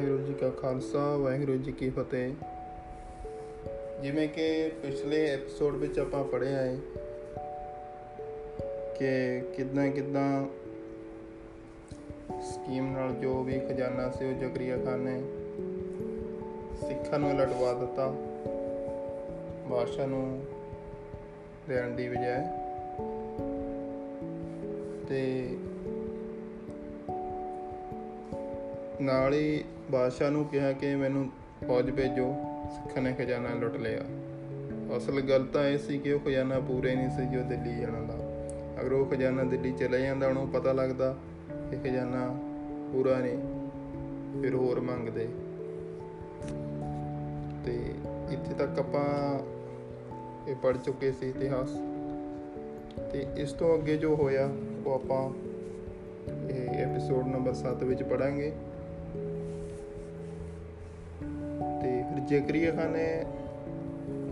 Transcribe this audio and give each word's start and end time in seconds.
ਵਾਹਿਗੁਰੂ 0.00 0.22
ਜੀ 0.22 0.34
ਕਾ 0.34 0.50
ਖਾਲਸਾ, 0.50 1.16
ਵਾਹਿਗੁਰੂ 1.16 1.56
ਜੀ 1.56 1.72
ਕੀ 1.72 1.90
ਫਤਿਹ। 1.90 2.32
ਜਿਵੇਂ 4.02 4.28
ਕਿ 4.28 4.72
ਪਿਛਲੇ 4.82 5.26
ਐਪੀਸੋਡ 5.26 5.76
ਵਿੱਚ 5.76 5.98
ਆਪਾਂ 5.98 6.24
ਪੜ੍ਹਿਆ 6.24 6.58
ਹੈ 6.58 6.76
ਕਿ 8.98 9.40
ਕਿਦਾਂ 9.56 9.88
ਕਿਦਾਂ 9.88 10.46
ਸਕੀਮ 12.42 12.92
ਨਾਲ 12.92 13.12
ਜੋ 13.12 13.42
ਵੀ 13.42 13.58
ਖਜ਼ਾਨਾ 13.58 14.10
ਸੀ 14.10 14.24
ਉਹ 14.24 14.32
ਜ਼ਕਰੀਆ 14.32 14.76
ਖਾਨ 14.76 14.98
ਨੇ 14.98 15.22
ਸਿੱਖਾਂ 16.88 17.18
ਨੂੰ 17.18 17.30
ਲਟਵਾ 17.30 17.72
ਦਿੱਤਾ, 17.72 18.14
ਬਾਦਸ਼ਾਹ 19.70 20.06
ਨੂੰ 20.06 20.44
ਦੇਣ 21.68 21.90
ਦੀ 21.90 22.08
ਬਜਾਏ। 22.08 22.44
ਤੇ 25.08 25.48
ਨਾਲ 29.00 29.34
ਹੀ 29.34 29.64
ਬਾਦਸ਼ਾਹ 29.90 30.30
ਨੂੰ 30.30 30.44
ਕਿਹਾ 30.44 30.72
ਕਿ 30.72 30.94
ਮੈਨੂੰ 30.94 31.30
ਫੌਜ 31.66 31.90
ਭੇਜੋ, 31.90 32.34
ਸਿੱਖਾਂ 32.70 33.02
ਨੇ 33.02 33.12
ਖਜ਼ਾਨਾ 33.12 33.48
ਲੁੱਟ 33.54 33.76
ਲਿਆ। 33.76 34.00
ਅਸਲ 34.96 35.20
ਗੱਲ 35.20 35.46
ਤਾਂ 35.46 35.64
ਇਹ 35.64 35.78
ਸੀ 35.78 35.98
ਕਿ 35.98 36.12
ਉਹ 36.12 36.20
ਖਜ਼ਾਨਾ 36.20 36.60
ਪੂਰੇ 36.60 36.94
ਨਹੀਂ 36.94 37.10
ਸੀ 37.10 37.26
ਜੋ 37.26 37.42
ਦਿੱਲੀ 37.42 37.80
ਜਾਣਾ 37.80 38.00
ਦਾ। 38.00 38.14
ਅਗਰ 38.80 38.92
ਉਹ 38.92 39.06
ਖਜ਼ਾਨਾ 39.06 39.44
ਦਿੱਲੀ 39.44 39.72
ਚਲੇ 39.72 40.02
ਜਾਂਦਾ, 40.02 40.28
ਉਹਨੂੰ 40.28 40.48
ਪਤਾ 40.48 40.72
ਲੱਗਦਾ 40.72 41.16
ਕਿ 41.70 41.76
ਖਜ਼ਾਨਾ 41.76 42.36
ਪੂਰਾ 42.92 43.18
ਨਹੀਂ, 43.18 43.38
ਫਿਰ 44.42 44.54
ਹੋਰ 44.54 44.80
ਮੰਗਦੇ। 44.80 45.28
ਤੇ 47.64 47.94
ਇੱਥੇ 48.30 48.54
ਤੱਕ 48.54 48.78
ਆਪਾਂ 48.78 49.38
ਇਹ 50.48 50.56
ਪੜ 50.56 50.76
ਚੁੱਕੇ 50.76 51.12
ਸੀ 51.12 51.28
ਇਤਿਹਾਸ। 51.28 51.70
ਤੇ 53.12 53.26
ਇਸ 53.36 53.52
ਤੋਂ 53.52 53.78
ਅੱਗੇ 53.78 53.96
ਜੋ 53.96 54.16
ਹੋਇਆ, 54.16 54.48
ਉਹ 54.86 54.94
ਆਪਾਂ 54.94 55.30
ਇਹ 56.48 56.68
ਐਪੀਸੋਡ 56.68 57.26
ਨੰਬਰ 57.26 57.52
7 57.52 57.84
ਵਿੱਚ 57.84 58.02
ਪੜਾਂਗੇ 58.02 58.52
ਜ਼ਕਰੀਆ 62.30 62.70
ਖਾਨ 62.70 62.90
ਨੇ 62.90 63.24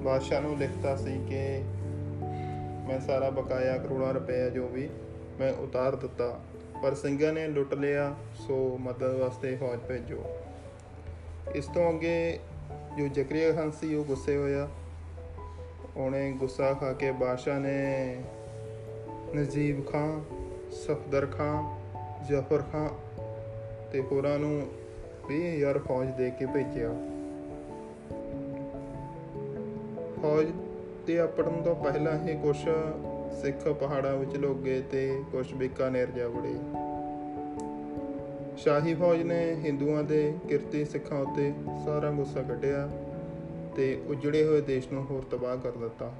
ਬਾਦਸ਼ਾਹ 0.04 0.40
ਨੂੰ 0.40 0.58
ਲਿਖਤਾ 0.58 0.96
ਸੀ 0.96 1.20
ਕਿ 1.28 1.62
ਮੈਂ 2.88 3.00
ਸਾਰਾ 3.00 3.30
ਬਕਾਇਆ 3.30 3.78
ਕਰੋੜਾਂ 3.78 4.14
ਰੁਪਏ 4.14 4.50
ਜੋ 4.50 4.68
ਵੀ 4.68 4.88
ਮੈਂ 5.40 5.52
ਉਤਾਰ 5.52 5.96
ਦਿੱਤਾ, 5.96 6.40
ਪਰ 6.82 6.94
ਸਿੰਘਾਂ 6.94 7.32
ਨੇ 7.32 7.46
ਲੁੱਟ 7.46 7.74
ਲਿਆ, 7.74 8.16
ਸੋ 8.34 8.78
ਮਦਦ 8.80 9.14
ਵਾਸਤੇ 9.14 9.56
ਫੌਜ 9.56 9.78
ਭੇਜੋ। 9.78 10.24
ਇਸ 11.54 11.66
ਤੋਂ 11.66 11.90
ਅੱਗੇ 11.90 12.38
ਜੋ 12.98 13.08
ਜ਼ਕਰੀਆ 13.08 13.52
ਖਾਨ 13.52 13.70
ਸੀ, 13.70 13.94
ਉਹ 13.94 14.04
ਗੁੱਸੇ 14.04 14.36
ਹੋਇਆ। 14.36 14.68
ਉਹਨੇ 15.96 16.32
ਗੁੱਸਾ 16.32 16.74
ਖਾ 16.74 16.92
ਕੇ 16.92 17.12
ਬਾਦਸ਼ਾਹ 17.12 17.60
ਨੇ 17.60 18.16
ਨਜੀਬ 19.36 19.86
ਖਾਨ, 19.86 20.24
ਸਫਦਰ 20.70 21.26
ਖਾਨ, 21.26 21.76
ਜ਼ਫਰ 22.24 22.62
ਖਾਨ 22.72 22.88
ਤੇ 23.92 24.00
ਹੋਰਾਂ 24.00 24.38
ਨੂੰ 24.38 24.68
20000 25.28 25.78
ਫੌਜ 25.78 26.10
ਦੇ 26.10 26.30
ਕੇ 26.30 26.46
ਭੇਜਿਆ। 26.46 26.90
ਫੌਜ 30.22 30.46
ਤੇ 31.06 31.18
ਆਪੜਨ 31.20 31.62
ਤੋਂ 31.62 31.74
ਪਹਿਲਾਂ 31.76 32.18
ਹੀ 32.18 32.34
ਕੁਝ 32.34 32.56
ਸਿੱਖ 33.42 33.68
ਪਹਾੜਾਂ 33.68 34.16
ਵਿੱਚ 34.16 34.36
ਲੁਕ 34.36 34.58
ਗਏ 34.58 34.80
ਤੇ 34.82 35.22
ਕੁਝ 35.32 35.54
ਬੀਕਾਨੇਰ 35.54 36.10
ਜਾ 36.10 36.28
ਵੜੇ। 36.28 36.54
ਸ਼ਾਹੀ 38.56 38.94
ਫੌਜ 38.94 39.22
ਨੇ 39.22 39.54
ਹਿੰਦੂਆਂ 39.64 40.02
ਦੇ 40.02 40.34
ਕਿਰਤੀ 40.48 40.84
ਸਿੱਖਾਂ 40.84 41.18
ਉੱਤੇ 41.18 41.52
ਸਾਰਾ 41.84 42.10
ਗੁੱਸਾ 42.10 42.42
ਕੱਢਿਆ 42.42 42.88
ਤੇ 43.76 44.02
ਉਜੜੇ 44.06 44.44
ਹੋਏ 44.44 44.60
ਦੇਸ਼ 44.60 44.92
ਨੂੰ 44.92 45.04
ਹੋਰ 45.04 45.22
ਤਬਾਹ 45.22 45.56
ਕਰ 45.56 45.70
ਦਿੱਤਾ। 45.70 46.12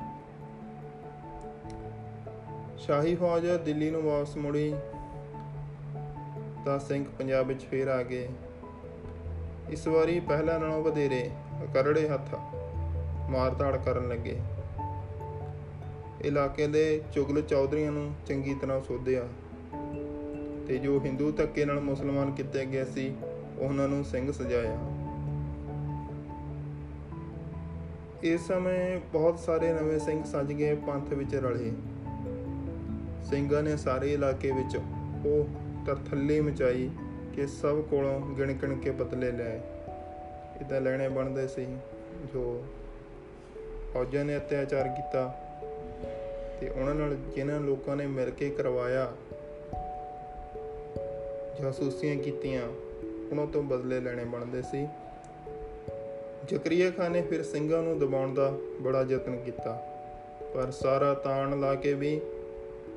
ਸ਼ਾਹੀ 2.79 3.15
ਫੌਜ 3.15 3.47
ਦਿੱਲੀ 3.65 3.91
ਨੂੰ 3.91 4.03
ਵਾਪਸ 4.03 4.37
ਮੁੜੀ 4.37 4.75
ਤਾਂ 6.65 6.79
ਸਿੰਘ 6.79 7.05
ਪੰਜਾਬ 7.19 7.47
ਵਿੱਚ 7.47 7.65
ਫੇਰ 7.65 7.89
ਆ 7.89 8.03
ਗਏ। 8.03 8.29
ਇਸ 9.71 9.89
ਵਾਰੀ 9.89 10.21
ਪਹਿਲਾਂ 10.21 10.59
ਨਾਲੋਂ 10.61 10.83
ਵਧੇਰੇ 10.83 11.31
ਕਰੜੇ 11.75 12.09
ਹੱਥ। 12.09 12.58
ਮਾਰਤਾੜ 13.29 13.77
ਕਰਨ 13.77 14.09
ਲੱਗੇ। 14.09 14.39
ਇਲਾਕੇ 16.25 16.67
ਦੇ 16.67 17.03
ਚੁਗਲ 17.13 17.43
ਚੌਧਰੀਆਂ 17.43 17.93
ਨੂੰ 17.93 18.15
ਚੰਗੀ 18.27 18.55
ਤਰ੍ਹਾਂ 18.55 18.81
ਸੋਧਿਆ 18.81 19.29
ਤੇ 20.67 20.79
ਜੋ 20.79 21.01
ਹਿੰਦੂ 21.05 21.33
ਧੱਕੇ 21.33 21.65
ਨਾਲ 21.65 21.81
ਮੁਸਲਮਾਨ 21.81 22.33
ਕੀਤੇ 22.33 22.67
ਗਏ 22.67 22.85
ਸੀ, 22.85 23.15
ਉਹਨਾਂ 23.59 23.89
ਨੂੰ 23.89 24.05
ਸਿੰਘ 24.05 24.33
ਸਜਾਇਆ। 24.33 24.79
ਇਸ 28.23 28.47
ਸਮੇਂ 28.47 29.01
ਬਹੁਤ 29.13 29.39
ਸਾਰੇ 29.39 29.73
ਨਵੇਂ 29.73 29.99
ਸਿੰਘ 29.99 30.25
ਸੱਜ 30.25 30.53
ਗਏ 30.53 30.75
ਪੰਥ 30.75 31.13
ਵਿੱਚ 31.13 31.35
ਰਲੇ। 31.35 31.73
ਸਿੰਘਾਂ 33.31 33.63
ਨੇ 33.63 33.77
ਸਾਰੇ 33.77 34.15
ਇਲਾਕੇ 34.15 34.51
ਵਿੱਚ 34.51 34.77
ਉਹ 35.27 35.47
ਤਰਥੱਲੀ 35.87 36.41
ਮਚਾਈ 36.41 36.91
ਕਿ 37.33 37.47
ਸਭ 37.47 37.81
ਕੋਲੋਂ 37.81 38.21
ਗਿਣ 38.21 38.53
ਗਿਣ 38.53 38.75
ਕੇ 38.75 38.91
ਬਦਲੇ 38.91 39.33
ਲਏ। 39.33 39.61
ਇਦਾਂ 40.61 40.81
ਲੈਣੇ 40.81 41.09
ਬਣਦੇ 41.09 41.49
ਸੀ 41.49 41.67
ਜੋ 42.33 42.65
ਫੌਜਾਂ 43.95 44.25
ਨੇ 44.25 44.37
ਅਤਿਆਚਾਰ 44.37 44.89
ਕੀਤਾ 44.89 45.23
ਤੇ 46.61 46.69
ਉਹਨਾਂ 46.69 46.95
ਨਾਲ 46.95 47.15
ਜਿਨ੍ਹਾਂ 47.35 47.61
ਲੋਕਾਂ 47.61 47.97
ਨੇ 47.97 48.07
ਮਿਲ 48.07 48.31
ਕੇ 48.31 48.49
ਕਰਵਾਇਆ, 48.51 49.11
ਜਾਸੂਸੀਆਂ 51.63 52.17
ਕੀਤੀਆਂ, 52.17 52.63
ਉਹਨਾਂ 53.31 53.47
ਤੋਂ 53.47 53.63
ਬਦਲੇ 53.63 54.01
ਲੈਣੇ 54.01 54.25
ਬਣਦੇ 54.25 54.63
ਸੀ। 54.63 54.87
ਜ਼ਕਰੀਆ 56.49 56.91
ਖਾਨ 56.91 57.13
ਨੇ 57.13 57.23
ਫਿਰ 57.23 57.43
ਸਿੰਘਾਂ 57.43 57.83
ਨੂੰ 57.83 57.99
ਦਬਾਉਣ 57.99 58.35
ਦਾ 58.35 58.53
ਬੜਾ 58.81 59.03
ਯਤਨ 59.09 59.37
ਕੀਤਾ, 59.37 59.73
ਪਰ 60.55 60.71
ਸਾਰਾ 60.71 61.15
ਤਾਣ 61.15 61.61
ਲਾ 61.61 61.75
ਕੇ 61.75 61.95
ਵੀ 61.95 62.21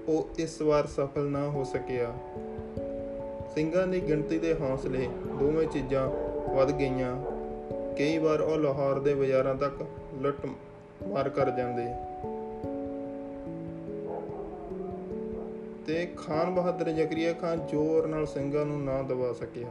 ਉਹ 0.08 0.30
ਇਸ 0.40 0.62
ਵਾਰ 0.62 0.88
ਸਫਲ 0.88 1.30
ਨਾ 1.30 1.48
ਹੋ 1.50 1.64
ਸਕਿਆ। 1.64 2.14
ਸਿੰਘਾਂ 3.56 3.88
ਦੀ 3.88 4.02
ਗਿਣਤੀ 4.02 4.40
ਦੇ 4.40 4.54
ਹੌਸਲੇ 4.54 5.08
ਦੋਵੇਂ 5.40 5.68
ਚੀਜ਼ਾਂ 5.68 6.08
ਵੱਧ 6.56 6.72
ਗਈਆਂ। 6.72 7.16
ਕਈ 7.98 8.18
ਵਾਰ 8.18 8.42
ਉਹ 8.42 8.58
ਲਾਹੌਰ 8.58 9.00
ਦੇ 9.00 9.14
ਬਾਜ਼ਾਰਾਂ 9.14 9.56
ਤੱਕ 9.56 9.86
ਲੁੱਟ 10.22 10.46
ਮਾਰ 11.08 11.30
ਕਰ 11.30 11.50
ਜਾਂਦੇ 11.50 11.86
ਤੇ 15.86 16.06
ਖਾਨ 16.18 16.56
ਬਹਾਦਰ 16.56 16.92
ਜ਼ਕਰੀਆ 16.92 17.34
ਖਾਨ 17.34 17.68
ਜ਼ੋਰ 17.68 18.08
ਨਾਲ 18.08 18.26
ਸਿੰਘਾਂ 18.26 18.66
ਨੂੰ 18.66 18.84
ਨਾ 18.84 19.02
ਦਬਾ 19.02 19.34
ਸਕਿਆ। 19.34 19.68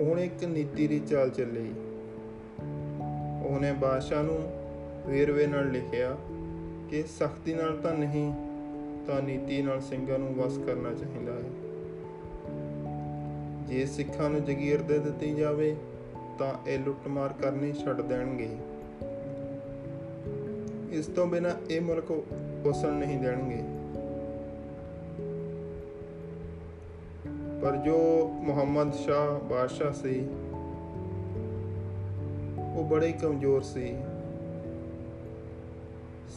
ਉਹਨੇ 0.00 0.24
ਇੱਕ 0.24 0.44
ਨੀਤੀ 0.44 0.86
ਦੀ 0.86 1.00
ਚਾਲ 1.00 1.30
ਚੱਲੀ। 1.30 1.72
ਉਹਨੇ 3.46 3.72
ਬਾਦਸ਼ਾਹ 3.72 4.22
ਨੂੰ 4.22 4.38
ਵੇਰਵੇ 5.06 5.46
ਨਾਲ 5.46 5.70
ਲਿਖਿਆ 5.70 6.16
ਕਿ 6.90 7.02
ਸਖਤੀ 7.02 7.54
ਨਾਲ 7.54 7.76
ਤਾਂ 7.76 7.92
ਨਹੀਂ, 7.92 8.32
ਤਾਂ 9.06 9.22
ਨੀਤੀ 9.22 9.62
ਨਾਲ 9.62 9.80
ਸਿੰਘਾਂ 9.80 10.18
ਨੂੰ 10.18 10.34
ਵਸ 10.34 10.58
ਕਰਨਾ 10.58 10.94
ਚਾਹੀਦਾ 10.94 11.32
ਹੈ। 11.32 11.70
ਜੇ 13.66 13.86
ਸਿੱਖਾਂ 13.86 14.30
ਨੂੰ 14.30 14.44
ਜਗੀਰ 14.44 14.82
ਦੇ 14.82 14.98
ਦਿੱਤੀ 14.98 15.34
ਜਾਵੇ 15.34 15.76
ਤਾਂ 16.40 16.68
ਇਹ 16.68 16.78
ਲੁੱਟਮਾਰ 16.78 17.32
ਕਰਨੀ 17.32 17.72
ਛੱਡ 17.72 18.00
ਦੇਣਗੇ। 18.00 18.56
ਇਸ 20.90 21.06
ਤੋਂ 21.06 21.26
ਬਿਨਾ 21.26 21.48
ਇਹ 21.70 21.80
ਮੁਲਕ 21.80 22.10
ਵਸਣ 22.64 22.92
ਨਹੀਂ 22.92 23.18
ਦੇਣਗੇ। 23.18 23.62
ਪਰ 27.62 27.76
ਜੋ 27.76 28.28
ਮੁਹੰਮਦ 28.28 28.94
ਸ਼ਾਹ 28.94 29.44
ਬਾਦਸ਼ਾਹ 29.44 29.92
ਸੀ, 29.92 30.20
ਉਹ 32.76 32.84
ਬੜੇ 32.84 33.12
ਕਮਜ਼ੋਰ 33.12 33.62
ਸੀ। 33.62 33.96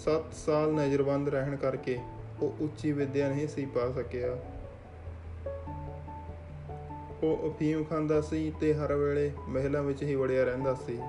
7 0.05 0.33
ਸਾਲ 0.33 0.73
ਨਜ਼ਰਬੰਦ 0.73 1.29
ਰਹਿਣ 1.29 1.55
ਕਰਕੇ 1.55 1.99
ਉਹ 2.41 2.53
ਉੱਚੀ 2.61 2.91
ਵਿਦਿਆ 2.91 3.29
ਨਹੀਂ 3.29 3.47
ਸੀ 3.47 3.65
ਪਾ 3.65 3.91
ਸਕਿਆ। 3.91 4.37
ਉਹ 7.23 7.49
ਅਫੀਮ 7.49 7.83
ਖਾਂਦਾ 7.83 8.21
ਸੀ 8.21 8.53
ਤੇ 8.61 8.73
ਹਰ 8.73 8.93
ਵੇਲੇ 8.93 9.31
ਮਹਿਲਾਂ 9.49 9.83
ਵਿੱਚ 9.83 10.03
ਹੀ 10.03 10.15
ਵੜਿਆ 10.15 10.43
ਰਹਿੰਦਾ 10.43 10.73
ਸੀ। 10.73 10.99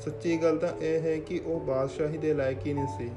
ਸੱਚੀ 0.00 0.36
ਗੱਲ 0.42 0.58
ਤਾਂ 0.58 0.68
ਇਹ 0.80 1.00
ਹੈ 1.00 1.18
ਕਿ 1.18 1.40
ਉਹ 1.46 1.60
ਬਾਦਸ਼ਾਹੀ 1.60 2.18
ਦੇ 2.18 2.34
ਲਾਇਕ 2.34 2.66
ਹੀ 2.66 2.72
ਨਹੀਂ 2.72 2.86
ਸੀ, 2.98 3.10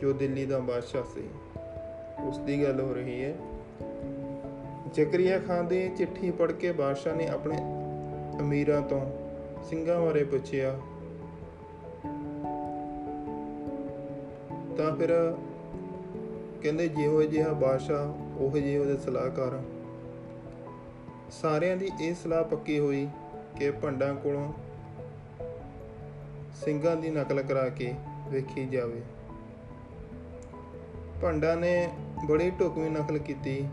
ਜੋ 0.00 0.12
ਦਿੱਲੀ 0.12 0.46
ਦਾ 0.46 0.58
ਬਾਦਸ਼ਾਹ 0.58 1.02
ਸੀ। 1.14 1.28
ਉਸ 2.26 2.38
ਦੀ 2.38 2.62
ਗੱਲ 2.62 2.80
ਹੋ 2.80 2.94
ਰਹੀ 2.94 3.24
ਹੈ। 3.24 3.34
ਜ਼ਕਰੀਆ 4.94 5.38
ਖਾਨ 5.38 5.66
ਦੀ 5.66 5.88
ਚਿੱਠੀ 5.96 6.30
ਪੜ੍ਹ 6.30 6.52
ਕੇ 6.52 6.72
ਬਾਦਸ਼ਾਹ 6.72 7.16
ਨੇ 7.16 7.28
ਆਪਣੇ 7.28 7.58
ਅਮੀਰਾਂ 8.40 8.82
ਤੋਂ 8.82 9.00
ਸਿੰਘਾਂ 9.62 10.00
ਬਾਰੇ 10.00 10.24
ਪੁੱਛਿਆ। 10.24 10.78
ਤਾਂ 14.76 14.96
ਫਿਰ 14.96 15.36
ਕਹਿੰਦੇ 16.62 16.88
ਜਿਹੋ 16.88 17.22
ਜਿਹਾ 17.22 17.52
ਬਾਦਸ਼ਾਹ 17.52 18.23
ਉਹ 18.38 18.50
ਜਿਹੇ 18.50 18.78
ਉਹਦੇ 18.78 18.96
ਸਲਾਹਕਾਰ। 18.96 19.62
ਸਾਰਿਆਂ 21.30 21.76
ਦੀ 21.76 21.90
ਇਹ 22.00 22.14
ਸਲਾਹ 22.14 22.44
ਪੱਕੀ 22.44 22.78
ਹੋਈ 22.78 23.08
ਕਿ 23.56 23.70
ਭੰਡਾਂ 23.70 24.14
ਕੋਲੋਂ 24.14 24.52
ਸਿੰਘਾਂ 26.64 26.96
ਦੀ 26.96 27.10
ਨਕਲ 27.10 27.42
ਕਰਾ 27.42 27.68
ਕੇ 27.68 27.94
ਵੇਖੀ 28.28 28.66
ਜਾਵੇ। 28.66 29.02
ਭੰਡਾ 31.22 31.54
ਨੇ 31.54 31.88
ਬੜੀ 32.24 32.50
ਢੁਕਵੀਂ 32.50 32.90
ਨਕਲ 32.90 33.18
ਕੀਤੀ, 33.18 33.68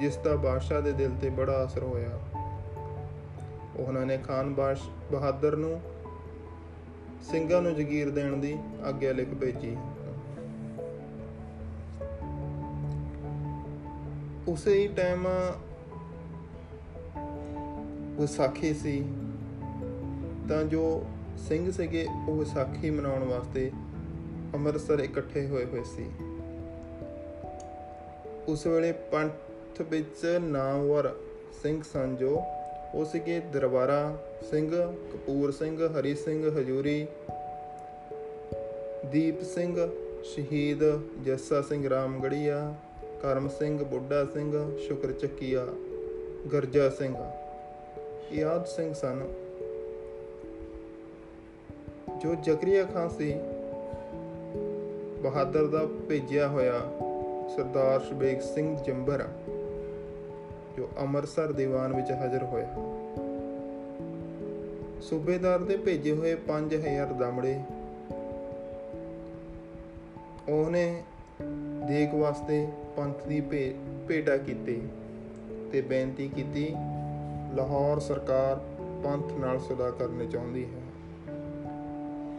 ਜਿਸ 0.00 0.16
ਦਾ 0.16 0.36
ਬਾਦਸ਼ਾਹ 0.36 0.80
ਦੇ 0.80 0.92
ਦਿਲ 0.92 1.10
ਤੇ 1.20 1.30
ਬੜਾ 1.30 1.64
ਅਸਰ 1.64 1.82
ਹੋਇਆ। 1.82 2.20
ਉਹਨਾਂ 3.76 4.06
ਨੇ 4.06 4.18
ਖਾਨ 4.18 4.54
ਬਾਸ਼ 4.54 4.82
ਬਹਾਦਰ 5.12 5.56
ਨੂੰ 5.56 5.80
ਸਿੰਘਾਂ 7.22 7.62
ਨੂੰ 7.62 7.74
ਜ਼ਗੀਰ 7.74 8.10
ਦੇਣ 8.10 8.36
ਦੀ 8.36 8.58
ਆਗਿਆ 8.84 9.12
ਲਿਖ 9.12 9.28
ਭੇਜੀ। 9.28 9.76
ਉਸੇ 14.50 14.74
ਹੀ 14.74 14.88
ਟਾਈਮ 14.88 15.26
ਵਿਸਾਖੀ 18.20 18.74
ਸੀ। 18.74 19.04
ਤਾਂ 20.48 20.64
ਜੋ 20.64 21.04
ਸਿੰਘ 21.48 21.72
ਸੀਗੇ, 21.72 22.06
ਉਹ 22.28 22.36
ਵਿਸਾਖੀ 22.36 22.90
ਮਨਾਉਣ 22.90 23.24
ਵਾਸਤੇ 23.24 23.70
ਅੰਮ੍ਰਿਤਸਰ 24.54 24.98
ਇਕੱਠੇ 24.98 25.46
ਹੋਏ 25.46 25.64
ਹੋਏ 25.64 25.82
ਸੀ। 25.84 26.10
ਉਸ 28.48 28.66
ਵੇਲੇ 28.66 28.92
ਪੰਥ 28.92 29.80
ਵਿੱਚ 29.80 30.38
ਨਾਮਵਰ 30.40 31.14
ਸਿੰਘ 31.62 31.82
ਸਨ 31.92 32.16
ਜੋ, 32.16 32.42
ਉਹ 32.94 33.04
ਸੀਗੇ 33.04 33.40
ਦਰਬਾਰਾ 33.40 34.18
ਸਿੰਘ, 34.50 34.70
ਕਪੂਰ 35.12 35.50
ਸਿੰਘ, 35.50 36.00
ਹਰੀ 36.00 36.14
ਸਿੰਘ, 36.14 36.60
ਹਜੂਰੀ, 36.60 37.06
ਦੀਪ 39.12 39.42
ਸਿੰਘ, 39.42 39.90
ਸ਼ਹੀਦ 40.24 40.82
ਜੱਸਾ 41.24 41.62
ਸਿੰਘ 41.62 41.90
ਰਾਮਗੜੀਆ 41.90 42.74
ਕਰਮ 43.22 43.48
ਸਿੰਘ, 43.48 43.84
ਬੁੱਢਾ 43.84 44.24
ਸਿੰਘ, 44.24 44.78
ਸ਼ੁਕਰ 44.78 45.12
ਚੱਕੀਆ, 45.12 45.66
ਗਰਜਾ 46.52 46.88
ਸਿੰਘ। 46.88 47.14
ਇਹ 48.32 48.44
ਆਦ 48.44 48.66
ਸਿੰਘ 48.66 48.94
ਸਨ। 48.94 49.20
ਜੋ 52.20 52.34
ਜ਼ਕਰੀਆ 52.34 52.84
ਖਾਨ 52.84 53.08
ਸੀ, 53.08 53.34
ਬਹਾਦਰ 55.22 55.66
ਦਾ 55.66 55.86
ਭੇਜਿਆ 56.08 56.48
ਹੋਇਆ 56.48 56.80
ਸਰਦਾਰ 57.56 58.00
ਸ਼ਬੇਗ 58.00 58.40
ਸਿੰਘ 58.40 58.76
ਜੰਬਰ 58.76 59.24
ਜੋ 60.76 60.88
ਅੰਮ੍ਰਿਤਸਰ 61.00 61.52
ਦੀਵਾਨ 61.52 61.96
ਵਿੱਚ 61.96 62.10
ਹਾਜ਼ਰ 62.10 62.42
ਹੋਇਆ। 62.42 62.74
ਸੂਬੇਦਾਰ 65.02 65.58
ਦੇ 65.58 65.76
ਭੇਜੇ 65.76 66.12
ਹੋਏ 66.12 66.34
5000 66.34 67.06
ਦਮੜੇ, 67.06 67.60
ਉਹਨੇ 70.48 71.02
ਦੇਖ 71.90 72.14
ਵਾਸਤੇ 72.14 72.68
ਪੰਥ 72.96 73.26
ਦੀ 73.26 73.40
ਭੇ- 73.40 74.06
ਭੇਟਾ 74.08 74.36
ਕੀਤੀ 74.36 74.82
ਤੇ 75.72 75.80
ਬੇਨਤੀ 75.80 76.28
ਕੀਤੀ, 76.28 76.74
ਲਾਹੌਰ 77.54 77.98
ਸਰਕਾਰ 77.98 78.56
ਪੰਥ 79.04 79.32
ਨਾਲ 79.32 79.58
ਸੁਦਾ 79.58 79.90
ਕਰਨੀ 79.90 80.26
ਚਾਹੁੰਦੀ 80.26 80.64
ਹੈ। 80.64 80.80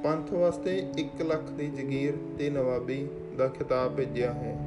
ਪੰਥ 0.03 0.33
ਵਾਸਤੇ 0.33 0.91
1 0.97 1.21
ਲੱਖ 1.21 1.43
ਦੀ 1.43 1.67
ਜ਼ਗੀਰ 1.67 2.13
ਤੇ 2.37 2.49
ਨਵਾਬੀ 2.49 3.07
ਦਾ 3.37 3.47
ਖਿਤਾਬ 3.47 3.95
ਭੇਜਿਆ 3.95 4.33
ਹੈ। 4.33 4.57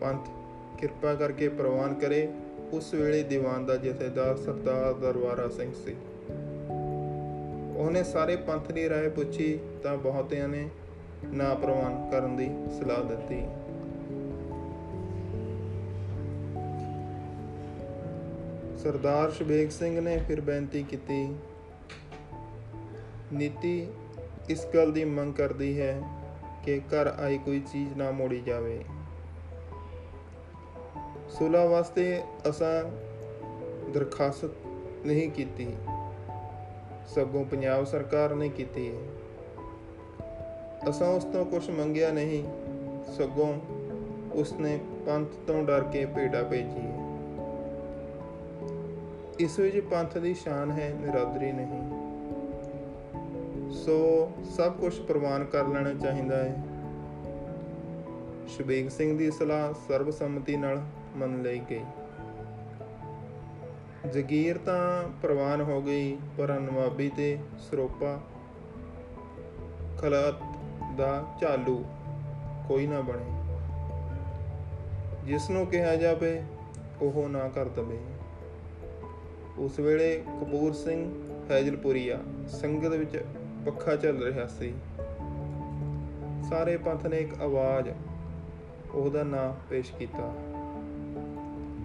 ਪੰਥ, 0.00 0.28
ਕਿਰਪਾ 0.78 1.14
ਕਰਕੇ 1.14 1.48
ਪ੍ਰਵਾਨ 1.48 1.94
ਕਰੇ। 1.94 2.28
ਉਸ 2.72 2.94
ਵੇਲੇ 2.94 3.22
ਦੀਵਾਨ 3.22 3.66
ਦਾ 3.66 3.76
ਜਥੇਦਾਰ 3.76 4.36
ਸਰਦਾਰ 4.36 4.92
ਦਰਬਾਰਾ 4.92 5.48
ਸਿੰਘ 5.48 5.72
ਸੀ। 5.72 5.96
ਉਹਨੇ 7.76 8.04
ਸਾਰੇ 8.04 8.36
ਪੰਥ 8.36 8.72
ਦੀ 8.72 8.88
ਰਾਏ 8.88 9.08
ਪੁੱਛੀ 9.08 9.58
ਤਾਂ 9.82 9.96
ਬਹੁਤਿਆਂ 9.96 10.48
ਨੇ 10.48 10.68
ਨਾ 11.32 11.54
ਪ੍ਰਵਾਨ 11.54 12.08
ਕਰਨ 12.10 12.36
ਦੀ 12.36 12.50
ਸਲਾਹ 12.78 13.04
ਦਿੱਤੀ। 13.04 13.42
ਸਰਦਾਰ 18.78 19.30
ਸ਼ਬੇਗ 19.30 19.68
ਸਿੰਘ 19.68 20.00
ਨੇ 20.00 20.16
ਫਿਰ 20.18 20.40
ਬੇਨਤੀ 20.40 20.82
ਕੀਤੀ, 20.82 21.36
ਨੀਤੀ 23.32 23.86
ਇਸ 24.48 24.66
ਗੱਲ 24.74 24.92
ਦੀ 24.92 25.04
ਮੰਗ 25.04 25.34
ਕਰਦੀ 25.34 25.80
ਹੈ 25.80 26.02
ਕਿ 26.64 26.78
ਘਰ 26.78 27.06
ਆਈ 27.06 27.38
ਕੋਈ 27.38 27.60
ਚੀਜ਼ 27.72 27.96
ਨਾ 27.96 28.10
ਮੋੜੀ 28.10 28.40
ਜਾਵੇ। 28.40 28.84
ਸੁਲਾ 31.30 31.64
ਵਾਸਤੇ 31.64 32.22
ਅਸਾਂ 32.48 32.74
ਦਰਖਾਸਤ 33.90 34.66
ਨਹੀਂ 35.06 35.30
ਕੀਤੀ, 35.30 35.66
ਸਗੋਂ 37.06 37.44
ਪੰਜਾਬ 37.44 37.84
ਸਰਕਾਰ 37.84 38.34
ਨੇ 38.34 38.48
ਕੀਤੀ 38.48 38.88
ਹੈ। 38.88 39.02
ਅਸਾਂ 40.88 41.08
ਉਸ 41.08 41.24
ਤੋਂ 41.24 41.44
ਕੁਝ 41.44 41.70
ਮੰਗਿਆ 41.70 42.12
ਨਹੀਂ, 42.12 42.44
ਸਗੋਂ 43.12 43.60
ਉਸਨੇ 44.32 44.78
ਪੰਥ 45.06 45.28
ਤੋਂ 45.46 45.62
ਡਰ 45.62 45.84
ਕੇ 45.84 46.06
ਭੇਟਾ 46.06 46.42
ਭੇਜੀ 46.42 46.80
ਹੈ। 46.80 46.94
ਇਸ 49.40 49.58
ਵਿੱਚ 49.58 49.80
ਪੰਥ 49.80 50.18
ਦੀ 50.18 50.34
ਸ਼ਾਨ 50.34 50.70
ਹੈ, 50.70 50.94
ਨਿਰਾਦਰੀ 51.00 51.52
ਨਹੀਂ। 51.52 52.04
ਸੋ 53.70 54.30
ਸਭ 54.44 54.72
ਕੁਝ 54.72 55.00
ਪ੍ਰਵਾਨ 55.00 55.44
ਕਰ 55.44 55.66
ਲੈਣਾ 55.66 55.92
ਚਾਹੀਦਾ 55.92 56.44
ਹੈ। 56.44 56.62
ਸ਼ਬੀਕ 58.48 58.90
ਸਿੰਘ 58.90 59.18
ਦੀ 59.18 59.30
ਸਲਾਹ 59.30 59.72
ਸਰਬਸੰਮਤੀ 59.88 60.56
ਨਾਲ 60.56 60.82
ਮੰਨ 61.16 61.42
ਲਈ 61.42 61.60
ਗਈ। 61.70 61.80
ਜ਼ਗੀਰ 64.12 64.58
ਤਾਂ 64.58 65.08
ਪ੍ਰਵਾਨ 65.22 65.60
ਹੋ 65.60 65.82
ਗਈ, 65.82 66.16
ਪਰ 66.38 66.60
ਨਵਾਬੀ 66.60 67.08
ਤੇ 67.08 67.38
ਸਰੋਪਾ 67.58 68.20
ਖਲਾਤ 69.98 70.34
ਦਾ 70.96 71.24
ਝਾਲੂ 71.40 71.84
ਕੋਈ 72.68 72.86
ਨਾ 72.86 73.00
ਬਣੇ। 73.00 73.30
ਜਿਸ 75.24 75.50
ਨੂੰ 75.50 75.66
ਕਿਹਾ 75.66 75.96
ਜਾਵੇ, 75.96 76.42
ਉਹ 77.02 77.28
ਨਾ 77.28 77.48
ਕਰ 77.48 77.68
ਦਵੇ। 77.68 77.98
ਉਸ 79.58 79.78
ਵੇਲੇ 79.78 80.22
ਕਪੂਰ 80.40 80.72
ਸਿੰਘ 80.72 81.14
ਫੈਜ਼ਲਪੁਰੀਆ 81.48 82.18
ਸੰਗਤ 82.48 82.86
ਵਿੱਚ 82.86 83.24
ਪੱਖਾ 83.66 83.96
ਚੱਲ 83.96 84.22
ਰਿਹਾ 84.22 84.46
ਸੀ। 84.46 84.74
ਸਾਰੇ 86.50 86.76
ਪੰਥ 86.76 87.06
ਨੇ 87.06 87.16
ਇੱਕ 87.16 87.42
ਆਵਾਜ਼ 87.42 87.90
ਉਹਦਾ 88.94 89.22
ਨਾਂ 89.22 89.52
ਪੇਸ਼ 89.70 89.92
ਕੀਤਾ। 89.92 90.32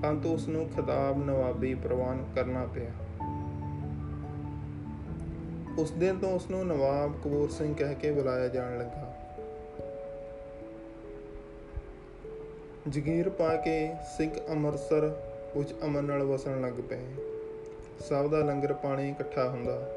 ਅੰਤ 0.10 0.26
ਉਸ 0.26 0.48
ਨੂੰ 0.48 0.70
ਖਿਤਾਬ 0.70 1.26
ਨਵਾਬੀ 1.26 1.76
ਪ੍ਰਵਾਨ 1.76 2.26
ਕਰਨਾ 2.36 2.66
ਪਿਆ। 2.66 2.92
ਉਸ 5.80 5.92
ਦਿਨ 5.92 6.20
ਤੋਂ 6.20 6.36
ਉਸ 6.36 6.50
ਨੂੰ 6.50 6.68
ਨਵਾਬ 6.68 7.14
ਕਪੂਰ 7.14 7.50
ਸਿੰਘ 7.50 7.76
ਕਹਿ 7.76 7.96
ਕੇ 7.96 8.12
ਬੁਲਾਇਆ 8.12 8.48
ਜਾਣ 8.48 8.80
ਲੱਗਾ। 8.80 9.14
ਜਗੀਰ 12.90 13.30
ਪਾ 13.30 13.56
ਕੇ 13.56 13.90
ਸਿੰਘ 14.18 14.32
ਅੰਮ੍ਰਿਤਸਰ 14.50 15.22
ਵਿੱਚ 15.58 15.74
ਅਮਨ 15.86 16.04
ਨਾਲ 16.04 16.24
ਵਸਣ 16.24 16.62
ਲੱਗ 16.62 16.74
ਪਏ। 16.74 17.00
ਸਭ 18.00 18.28
ਦਾ 18.28 18.40
ਲੰਗਰ 18.40 18.74
ਪਾਣੀ 18.74 19.10
ਇਕੱਠਾ 19.10 19.50
ਹੁੰਦਾ। 19.50 19.90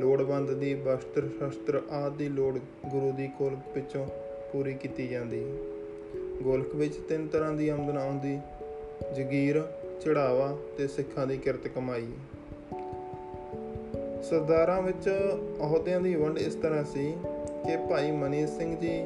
ਲੋੜਵੰਦ 0.00 0.50
ਦੀ 0.50 0.74
ਵਸਤਰ 0.74 1.28
ਸ਼ਸਤਰ 1.28 1.82
ਆਦਿ 1.90 2.16
ਦੀ 2.16 2.28
ਲੋੜ 2.28 2.58
ਗੁਰੂ 2.86 3.12
ਦੀ 3.12 3.28
ਕੋਲਕ 3.38 3.58
ਵਿੱਚੋਂ 3.74 4.06
ਪੂਰੀ 4.52 4.74
ਕੀਤੀ 4.74 5.08
ਜਾਂਦੀ। 5.08 5.58
ਗੋਲਕ 6.42 6.74
ਵਿੱਚ 6.74 6.96
ਤਿੰਨ 6.96 7.26
ਤਰ੍ਹਾਂ 7.26 7.52
ਦੀ 7.52 7.68
ਆਮਦਨ 7.68 7.98
ਆਉਂਦੀ। 7.98 8.40
ਜਗੀਰ, 9.16 9.62
ਚੜਾਵਾ 10.00 10.58
ਤੇ 10.78 10.88
ਸਿੱਖਾਂ 10.88 11.26
ਦੀ 11.26 11.36
ਕਿਰਤ 11.36 11.68
ਕਮਾਈ। 11.68 12.08
ਸਰਦਾਰਾਂ 14.22 14.82
ਵਿੱਚ 14.82 15.08
ਅਹੁਦਿਆਂ 15.60 16.00
ਦੀ 16.00 16.14
ਵੰਡ 16.14 16.38
ਇਸ 16.38 16.54
ਤਰ੍ਹਾਂ 16.54 16.84
ਸੀ 16.84 17.16
ਕਿ 17.66 17.76
ਭਾਈ 17.76 18.10
ਮਨੀ 18.10 18.46
ਸਿੰਘ 18.46 18.76
ਜੀ, 18.76 19.02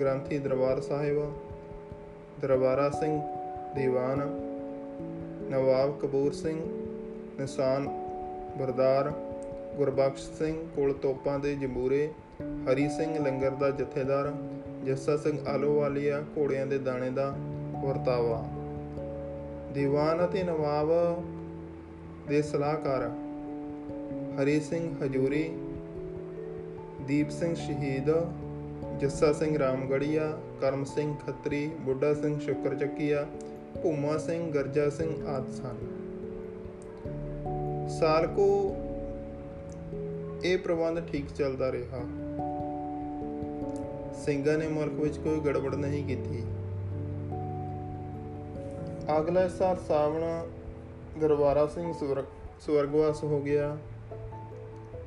ਗ੍ਰੰਥੀ 0.00 0.38
ਦਰਬਾਰ 0.38 0.80
ਸਾਹਿਬ, 0.80 1.32
ਦਰਬਾਰਾ 2.40 2.90
ਸਿੰਘ 2.90 3.20
ਦੀਵਾਨ, 3.74 4.18
ਨਵਾਬ 5.50 5.98
ਕਪੂਰ 6.00 6.32
ਸਿੰਘ, 6.32 6.60
ਨਿਸ਼ਾਨ 7.40 7.88
ਬਰਦਾਰ, 8.58 9.12
ਗੁਰਬਖਸ਼ 9.76 10.30
ਸਿੰਘ 10.32 10.66
ਕੋਲ 10.76 10.92
ਤੋਪਾਂ 10.92 11.38
ਦੇ 11.38 11.54
ਜੰਬੂਰੇ, 11.54 12.10
ਹਰੀ 12.42 12.88
ਸਿੰਘ 12.88 13.18
ਲੰਗਰ 13.18 13.50
ਦਾ 13.50 13.70
ਜਥੇਦਾਰ, 13.70 14.32
ਜੱਸਾ 14.84 15.16
ਸਿੰਘ 15.16 15.38
ਆਲੋਵਾਲੀਆ 15.48 16.22
ਘੋੜਿਆਂ 16.38 16.66
ਦੇ 16.66 16.78
ਦਾਣੇ 16.78 17.10
ਦਾ 17.10 17.34
ਵਰਤਾਵਾ। 17.84 18.44
ਦੀਵਾਨ 19.74 20.24
ਅਤੇ 20.24 20.42
ਨਵਾਬ 20.42 20.88
ਦੇ 22.28 22.42
ਸਲਾਹਕਾਰ 22.42 23.10
ਹਰੀ 24.36 24.60
ਸਿੰਘ 24.60 24.94
ਹਜੂਰੀ, 25.04 25.50
ਦੀਪ 27.06 27.30
ਸਿੰਘ 27.30 27.54
ਸ਼ਹੀਦ, 27.54 28.10
ਜੱਸਾ 28.98 29.32
ਸਿੰਘ 29.32 29.58
ਰਾਮਗੜੀਆ, 29.58 30.38
ਕਰਮ 30.60 30.84
ਸਿੰਘ 30.84 31.14
ਖੱਤਰੀ, 31.26 31.70
ਬੁੱਢਾ 31.80 32.14
ਸਿੰਘ 32.14 32.38
ਸ਼ੁਕਰ 32.40 32.74
ਚੱਕੀਆ, 32.74 33.26
ਭੂਮਾ 33.82 34.16
ਸਿੰਘ, 34.18 34.52
ਗਰਜਾ 34.52 34.88
ਸਿੰਘ 34.90 35.26
ਆਦਿ 35.26 35.52
ਸਨ। 35.52 35.76
ਸਾਲ 37.88 38.26
ਕੋ 38.26 38.76
ਇਹ 40.44 40.58
ਪ੍ਰਬੰਧ 40.58 41.00
ਠੀਕ 41.00 41.32
ਚੱਲਦਾ 41.32 41.72
ਰਿਹਾ। 41.72 42.00
ਸਿੰਘਾਂ 44.14 44.58
ਨੇ 44.58 44.68
ਮੁਲਕ 44.68 44.92
ਵਿੱਚ 44.92 45.18
ਕੋਈ 45.18 45.40
ਗੜਬੜ 45.40 45.74
ਨਹੀਂ 45.74 46.04
ਕੀਤੀ। 46.04 46.42
ਅਗਲੇ 49.18 49.48
ਸਾਲ 49.48 49.76
ਸਾਵਣ 49.88 50.20
ਦਰਬਾਰਾ 51.20 51.66
ਸਿੰਘ 51.66 51.92
ਸਵਰਗਵਾਸ 52.60 53.24
ਹੋ 53.24 53.40
ਗਿਆ। 53.40 53.76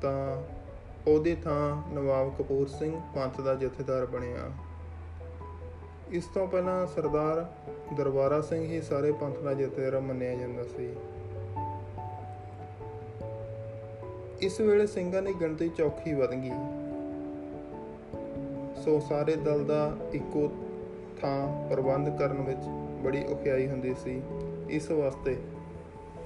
ਤਾਂ 0.02 0.44
ਉਹਦੀ 1.08 1.36
ਥਾਂ 1.36 1.94
ਨਵਾਬ 1.94 2.34
ਕਪੂਰ 2.40 2.68
ਸਿੰਘ 2.68 3.02
ਪੰਥ 3.16 3.42
ਦਾ 3.42 3.56
ਜਥੇਦਾਰ 3.56 4.06
ਬਣਿਆ। 4.06 4.52
ਇਸ 6.12 6.26
ਤੋਂ 6.26 6.48
ਪਹਿਲਾਂ 6.48 6.88
ਸਰਦਾਰ 6.88 7.52
ਦਰਬਾਰਾ 7.98 8.42
ਸਿੰਘ 8.42 8.66
ਹੀ 8.66 8.82
ਸਾਰੇ 8.82 9.12
ਪੰਥ 9.12 9.40
ਦਾ 9.40 9.54
ਜਥੇਦਾਰ 9.54 10.02
ਮੰਨਿਆ 10.02 10.36
ਜਾਂਦਾ 10.36 10.64
ਸੀ। 10.64 10.96
ਇਸ 14.42 14.62
ਵੇਲੇ 14.62 14.88
ਸਿੰਘਾਂ 14.88 15.22
ਦੀ 15.22 15.34
ਗਿਣਤੀ 15.34 15.70
ਚੌਖੀ 15.70 16.14
ਵਧ 16.14 16.34
ਗਈ। 16.34 16.52
ਸੋ 18.86 19.00
ਸਾਰੇ 19.00 19.36
ਦਲ 19.36 19.66
ਦਾ 19.66 19.98
ਇੱਕੋ 20.14 20.52
ਥਾਂ 21.22 21.70
ਪ੍ਰਬੰਧ 21.70 22.20
ਕਰਨ 22.20 22.42
ਵਿੱਚ 22.42 22.62
ਬੜੀ 23.04 23.26
ਔਖਿਆਈ 23.26 23.68
ਹੁੰਦੀ 23.68 23.94
ਸੀ। 23.94 24.22
ਇਸ 24.70 24.92
ਵਾਸਤੇ 24.92 25.38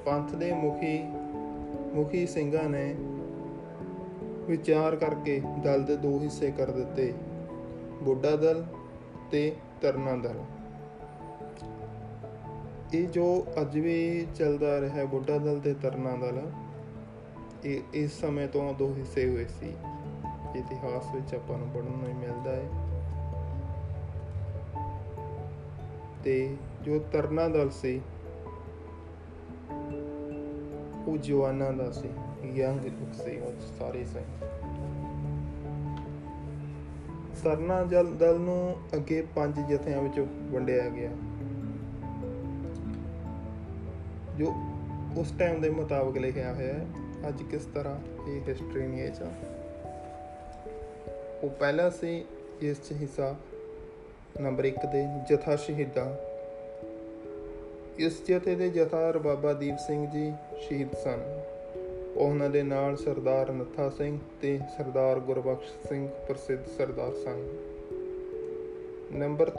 ਪੰਥ 0.06 0.36
ਦੇ 0.36 0.54
ਮੁਖੀ 0.54 1.04
ਮੁਖੀ 1.94 2.28
ਸਿੰਘਾਂ 2.28 2.70
ਨੇ 2.70 2.96
ਵਿਚਾਰ 4.48 4.96
ਕਰਕੇ 4.96 5.42
ਦਲ 5.64 5.84
ਦੇ 5.84 5.98
ਦੋ 5.98 6.20
ਹਿੱਸੇ 6.20 6.52
ਕਰ 6.52 6.72
ਦਿੱਤੇ। 6.72 7.14
ਬੁੱਢਾ 8.04 8.36
ਦਲ 8.36 8.66
ਤੇ 9.32 9.56
ਤਰਨਾ 9.82 10.16
ਦਲ। 10.16 10.40
ਇਹ 12.94 13.08
ਜੋ 13.08 13.46
ਅੱਜ 13.62 13.80
ਵੀ 13.80 14.28
ਚੱਲਦਾ 14.36 14.82
ਰਿਹਾ 14.82 15.06
ਬੁੱਢਾ 15.06 15.38
ਦਲ 15.38 15.60
ਤੇ 15.60 15.74
ਤਰਨਾ 15.74 16.16
ਦਲ, 16.16 16.52
ਇਹ 17.66 17.82
ਇਸ 17.94 18.22
ਸਮੇਂ 18.22 18.48
ਤੋਂ 18.48 18.74
ਦੋ 18.74 18.94
ਹਿੱਸੇ 18.98 19.30
ਹੋਏ 19.30 19.46
ਸੀ। 19.46 19.74
ਇਤਿਹਾਸ 20.56 21.16
ਵਿੱਚ 21.16 21.36
ਆਪਾਂ 21.36 21.58
ਨੂੰ 21.58 21.68
ਪੜ੍ਹਨ 21.68 21.86
ਨੂੰ 21.86 22.20
ਮਿਲਦਾ 22.20 22.56
ਹੈ। 22.56 22.70
ਤੇ 26.24 26.58
ਜੋ 26.82 27.00
ਤਰਨਾ 27.00 27.48
ਦਲ 27.48 27.70
ਸੀ, 27.70 28.02
ਉਹ 31.08 31.18
ਜਵਾਨਾਂ 31.18 31.74
ਦਾ 31.74 31.92
ਸੀ। 31.92 32.10
ਯੰਗ 32.46 32.86
ਲੁੱਕ 32.86 33.30
ਸੀ 33.30 33.40
ਉਹ 33.40 33.80
ਸਾਰੇ 33.80 34.06
ਸੀ 34.06 34.46
ਤਰਨਾ 37.44 37.84
ਜਲ 37.84 38.16
ਦਲ 38.16 38.40
ਨੂੰ 38.40 38.76
ਅੱਗੇ 38.94 39.28
ਪੰਜ 39.36 39.74
ਜਥਿਆਂ 39.74 40.02
ਵਿੱਚ 40.02 40.20
ਵੰਡਿਆ 40.20 40.90
ਗਿਆ। 40.90 41.10
ਜੋ 44.38 44.54
ਉਸ 45.18 45.34
ਟਾਈਮ 45.40 45.62
ਦੇ 45.62 45.70
ਮੁਤਾਬਕ 45.70 46.18
ਲਿਖਿਆ 46.18 46.54
ਹੋਇਆ 46.54 46.74
ਹੈ, 46.74 46.86
ਅੱਜ 47.28 47.44
ਕਿਸ 47.44 47.66
ਤਰ੍ਹਾਂ 47.66 48.28
ਇਹ 48.30 48.42
ਹਿਸਟਰੀ 48.48 48.88
ਨਹੀਂ 48.88 49.02
ਹੈ 49.02 49.10
ਚਾ 49.10 49.26
ਉਹ 51.44 51.50
ਪਹਿਲਾ 51.50 51.90
ਸੀ 51.90 52.26
ਇਸ 52.62 52.90
ਚ 52.90 52.92
ਹਿੱਸਾ 52.92 53.36
ਨੰਬਰ 54.42 54.66
1 54.66 54.86
ਦੇ 54.92 55.06
ਜਥਾ 55.30 55.56
ਸ਼ਹੀਦਾਂ। 55.56 56.16
ਇਸ 58.00 58.26
ਜਥੇ 58.28 58.56
ਦੇ 58.56 58.70
ਜਥਾਰ 58.70 59.18
ਬਾਬਾ 59.18 59.54
ਦੀਪ 59.54 59.78
ਸਿੰਘ 59.78 60.08
ਜੀ 60.08 60.34
ਸ਼ਹੀਦ 60.60 60.94
ਸਨ। 60.94 61.43
ਉਹਨਾਂ 62.18 62.50
ਦੇ 62.50 62.64
ਨਾਲ 62.64 62.96
ਸਰਦਾਰ 62.98 63.52
ਨੱਥਾ 63.52 63.90
ਸਿੰਘ 63.90 64.20
ਤੇ 64.42 64.60
ਸਰਦਾਰ 64.78 65.20
ਗੁਰਬਖਸ਼ 65.20 65.88
ਸਿੰਘ 65.88 66.08
ਪ੍ਰਸਿੱਧ 66.28 66.66
ਸਰਦਾਰ 66.78 67.14
ਸਨ। 67.14 67.48
ਨੰਬਰ 69.12 69.52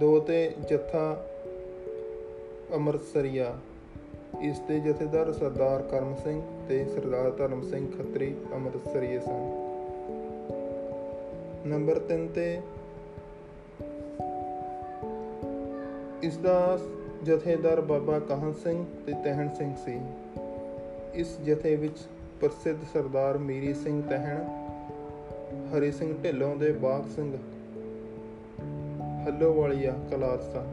2 0.00 0.20
ਤੇ 0.20 0.52
ਜਥਾ 0.70 1.26
ਅੰਮ੍ਰਿਤਸਰੀਆ। 2.74 3.58
ਇਸ 4.42 4.60
ਦੇ 4.60 4.80
ਜਥੇਦਾਰ 4.80 5.32
ਸਰਦਾਰ 5.32 5.82
ਕਰਮ 5.82 6.14
ਸਿੰਘ 6.14 6.42
ਤੇ 6.68 6.84
ਸਰਦਾਰ 6.84 7.30
ਧਰਮ 7.30 7.62
ਸਿੰਘ 7.62 7.90
ਖੱਤਰੀ 7.98 8.34
ਅੰਮ੍ਰਿਤਸਰੀਏ 8.54 9.18
ਸਨ। 9.18 9.52
ਨੰਬਰ 11.66 11.98
3 11.98 12.28
ਤੇ 12.34 12.60
ਇਸ 16.22 16.36
ਦਾ 16.36 16.78
ਜਥੇਦਾਰ 17.22 17.80
ਬਾਬਾ 17.80 18.18
ਕਾਹਨ 18.18 18.52
ਸਿੰਘ 18.52 18.84
ਤੇ 19.06 19.12
ਤਹਿਣ 19.12 19.48
ਸਿੰਘ 19.54 19.74
ਸੀ। 19.84 20.00
ਇਸ 21.18 21.38
ਜਥੇ 21.40 21.74
ਵਿੱਚ 21.76 21.98
ਪ੍ਰਸਿੱਧ 22.40 22.82
ਸਰਦਾਰ 22.92 23.38
ਮੀਰੀ 23.38 23.72
ਸਿੰਘ 23.74 24.02
ਤਹਿਣ, 24.02 24.42
ਹਰੀ 25.70 25.90
ਸਿੰਘ 25.92 26.12
ਢਿੱਲੋਂ 26.22 26.56
ਦੇ 26.56 26.70
ਬਾਗ 26.72 27.08
ਸਿੰਘ, 27.08 27.32
ਹੱਲੋ 29.26 29.52
ਵਾਲੀਆ 29.54 29.94
ਕਲਾਸਾ 30.10 30.64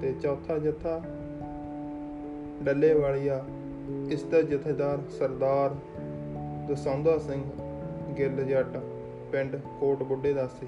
ਤੇ 0.00 0.12
ਚੌਥਾ 0.12 0.58
ਜਥਾ 0.58 1.00
ਡੱਲੇ 2.62 2.92
ਵਾਲੀਆ 2.94 3.44
ਇਸ 4.10 4.22
ਦਾ 4.22 4.42
ਜਥੇਦਾਰ 4.42 4.98
ਸਰਦਾਰ 5.18 5.74
ਦਸੌਂਦਾ 6.68 7.18
ਸਿੰਘ 7.18 7.42
ਗਿੱਲ 8.18 8.44
ਜੱਟ, 8.44 8.78
ਪਿੰਡ 9.32 9.56
ਕੋਟ 9.80 10.02
ਬੁੱਢੇ 10.02 10.32
ਦਾ 10.32 10.46
ਸੀ। 10.60 10.66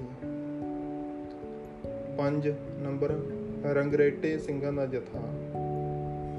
5 2.17 2.51
ਨੰਬਰ 2.79 3.19
ਰੰਗਰੇਟੇ 3.73 4.37
ਸਿੰਘਾਂ 4.37 4.73
ਦਾ 4.73 4.85
ਜਥਾ। 4.85 5.30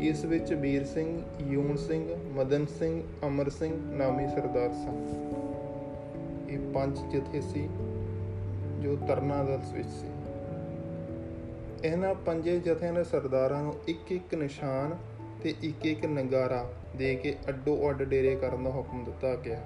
ਇਸ 0.03 0.25
ਵਿੱਚ 0.25 0.53
ਵੀਰ 0.53 0.85
ਸਿੰਘ, 0.85 1.23
ਯੂਨ 1.41 1.77
ਸਿੰਘ, 1.77 2.17
ਮਦਨ 2.33 2.67
ਸਿੰਘ, 2.67 3.03
ਅਮਰ 3.27 3.49
ਸਿੰਘ 3.49 3.93
ਨਾਮੀ 3.93 4.27
ਸਰਦਾਰ 4.29 4.73
ਸਨ। 4.73 5.07
ਇਹ 6.51 6.59
ਪੰਜ 6.75 6.99
ਜਥੇ 6.99 7.41
ਸੀ 7.41 7.69
ਜੋ 8.81 8.97
ਤਰਨਾ 9.09 9.45
ਦਲ 9.45 9.61
ਵਿੱਚ 9.73 9.89
ਸੀ। 9.89 10.07
ਇਹਨਾਂ 11.85 12.15
ਪੰਜੇ 12.15 12.61
ਜਥਿਆਂ 12.61 12.93
ਦੇ 12.93 13.05
ਸਰਦਾਰਾਂ 13.05 13.63
ਨੂੰ 13.63 13.75
ਇੱਕ 13.89 14.13
ਇੱਕ 14.13 14.35
ਨਿਸ਼ਾਨ 14.35 14.97
ਤੇ 15.43 15.55
ਇੱਕ 15.63 15.87
ਇੱਕ 15.87 16.07
ਨਗਾਰਾ 16.07 16.73
ਦੇ 16.97 17.15
ਕੇ 17.15 17.37
ਅੱਡੋ 17.49 17.91
ਅੱਡ 17.91 18.03
ਡੇਰੇ 18.03 18.37
ਕਰਨ 18.37 18.65
ਦਾ 18.65 18.71
ਹੁਕਮ 18.71 19.05
ਦਿੱਤਾ 19.05 19.35
ਗਿਆ। 19.35 19.61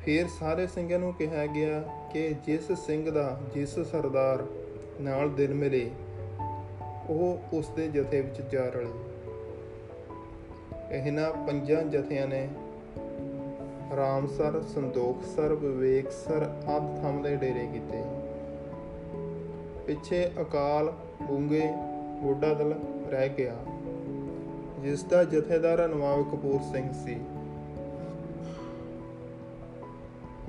ਫਿਰ 0.00 0.26
ਸਾਰੇ 0.40 0.66
ਸਿੰਘਾਂ 0.66 0.98
ਨੂੰ 0.98 1.14
ਕਿਹਾ 1.14 1.46
ਗਿਆ 1.46 1.80
ਕਿ 2.12 2.34
ਜਿਸ 2.46 2.72
ਸਿੰਘ 2.72 3.10
ਦਾ 3.10 3.40
ਜਿਸ 3.54 3.78
ਸਰਦਾਰ 3.78 4.46
ਨਾਲ 5.00 5.30
ਦਿਲ 5.30 5.54
ਮਿਲੇ 5.54 5.90
ਉਹ 7.10 7.38
ਉਸ 7.52 7.68
ਦੇ 7.68 7.88
ਜਥੇ 7.88 8.20
ਵਿੱਚ 8.20 8.40
ਜਾ 8.52 8.64
ਰਲੇ। 8.64 8.92
ਇਹਨਾਂ 10.90 11.32
ਪੰਜਾਂ 11.46 11.82
ਜਥਿਆਂ 11.82 12.26
ਨੇ 12.26 12.48
ਰਾਮਸਰ 13.96 14.62
ਸੰਦੋਖਸਰ 14.62 15.54
ਵਿਵੇਕਸਰ 15.54 16.42
ਆਦਿ 16.66 17.00
ਥਾਂ 17.00 17.12
ਦੇ 17.12 17.36
ਡੇਰੇ 17.36 17.66
ਕੀਤੇ। 17.66 18.02
ਪਿੱਛੇ 19.86 20.30
ਅਕਾਲ, 20.40 20.92
ਬੁੰਗੇ 21.22 21.68
ਬੋਡਾ 22.22 22.54
ਦਲ 22.54 22.74
ਰਹਿ 23.08 23.28
ਗਿਆ, 23.28 23.54
ਜਿਸ 24.80 25.02
ਦਾ 25.04 25.24
ਜਥੇਦਾਰ 25.24 25.88
ਨਵਾਬ 25.88 26.22
ਕਪੂਰ 26.32 26.60
ਸਿੰਘ 26.72 26.92
ਸੀ। 27.04 27.20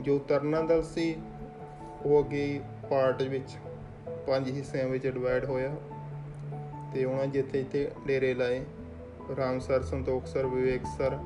ਜੋ 0.01 0.19
ਤਰਨਾ 0.19 0.61
ਦਲ 0.61 0.83
ਸੀ, 0.83 1.15
ਉਹ 2.05 2.19
ਅੱਗੇ 2.19 2.59
ਪਾਰਟ 2.89 3.21
ਵਿੱਚ 3.21 3.57
ਪੰਜ 4.27 4.51
ਹਿੱਸਿਆਂ 4.51 4.87
ਵਿੱਚ 4.87 5.07
ਡਿਵਾਈਡ 5.07 5.45
ਹੋਇਆ। 5.45 5.71
ਤੇ 6.93 7.05
ਉਹਨਾਂ 7.05 7.27
ਜਿੱਥੇ 7.27 7.59
ਇੱਥੇ 7.59 7.91
ਡੇਰੇ 8.07 8.33
ਲਾਏ। 8.33 8.65
ਰਾਮਸਰ 9.37 9.83
ਸੰਤੋਖਸਰ 9.83 10.45
ਵਿਵੇਕਸਰ 10.45 11.17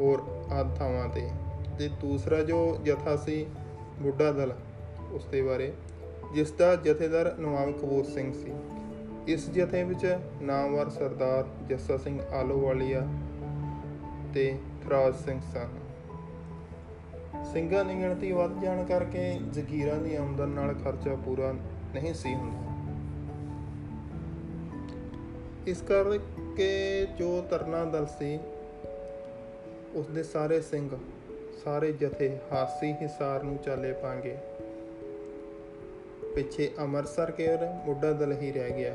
ਹੋਰ 0.00 0.22
ਆਦਿ 0.52 0.74
ਥਾਵਾਂ 0.76 1.08
ਤੇ। 1.08 1.30
ਤੇ 1.78 1.88
ਦੂਸਰਾ 1.88 2.42
ਜੋ 2.42 2.78
ਜਥਾ 2.84 3.16
ਸੀ 3.16 3.46
ਬੁੱਢਾ 4.02 4.32
ਦਲ 4.32 4.52
ਉਸ 5.12 5.24
ਦੇ 5.24 5.42
ਬਾਰੇ, 5.42 5.72
ਜਿਸ 6.34 6.50
ਦਾ 6.50 6.76
ਜਥੇਦਾਰ 6.76 7.34
ਨਵਾਬ 7.38 7.70
ਕਪੂਰ 7.70 8.04
ਸਿੰਘ 8.04 8.32
ਸੀ। 8.32 8.52
ਇਸ 9.32 9.50
ਜਥੇ 9.50 9.84
ਵਿੱਚ 9.84 10.18
ਨਾਮਵਰ 10.42 10.88
ਸਰਦਾਰ 10.88 11.48
ਜੱਸਾ 11.68 11.96
ਸਿੰਘ 11.96 12.20
ਆਲੋਵਾਲੀਆ 12.32 13.06
ਤੇ 14.34 14.58
ਥਰਾਜ 14.84 15.14
ਸਿੰਘ 15.14 15.40
ਸਨ। 15.54 15.68
ਸਿੰਘਾਂ 17.44 17.84
ਦੀ 17.84 17.94
ਗਿਣਤੀ 17.94 18.32
ਵੱਧ 18.32 18.60
ਜਾਣ 18.60 18.84
ਕਰਕੇ 18.84 19.38
ਜ਼ਕੀਰਾਂ 19.52 19.96
ਦੀ 19.96 20.14
ਆਮਦਨ 20.16 20.48
ਨਾਲ 20.48 20.74
ਖਰਚਾ 20.74 21.14
ਪੂਰਾ 21.14 21.52
ਨਹੀਂ 21.94 22.14
ਸੀ 22.14 22.34
ਹੁੰਦਾ। 22.34 22.65
ਇਸ 25.66 25.82
ਕਰਕੇ 25.82 27.06
ਜੋ 27.18 27.44
ਤਰਨਾ 27.50 27.84
ਦਲ 27.84 28.06
ਸੀ 28.18 28.38
ਉਸ 29.94 30.06
ਦੇ 30.06 30.22
ਸਾਰੇ 30.22 30.60
ਸਿੰਘ, 30.60 30.90
ਸਾਰੇ 31.64 31.92
ਜਥੇ 31.92 32.38
ਹਾਸੀ 32.52 32.92
ਹਿਸਾਰ 32.92 33.42
ਨੂੰ 33.42 33.58
ਚਾਲੇ 33.58 33.92
ਪਾਂਗੇ। 33.92 34.36
ਪਿੱਛੇ 36.34 36.70
ਅੰਮ੍ਰਿਤਸਰ 36.78 37.30
ਕੇਰ 37.30 37.58
ਮੁੱਢਾ 37.86 38.12
ਦਲ 38.12 38.32
ਹੀ 38.32 38.52
ਰਹਿ 38.52 38.70
ਗਿਆ 38.70 38.92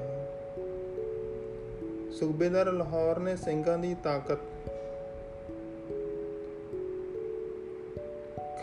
ਸੂਬੇਦਾਰ 2.12 2.72
ਲਾਹੌਰ 2.72 3.20
ਨੇ 3.20 3.36
ਸਿੰਘਾਂ 3.36 3.78
ਦੀ 3.78 3.96
ਤਾਕਤ 4.04 4.40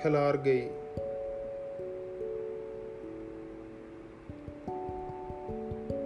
ਖਿਲਾਰ 0.03 0.37
ਗਈ। 0.37 0.69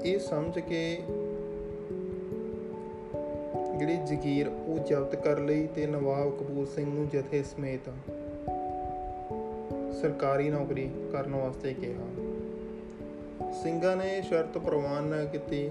ਇਹ 0.04 0.18
ਸਮਝ 0.18 0.58
ਕੇ 0.58 1.02
ਜਿਹੜੀ 3.82 3.96
ਜ਼ਗੀਰ 3.96 4.48
ਉਹ 4.48 4.78
ਜ਼ਬਤ 4.78 5.16
ਕਰ 5.16 5.38
ਲਈ 5.38 5.66
ਤੇ 5.66 5.86
ਨਵਾਬ 5.86 6.30
ਕਪੂਰ 6.30 6.66
ਸਿੰਘ 6.66 6.94
ਨੂੰ 6.94 7.08
ਜਥੇ 7.08 7.42
ਸਮੇਤ 7.42 7.88
ਸਰਕਾਰੀ 10.02 10.50
ਨੌਕਰੀ 10.50 10.90
ਕਰਨ 11.12 11.34
ਵਾਸਤੇ 11.34 11.74
ਕਿਹਾ। 11.74 12.04
ਸਿੰਘਾਂ 13.52 13.96
ਨੇ 13.96 14.22
ਸ਼ਰਤ 14.22 14.58
ਪ੍ਰਵਾਨ 14.58 15.04
ਨਾ 15.04 15.24
ਕੀਤੀ। 15.24 15.68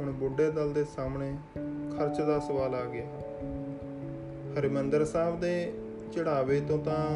ਹੁਣ 0.00 0.12
ਬੁੱਢੇ 0.12 0.50
ਦਲ 0.50 0.72
ਦੇ 0.72 0.84
ਸਾਹਮਣੇ 0.84 1.34
ਖਰਚ 1.98 2.20
ਦਾ 2.20 2.38
ਸਵਾਲ 2.38 2.74
ਆ 2.74 2.84
ਗਿਆ। 2.84 3.06
ਹਰਿਮੰਦਰ 4.58 5.04
ਸਾਹਿਬ 5.04 5.40
ਦੇ 5.40 5.72
ਚੜਾਵੇ 6.12 6.60
ਤੋਂ 6.60 6.78
ਤਾਂ 6.78 7.06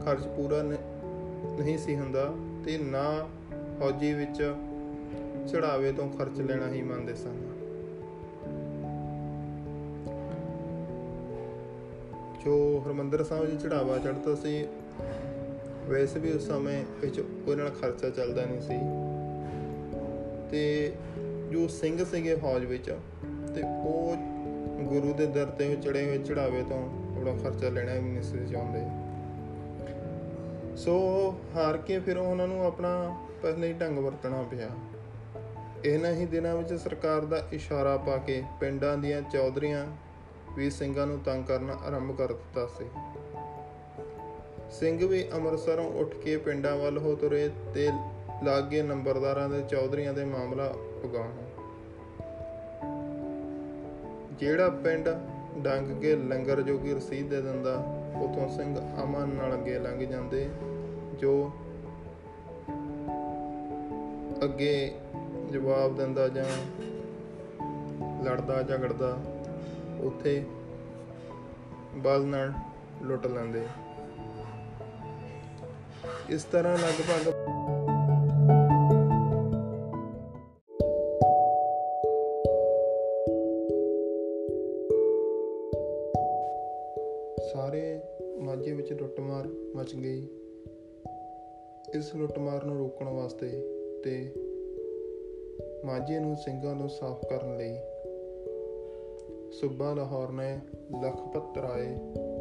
ਖਰਚ 0.00 0.26
ਪੂਰਾ 0.26 0.62
ਨਹੀਂ 0.62 1.78
ਸੀ 1.78 1.96
ਹੁੰਦਾ 1.96 2.32
ਤੇ 2.64 2.78
ਨਾ 2.78 3.28
ਫੌਜੀ 3.80 4.12
ਵਿੱਚ 4.12 4.54
ਚੜਾਵੇ 5.52 5.92
ਤੋਂ 5.92 6.10
ਖਰਚ 6.10 6.40
ਲੈਣਾ 6.40 6.68
ਹੀ 6.68 6.82
ਮੰਨਦੇ 6.82 7.14
ਸਨ। 7.14 7.51
ਜੋ 12.44 12.82
ਹਰਮੰਦਰ 12.86 13.24
ਸਾਹਿਬ 13.24 13.46
ਜੀ 13.46 13.56
ਚੜਾਵਾ 13.56 13.98
ਚੜਦਾ 13.98 14.34
ਸੀ। 14.34 14.66
ਵੈਸੇ 15.86 16.20
ਵੀ 16.20 16.32
ਉਸ 16.32 16.42
ਸਮੇਂ 16.42 16.84
ਵਿੱਚ 17.00 17.20
ਕੋਈ 17.20 17.56
ਨਾਲ 17.56 17.70
ਖਰਚਾ 17.70 18.10
ਚੱਲਦਾ 18.10 18.44
ਨਹੀਂ 18.44 18.60
ਸੀ। 18.60 18.78
ਤੇ 20.50 20.92
ਜੋ 21.52 21.68
ਸਿੰਘ 21.68 22.04
ਸੀਗੇ 22.04 22.34
ਫੌਜ 22.34 22.64
ਵਿੱਚ, 22.64 22.90
ਤੇ 23.54 23.62
ਉਹ 23.62 24.16
ਗੁਰੂ 24.82 25.12
ਦੇ 25.12 25.26
ਦਰ 25.26 25.46
ਤੇ 25.46 25.76
ਚੜੇ 25.76 26.04
ਹੋਏ 26.04 26.18
ਚੜਾਵੇ 26.18 26.62
ਤੋਂ 26.62 26.86
ਆਪਣਾ 27.16 27.36
ਖਰਚਾ 27.42 27.68
ਲੈਣਾ 27.68 27.92
ਵੀ 27.92 28.00
ਨਹੀਂ 28.00 28.22
ਸੀ 28.22 28.38
ਚਾਹੁੰਦੇ। 28.52 28.80
ਸੋ 30.76 31.34
ਹਾਰ 31.56 31.76
ਕੇ 31.76 31.98
ਫਿਰ 31.98 32.18
ਉਹਨਾਂ 32.18 32.48
ਨੂੰ 32.48 32.66
ਆਪਣਾ 32.66 33.16
ਪਹਿਲੇ 33.42 33.68
ਹੀ 33.68 33.72
ਢੰਗ 33.72 33.98
ਵਰਤਣਾ 33.98 34.42
ਪਿਆ। 34.42 34.68
ਇਹਨਾਂ 35.84 36.12
ਹੀ 36.12 36.26
ਦਿਨਾਂ 36.26 36.56
ਵਿੱਚ 36.56 36.74
ਸਰਕਾਰ 36.74 37.20
ਦਾ 37.20 37.48
ਇਸ਼ਾਰਾ 37.52 37.96
ਪਾ 37.96 38.16
ਕੇ 38.16 38.42
ਪਿੰਡਾਂ 38.60 38.98
ਦੀਆਂ 38.98 39.22
ਚੌਧਰੀਆਂ 39.22 39.86
ਵੀ 40.56 40.70
ਸਿੰਘਾਂ 40.70 41.06
ਨੂੰ 41.06 41.18
ਤੰਗ 41.18 41.44
ਕਰਨਾ 41.44 41.72
ਆਰੰਭ 41.72 42.16
ਕਰ 42.16 42.26
ਦਿੱਤਾ 42.26 42.66
ਸੀ। 42.66 42.84
ਸਿੰਘ 44.70 45.08
ਵੀ 45.08 45.24
ਅੰਮ੍ਰਿਤਸਰੋਂ 45.32 45.90
ਉੱਠ 45.90 46.14
ਕੇ 46.14 46.36
ਪਿੰਡਾਂ 46.36 46.76
ਵੱਲ 46.76 46.98
ਹੋ 46.98 47.14
ਤੁਰੇ 47.14 47.50
ਤੇ 47.74 47.90
ਲਾਗੇ 48.42 48.82
ਨੰਬਰਦਾਰਾਂ 48.82 49.48
ਦੇ 49.48 49.62
ਚੌਧਰੀਆਂ 49.62 50.14
ਦੇ 50.14 50.24
ਮਾਮਲਾ 50.24 50.74
ਉਗਾਉਣ। 51.04 51.32
ਜਿਹੜਾ 54.38 54.68
ਪਿੰਡ 54.68 55.08
ਡੰਗ 55.58 56.00
ਕੇ 56.00 56.16
ਲੰਗਰ 56.16 56.62
ਜੋਗੀ 56.62 56.94
ਰਸੀਦ 56.94 57.30
ਦੇ 57.30 57.42
ਦਿੰਦਾ, 57.42 57.76
ਉਥੋਂ 58.22 58.48
ਸਿੰਘ 58.48 58.76
ਅਮਨ 59.02 59.28
ਨਾਲ 59.28 59.54
ਅੱਗੇ 59.54 59.78
ਲੰਘ 59.78 59.98
ਜਾਂਦੇ, 59.98 60.48
ਜੋ 61.20 61.50
ਅੱਗੇ 64.44 64.94
ਜਵਾਬ 65.50 65.96
ਦਿੰਦਾ 65.96 66.28
ਜਾਂ 66.28 66.44
ਲੜਦਾ 68.24 68.62
ਝਗੜਦਾ 68.62 69.18
ਉੱਥੇ 70.02 70.44
ਬਲ 71.94 72.24
ਨਾਲ 72.24 72.52
ਲੁੱਟ 73.02 73.26
ਲੈਂਦੇ। 73.26 73.62
ਇਸ 76.30 76.44
ਤਰ੍ਹਾਂ 76.44 76.78
ਲਗਭਗ 76.78 77.32
ਸਾਰੇ 87.52 88.00
ਮਾਝੇ 88.38 88.72
ਵਿੱਚ 88.72 88.92
ਲੁੱਟਮਾਰ 88.92 89.48
ਮਚ 89.76 89.94
ਗਈ। 89.94 90.28
ਇਸ 91.94 92.14
ਲੁੱਟਮਾਰ 92.14 92.64
ਨੂੰ 92.64 92.78
ਰੋਕਣ 92.78 93.08
ਵਾਸਤੇ 93.08 93.48
ਤੇ 94.04 94.32
ਮਾਝੇ 95.84 96.18
ਨੂੰ 96.18 96.36
ਸਿੰਘਾਂ 96.36 96.76
ਤੋਂ 96.76 96.88
ਸਾਫ਼ 96.88 97.24
ਕਰਨ 97.24 97.56
ਲਈ 97.56 97.76
ਸੁੱਬਾ 99.62 99.94
ਲਾਹੌਰ 99.94 100.30
ਨੇ 100.32 100.60
ਲਖਪਤ 101.02 101.58
ਰਾਏ 101.58 101.98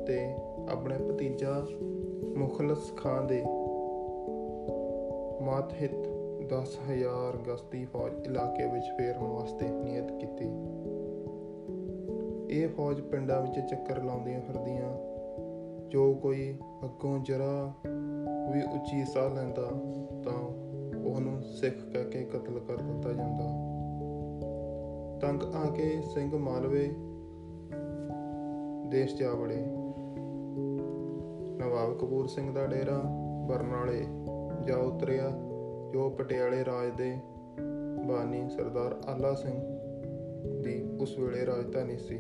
ਤੇ 0.08 0.36
ਆਪਣੇ 0.70 0.96
ਭਤੀਜਾ 0.98 1.66
ਮੁਖਲਸ 2.38 2.94
ਖਾਨ 2.98 3.28
ਦੇ 3.28 3.42
ਮਾਤਹਿਤ 5.46 6.08
10000 6.50 7.38
ਗਸਤੀ 7.38 7.86
ਫੌਜ 7.86 8.12
ਇਲਾਕੇ 8.26 8.66
ਵਿੱਚ 8.66 8.86
ਫੇਰਨ 8.98 9.24
ਵਾਸਤੇ 9.24 9.70
ਨਿਯਤ 9.70 10.12
ਕੀਤੀ। 10.12 10.46
ਇਹ 12.56 12.70
ਫੌਜ 12.70 13.02
ਪਿੰਡਾਂ 13.02 13.42
ਵਿੱਚ 13.42 13.60
ਚੱਕਰ 13.70 14.04
ਲਾਉਂਦੀਆਂ 14.04 14.42
ਫਿਰਦੀਆਂ, 14.42 14.92
ਜੋ 15.90 16.14
ਕੋਈ 16.14 16.58
ਅੱਗੋਂ 16.84 17.20
ਜਰਾ 17.20 17.74
ਵੀ 18.54 18.62
ਉੱਚੀ 18.62 19.06
ਸਾਹ 19.06 19.30
ਲੈਂਦਾ 19.30 19.70
ਤਾਂ 20.24 20.42
ਉਹਨੂੰ 21.12 21.44
ਸਿੱਖ 21.44 21.76
ਕਹਿ 21.94 22.04
ਕੇ 22.04 22.24
ਕਤਲ 22.24 22.60
ਕਰ 22.60 22.76
ਦਿੱਤਾ 22.76 23.14
ਜਾਂਦਾ। 23.14 23.48
ਤੰਗ 25.22 25.56
ਆ 25.56 25.70
ਕੇ 25.70 26.02
ਸਿੰਘ 26.02 26.38
ਮਾਲਵੇ 26.38 26.92
ਦੇਸ਼ 28.92 29.16
ਜਾ 29.16 29.34
ਵੜੇ। 29.34 29.66
ਨਵਾਬ 31.58 31.98
ਕਪੂਰ 31.98 32.28
ਸਿੰਘ 32.28 32.54
ਦਾ 32.54 32.66
ਡੇਰਾ, 32.66 33.02
ਬਰਨਾਲੇ, 33.48 34.06
ਜਾ 34.66 34.78
ਉਤਰਿਆ, 34.78 35.30
ਜੋ 35.94 36.10
ਪਟਿਆਲੇ 36.10 36.66
ਰਾਜ 36.66 36.90
ਦੇ 36.98 37.18
ਬਾਨੀ 38.08 38.50
ਸਰਦਾਰ 38.50 39.02
ਆਲਾ 39.06 39.34
ਸਿੰਘ 39.34 39.54
ਦੀ 40.64 40.98
ਉਸ 41.02 41.20
ਵੇਲੇ 41.20 41.46
ਰਾਜਧਾਨੀ 41.46 41.98
ਸੀ। 41.98 42.18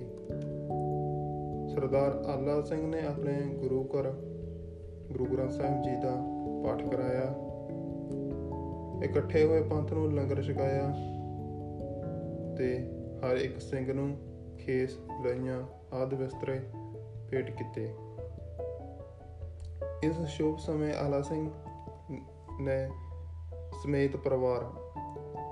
ਸਰਦਾਰ 1.75 2.11
ਆਲਾ 2.11 2.61
ਸਿੰਘ 2.61 2.87
ਨੇ 2.87 3.05
ਆਪਣੇ 3.05 3.33
ਗੁਰੂ 3.33 3.83
ਘਰ, 3.83 4.11
ਗੁਰੂ 5.11 5.25
ਗ੍ਰੰਥ 5.25 5.51
ਸਾਹਿਬ 5.51 5.81
ਜੀ 5.81 5.95
ਦਾ 5.95 6.15
ਪਾਠ 6.63 6.83
ਕਰਾਇਆ। 6.83 7.35
ਇਕੱਠੇ 9.03 9.45
ਹੋਏ 9.45 9.61
ਪੰਥ 9.61 9.93
ਨੂੰ 9.93 10.13
ਲੰਗਰ 10.13 10.41
ਛਕਾਇਆ 10.41 10.89
ਤੇ 12.57 12.89
ਹਰ 13.19 13.35
ਇੱਕ 13.35 13.61
ਸਿੰਘ 13.61 13.93
ਨੂੰ 13.93 14.15
ਖੇਸ 14.57 14.97
ਲਈਆਂ। 15.23 15.63
ਆਦਿ 15.93 16.15
ਬਿਸਤਰੇ 16.15 16.61
ਭੇਟ 17.29 17.51
ਕੀਤੇ। 17.51 17.95
ਇਸ 20.03 20.21
ਸ਼ੁਭ 20.27 20.57
ਸਮੇਂ 20.57 20.93
ਆਲਾ 20.93 21.21
ਸਿੰਘ 21.21 21.49
ਨੇ 22.61 22.89
ਸਮੇਤ 23.83 24.17
ਪਰਿਵਾਰ 24.17 24.65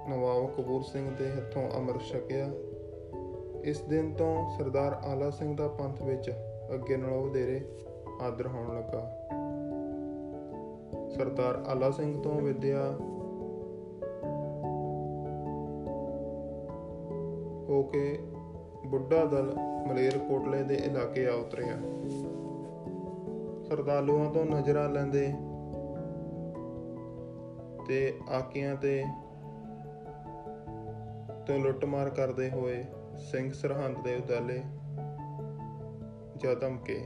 ਨਵਾਬ 0.09 0.49
ਕਪੂਰ 0.49 0.81
ਸਿੰਘ 0.81 1.15
ਦੇ 1.15 1.29
ਹੱਥੋਂ 1.29 1.69
ਅੰਮ੍ਰਿਤ 1.69 2.01
ਛਕਿਆ। 2.01 2.49
ਇਸ 3.63 3.81
ਦਿਨ 3.81 4.13
ਤੋਂ 4.13 4.49
ਸਰਦਾਰ 4.57 4.93
ਆਲਾ 4.93 5.29
ਸਿੰਘ 5.29 5.57
ਦਾ 5.57 5.67
ਪੰਥ 5.67 6.01
ਵਿੱਚ 6.01 6.31
ਅੱਗੇ 6.73 6.97
ਨਾਲੋਂ 6.97 7.25
ਵਧੇਰੇ 7.25 7.69
ਆਦਰ 8.21 8.47
ਹੋਣ 8.47 8.75
ਲੱਗਾ। 8.75 9.15
ਸਰਦਾਰ 11.09 11.55
ਆਲਾ 11.55 11.91
ਸਿੰਘ 11.91 12.21
ਤੋਂ 12.21 12.41
ਵਿਦਿਆ 12.41 12.91
ਹੋ 17.69 17.83
ਕੇ 17.83 18.19
ਬੁੱਢਾ 18.89 19.25
ਦਲ 19.25 19.53
ਮਲੇਰ 19.87 20.17
ਕੋਟਲੇ 20.17 20.63
ਦੇ 20.63 20.75
ਇਲਾਕੇ 20.75 21.27
ਆ 21.27 21.33
ਉਤਰਿਆ। 21.33 21.75
ਸਰਦਾਲੂਆਂ 23.63 24.29
ਤੋਂ 24.29 24.45
ਨਜ਼ਰਾਂ 24.45 24.89
ਲੈਂਦੇ 24.89 25.33
ਤੇ 27.87 28.17
ਆਕੀਆਂ 28.29 28.75
ਤੇ 28.75 29.05
ਤੋਂ 31.47 31.59
ਲੁੱਟਮਾਰ 31.59 32.09
ਕਰਦੇ 32.09 32.49
ਹੋਏ 32.49 32.85
ਸਿੰਘ 33.31 33.51
ਸਰਹੰਦ 33.51 34.03
ਦੇ 34.03 34.15
ਉਦਾਲੇ 34.15 34.61
ਜਦਮ 36.37 36.77
ਕੇ 36.77 37.05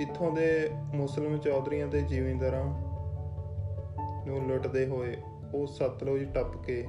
ਇੱਥੋਂ 0.00 0.30
ਦੇ 0.30 0.70
ਮੁਸਲਮ 0.94 1.38
ਚੌਧਰੀਆਂ 1.38 1.88
ਤੇ 1.88 2.02
ਜ਼ਿਮੀਂਦਾਰਾਂ 2.02 2.64
ਨੂੰ 4.26 4.46
ਲੁੱਟਦੇ 4.48 4.86
ਹੋਏ 4.86 5.16
ਉਹ 5.54 5.66
ਸਤਲੁਜ 5.66 6.24
ਟੱਪ 6.34 6.56
ਕੇ 6.64 6.86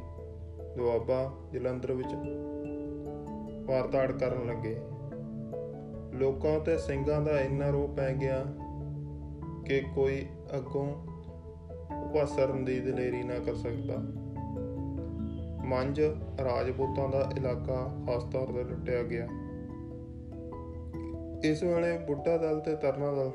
ਦੁਆਬਾ 0.77 1.33
ਜਲੰਧਰ 1.51 1.91
ਵਿੱਚ 1.91 2.07
ਵਾਰਤਾੜ 3.65 4.11
ਕਰਨ 4.11 4.47
ਲੱਗੇ। 4.47 4.77
ਲੋਕਾਂ 6.13 6.59
ਤੇ 6.59 6.77
ਸਿੰਘਾਂ 6.77 7.21
ਦਾ 7.21 7.41
ਇੰਨਾ 7.41 7.69
ਰੋਹ 7.69 7.87
ਪੈ 7.87 8.13
ਗਿਆ 8.13 8.45
ਕਿ 9.65 9.83
ਕੋਈ 9.95 10.25
ਅੱਗੋਂ 10.55 10.95
ਉਪਾਸਰਨ 12.05 12.65
ਦੀ 12.65 12.79
ਦਲੇਰੀ 12.79 13.23
ਨਾ 13.23 13.39
ਕਰ 13.39 13.55
ਸਕਦਾ। 13.55 13.95
ਮੰਜ 15.65 16.01
ਰਾਜਪੂਤਾਂ 16.43 17.09
ਦਾ 17.09 17.31
ਇਲਾਕਾ 17.37 18.03
ਖਾਸ 18.07 18.23
ਤੌਰ 18.23 18.47
ਤੇ 18.47 18.63
ਲੁੱਟਿਆ 18.63 19.03
ਗਿਆ। 19.03 19.27
ਇਸ 21.43 21.63
ਵੇਲੇ 21.63 21.97
ਬੁੱਢਾ 21.97 22.37
ਦਲ 22.37 22.59
ਤੇ 22.59 22.75
ਤਰਨਾ 22.75 23.11
ਦਲ 23.11 23.31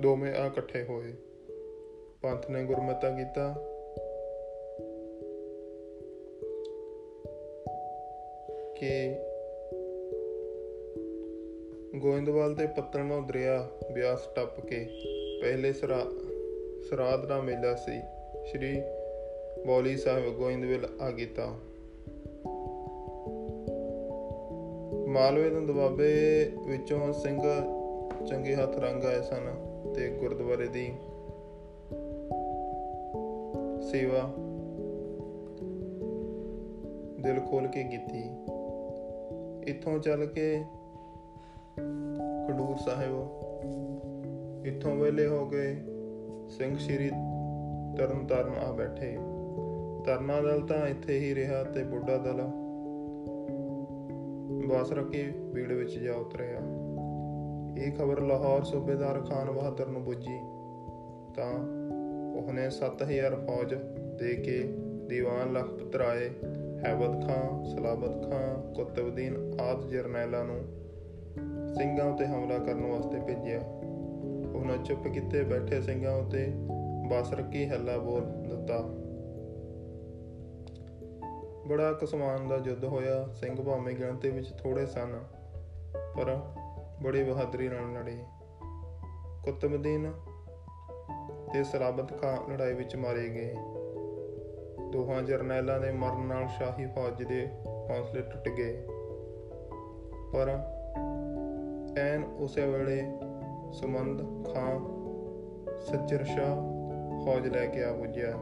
ਦੋਵੇਂ 0.00 0.34
ਆ 0.34 0.46
ਇਕੱਠੇ 0.46 0.82
ਹੋਏ। 0.82 1.12
ਪੰਥ 2.22 2.50
ਨੇ 2.50 2.64
ਗੁਰਮਤਾ 2.64 3.10
ਕੀਤਾ। 3.10 3.54
ਕਿ 8.80 9.14
ਗੋਇੰਦਵਾਲ 11.98 12.54
ਤੇ 12.54 12.66
ਪੱਤਣੋਂ 12.66 13.22
ਦਰਿਆ 13.22 13.68
ਬਿਆਸ 13.92 14.26
ਟੱਪ 14.36 14.60
ਕੇ 14.60 14.88
ਪਹਿਲੇ 15.42 15.72
ਸਰਾ, 15.72 16.06
ਸਰਾਧ 16.90 17.26
ਦਾ 17.26 17.40
ਮੇਲਾ 17.40 17.74
ਸੀ। 17.74 18.00
ਸ਼੍ਰੀ 18.44 18.82
ਬੌਲੀ 19.66 19.96
ਸਾਹਿਬ 19.96 20.34
ਗੋਇੰਦਵਾਲ 20.34 21.02
ਆ 21.02 21.10
ਕੀਤਾ 21.10 21.46
ਮਾਲਵੇ 25.08 25.50
ਦੇ 25.50 25.60
ਦਬਾਬੇ 25.60 26.52
ਵਿੱਚੋਂ 26.66 27.12
ਸਿੰਘ 27.12 27.42
ਚੰਗੇ 28.26 28.54
ਹੱਥ 28.54 28.78
ਰੰਗ 28.78 29.04
ਆਏ 29.04 29.22
ਸਨ 29.22 29.54
ਤੇ 29.94 30.08
ਗੁਰਦੁਆਰੇ 30.08 30.66
ਦੀ 30.66 30.92
ਸੇਵਾ 33.90 34.34
ਦਿਲ 37.20 37.40
ਖੋਲ 37.40 37.66
ਕੇ 37.66 37.84
ਕੀਤੀ। 37.84 38.39
ਇੱਥੋਂ 39.66 39.98
ਚੱਲ 39.98 40.26
ਕੇ 40.26 40.64
ਖਡੂਰ 42.48 42.76
ਸਾਹਿਬ। 42.76 43.28
ਇੱਥੋਂ 44.66 44.96
ਵੇਲੇ 44.96 45.26
ਹੋ 45.26 45.48
ਗਏ 45.48 45.74
ਸਿੰਘ 46.48 46.76
ਸ਼੍ਰੀ 46.76 47.08
ਤਰਨ 47.96 48.26
ਤਾਰਨ 48.26 48.52
ਆ 48.52 48.72
ਬੈਠੇ। 48.72 49.16
ਤਰਨਾ 50.04 50.40
ਦਲ 50.40 50.60
ਤਾਂ 50.60 50.88
ਇੱਥੇ 50.88 51.18
ਹੀ 51.18 51.34
ਰਿਹਾ 51.34 51.64
ਤੇ 51.64 51.82
ਬੁੱਢਾ 51.82 52.16
ਦਲ 52.16 52.42
ਬਾਸਰਕੀ 54.68 55.22
ਬੀੜ 55.30 55.72
ਵਿੱਚ 55.72 55.98
ਜਾ 55.98 56.14
ਉਤਰਿਆ। 56.14 56.60
ਇਹ 57.78 57.92
ਖਬਰ 57.92 58.20
ਲਾਹੌਰ 58.20 58.62
ਸੂਬੇਦਾਰ 58.62 59.20
ਖਾਨ 59.20 59.50
ਬਹਾਦਰ 59.50 59.86
ਨੂੰ 59.86 60.02
ਪੁੱਜੀ 60.02 60.38
ਤਾਂ 61.34 61.52
ਉਹਨੇ 62.40 62.70
7000 62.70 63.34
ਫੌਜ 63.34 63.74
ਦੇ 64.18 64.34
ਕੇ 64.34 64.62
ਦੀਵਾਨ 65.08 65.52
ਲਖਪਤ 65.52 65.96
ਰਾਏ 65.96 66.30
ਹੈਬਤ 66.86 67.26
ਖਾਂ, 67.26 67.64
ਸਲਾਬਤ 67.64 68.30
ਖਾਂ, 68.30 68.74
ਕੁਤਬਦੀਨ 68.74 69.60
ਆਦ 69.60 69.88
ਜਰਨੈਲਾਂ 69.88 70.44
ਨੂੰ 70.44 70.60
ਸਿੰਘਾਂ 71.74 72.06
ਉਤੇ 72.06 72.26
ਹਮਲਾ 72.26 72.58
ਕਰਨ 72.58 72.86
ਵਾਸਤੇ 72.86 73.20
ਭੇਜਿਆ। 73.20 73.60
ਉਹਨਾਂ 74.54 74.76
ਚੁੱਪ 74.76 75.08
ਕੀਤੇ 75.08 75.42
ਬੈਠੇ 75.42 75.80
ਸਿੰਘਾਂ 75.80 76.12
ਉਤੇ 76.12 76.52
ਬਾਸਰਕੀ 77.10 77.68
ਹੱਲਾ 77.68 77.98
ਬੋਲ 77.98 78.20
ਦਿੱਤਾ। 78.20 78.82
ਬੜਾ 81.68 81.92
ਕਸਮਾਨ 81.92 82.48
ਦਾ 82.48 82.56
ਯੁੱਧ 82.64 82.84
ਹੋਇਆ। 82.84 83.28
ਸਿੰਘ 83.32 83.62
ਭਾਵੇਂ 83.62 83.96
ਗਿਣਤੀ 83.96 84.30
ਵਿੱਚ 84.30 84.50
ਥੋੜੇ 84.50 84.86
ਸਨ, 84.86 85.18
ਪਰ 86.16 86.40
ਬੜੀ 87.02 87.22
ਬਹਾਦਰੀ 87.22 87.68
ਨਾਲ 87.68 87.92
ਲੜੇ। 87.92 88.18
ਕੁਤਬਦੀਨ 89.44 90.12
ਤੇ 91.52 91.64
ਸਲਾਬਤ 91.64 92.20
ਖਾਂ 92.20 92.50
ਲੜਾਈ 92.50 92.74
ਵਿੱਚ 92.74 92.96
ਮਾਰੇ 92.96 93.28
ਗਏ। 93.28 93.54
ਦੋਹਾਂ 94.92 95.22
ਜਰਨੈਲਾਂ 95.22 95.80
ਦੇ 95.80 95.90
ਮਰਨ 95.90 96.20
ਨਾਲ 96.20 96.48
ਸ਼ਾਹੀ 96.48 96.86
ਫੌਜ 96.86 97.22
ਦੇ 97.22 97.48
ਹੌਸਲੇ 97.66 98.22
ਟੁੱਟ 98.22 98.48
ਗਏ। 98.48 98.86
ਪਰ 100.32 100.48
ਐਨ 101.98 102.24
ਉਸੇ 102.24 102.66
ਵੇਲੇ 102.66 103.02
ਸੁਮੰਦ 103.72 104.22
ਖਾਂ 104.46 105.00
ਸੱਜਰ 105.80 106.24
ਸ਼ਾਹ 106.24 106.56
ਫੌਜ 107.24 107.48
ਲੈ 107.48 107.66
ਕੇ 107.66 107.84
ਆ 107.84 107.92
ਪੁੱਜਿਆ। 107.92 108.36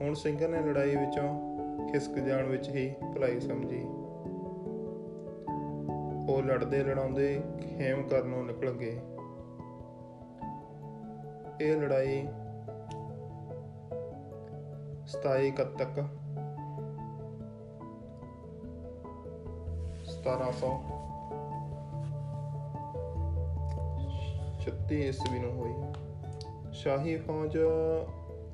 ਹੁਣ 0.00 0.14
ਸਿੰਘ 0.14 0.48
ਨੇ 0.48 0.62
ਲੜਾਈ 0.62 0.96
ਵਿੱਚੋਂ 0.96 1.58
ਖਿਸਕ 1.92 2.14
ਜਾਣ 2.14 2.44
ਵਿੱਚ 2.44 2.68
ਹੀ 2.68 2.94
ਭਲਾਈ 3.14 3.40
ਸਮਝੀ। 3.40 3.84
ਉਹ 6.28 6.42
ਲੜਦੇ 6.42 6.84
ਲੜਾਉਂਦੇ 6.84 7.40
ਖੇਮ 7.60 8.02
ਕਰਨੋਂ 8.02 8.44
ਨਿਕਲ 8.44 8.72
ਗਏ। 8.72 9.00
ਇਹ 11.60 11.76
ਲੜਾਈ 11.76 12.26
27 15.14 15.50
ਕੱਤਕ 15.50 15.98
1700 20.08 20.72
36 24.62 24.94
ਈਸਵੀ 24.94 25.38
ਨੂੰ 25.38 25.50
ਹੋਈ। 25.50 25.72
ਸ਼ਾਹੀ 26.72 27.16
ਫੌਜ 27.16 27.58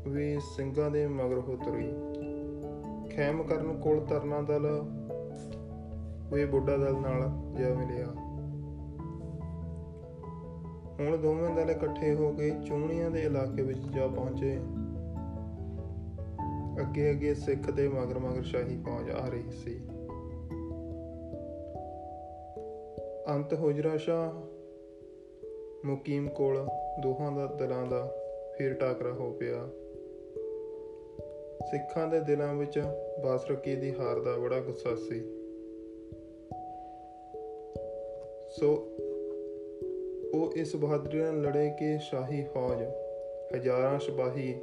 ਵੀ 0.09 0.41
ਸਿੰਘਾਂ 0.57 0.91
ਦੇ 0.91 1.07
ਮਗਰ 1.07 1.39
ਹੋ 1.39 1.57
ਤੁਰੀ। 1.57 1.91
ਖੈਮ 3.17 3.43
ਕਰਨ 3.43 3.81
ਕੋਲ 3.81 4.01
ਤਰਨਾ 4.01 4.43
ਦਲ 4.43 4.67
ਵੀ 6.33 6.45
ਬੁੱਢਾ 6.45 6.77
ਦਲ 6.77 6.95
ਨਾਲ 6.95 7.23
ਜਾ 7.59 7.75
ਮਿਲਿਆ। 7.75 8.07
ਹੁਣ 11.01 11.17
ਦੋਵੇਂ 11.17 11.55
ਦਲ 11.55 11.71
ਇਕੱਠੇ 11.71 12.15
ਹੋ 12.15 12.33
ਕੇ 12.33 12.51
ਚੂਣੀਆਂ 12.51 13.11
ਦੇ 13.11 13.21
ਇਲਾਕੇ 13.21 13.63
ਵਿੱਚ 13.63 13.79
ਜਾ 13.79 14.07
ਪਹੁੰਚੇ। 14.07 14.61
ਅੱਗੇ 16.81 17.11
ਅੱਗੇ 17.11 17.35
ਸਿੱਖ 17.35 17.71
ਦੇ 17.71 17.89
ਮਗਰ 17.89 18.19
ਮਗਰ 18.19 18.43
ਸ਼ਾਹੀ 18.43 18.77
ਫੌਜ 18.77 19.11
ਆ 19.11 19.29
ਰਹੀ 19.29 19.51
ਸੀ। 19.51 19.81
ਅੰਤ 23.29 23.55
ਹੁਜਰਾ 23.55 23.97
ਸ਼ਾਹ, 23.97 24.33
ਮੁਕੀਮ 25.87 26.29
ਕੋਲ 26.29 26.69
ਦੋਹਾਂ 27.03 27.33
ਦਾ 27.33 27.47
ਦਲਾਂ 27.47 27.87
ਦਾ 27.87 28.17
ਫਿਰ 28.59 28.75
ਟਾਕਰਾ 28.75 29.13
ਹੋ 29.13 29.33
ਪਿਆ। 29.33 29.69
ਸਿੱਖਾਂ 31.71 32.09
ਦੇ 32.09 32.21
ਦਿਲਾਂ 32.21 32.55
ਵਿੱਚ 32.55 32.83
ਬਾਸਰਕੀ 33.25 33.77
ਦੀ 33.77 33.95
ਹਾਰ 33.95 34.21
ਦਾ 34.21 34.37
ਬੜਾ 34.37 34.61
ਗੁੱਸਾ 34.61 34.95
ਸੀ। 34.95 35.21
ਸੋ 38.51 38.97
ਉਹ 40.35 40.53
ਇਸ 40.57 40.77
ਬਹਾਦਰੀ 40.77 41.19
ਨਾਲ 41.19 41.41
ਲੜੇ 41.41 41.71
ਕਿ 41.79 41.99
ਸ਼ਾਹੀ 41.99 42.45
ਫੌਜ 42.55 42.83
ਹਜ਼ਾਰਾਂ 43.55 43.99
ਸਿਪਾਹੀ 43.99 44.55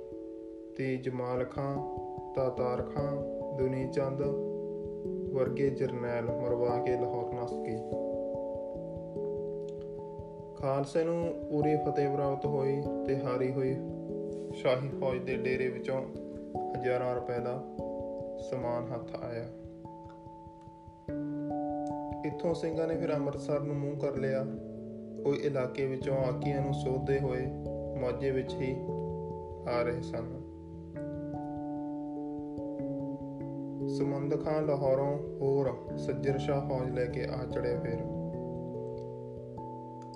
ਤੇ 0.77 0.97
ਜਮਾਲ 0.97 1.43
ਖਾਂ 1.43 2.06
ਤਾਤਾਰ 2.37 2.81
ਖਾਂ 2.81 3.15
ਦੁਨੀ 3.57 3.87
ਚੰਦ 3.87 4.21
ਵਰਗੇ 5.33 5.69
ਜਰਨੈਲ 5.69 6.25
ਮਰਵਾ 6.25 6.77
ਕੇ 6.77 6.91
ਲਾਹੌਰ 6.91 7.33
ਨਸ 7.33 7.53
ਗਏ। 7.53 7.77
ਖਾਲਸੇ 10.55 11.03
ਨੂੰ 11.03 11.33
ਪੂਰੀ 11.49 11.75
ਫਤਿਹ 11.75 12.09
ਪ੍ਰਾਪਤ 12.09 12.45
ਹੋਈ 12.45 12.81
ਤੇ 13.07 13.17
ਹਾਰੀ 13.17 13.51
ਹੋਈ 13.51 13.73
ਸ਼ਾਹੀ 14.53 14.89
ਫੌਜ 15.01 15.23
ਦੇ 15.23 15.37
ਡੇਰੇ 15.37 15.67
ਵਿੱਚੋਂ 15.67 16.01
ਹਜ਼ਾਰਾਂ 16.73 17.15
ਰੁਪਏ 17.15 17.39
ਦਾ 17.39 17.63
ਸਮਾਨ 18.39 18.87
ਹੱਥ 18.93 19.23
ਆਇਆ। 19.23 19.45
ਇੱਥੋਂ 22.25 22.53
ਸਿੰਘਾਂ 22.53 22.87
ਨੇ 22.87 22.95
ਫਿਰ 22.95 23.15
ਅੰਮ੍ਰਿਤਸਰ 23.15 23.59
ਨੂੰ 23.59 23.75
ਮੂੰਹ 23.75 23.97
ਕਰ 23.97 24.15
ਲਿਆ। 24.15 24.45
ਉਹ 25.25 25.35
ਇਲਾਕੇ 25.35 25.85
ਵਿੱਚੋਂ 25.85 26.17
ਆਕੀਆਂ 26.17 26.61
ਨੂੰ 26.61 26.73
ਸੋਧਦੇ 26.73 27.19
ਹੋਏ 27.19 27.45
ਮਾਝੇ 28.01 28.31
ਵਿੱਚ 28.31 28.53
ਹੀ 28.53 28.77
ਆ 29.69 29.81
ਰਹੇ 29.81 30.01
ਸਨ। 30.01 30.46
ਸਮੰਦ 33.97 34.43
ਖਾਨ 34.43 34.65
ਲਾਹੌਰੋਂ 34.65 35.17
ਹੋਰ 35.41 35.97
ਸੱਜਰ 35.97 36.37
ਸ਼ਾਹ 36.37 36.61
ਫੌਜ 36.69 36.89
ਲੈ 36.89 37.05
ਕੇ 37.05 37.25
ਆ 37.25 37.45
ਚੜਿਆ 37.45 37.79
ਫਿਰ। 37.79 37.99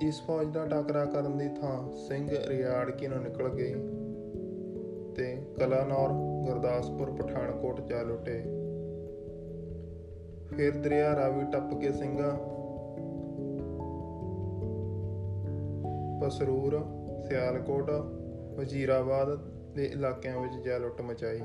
ਇਸ 0.02 0.22
ਫੌਜ 0.22 0.48
ਦਾ 0.48 0.66
ਟਾਕਰਾ 0.66 1.06
ਕਰਨ 1.06 1.38
ਦੀ 1.38 1.48
ਥਾਂ 1.48 1.92
ਸਿੰਘ 2.08 2.30
ਰਿਆੜਕੀ 2.48 3.08
ਨੂੰ 3.08 3.18
ਨਿਕਲ 3.24 3.50
ਗਏ 3.50 3.74
ਤੇ 5.16 5.46
ਕਲਾਨੌਰ, 5.60 6.10
ਗੁਰਦਾਸਪੁਰ, 6.46 7.12
ਪਠਾਨਕੋਟ 7.12 7.82
ਜਾ 7.82 8.02
ਲੁੱਟੇ। 8.02 8.42
ਫਿਰ 10.58 10.78
ਦਰਿਆ 10.78 11.16
ਰਾਵੀ 11.16 11.46
ਟੱਪ 11.52 11.80
ਕੇ 11.80 11.92
ਸਿੰਘਾਂ 11.92 12.36
ਪਸਰੂਰ, 16.22 16.86
ਸਿਆਲਕੋਟ, 17.30 17.92
ਵਜ਼ੀਰਾਬਾਦ 18.58 19.36
ਦੇ 19.76 19.86
ਇਲਾਕਿਆਂ 19.86 20.40
ਵਿੱਚ 20.42 20.54
ਜਾ 20.66 20.78
ਲੁੱਟ 20.78 21.02
ਮਚਾਈ। 21.02 21.42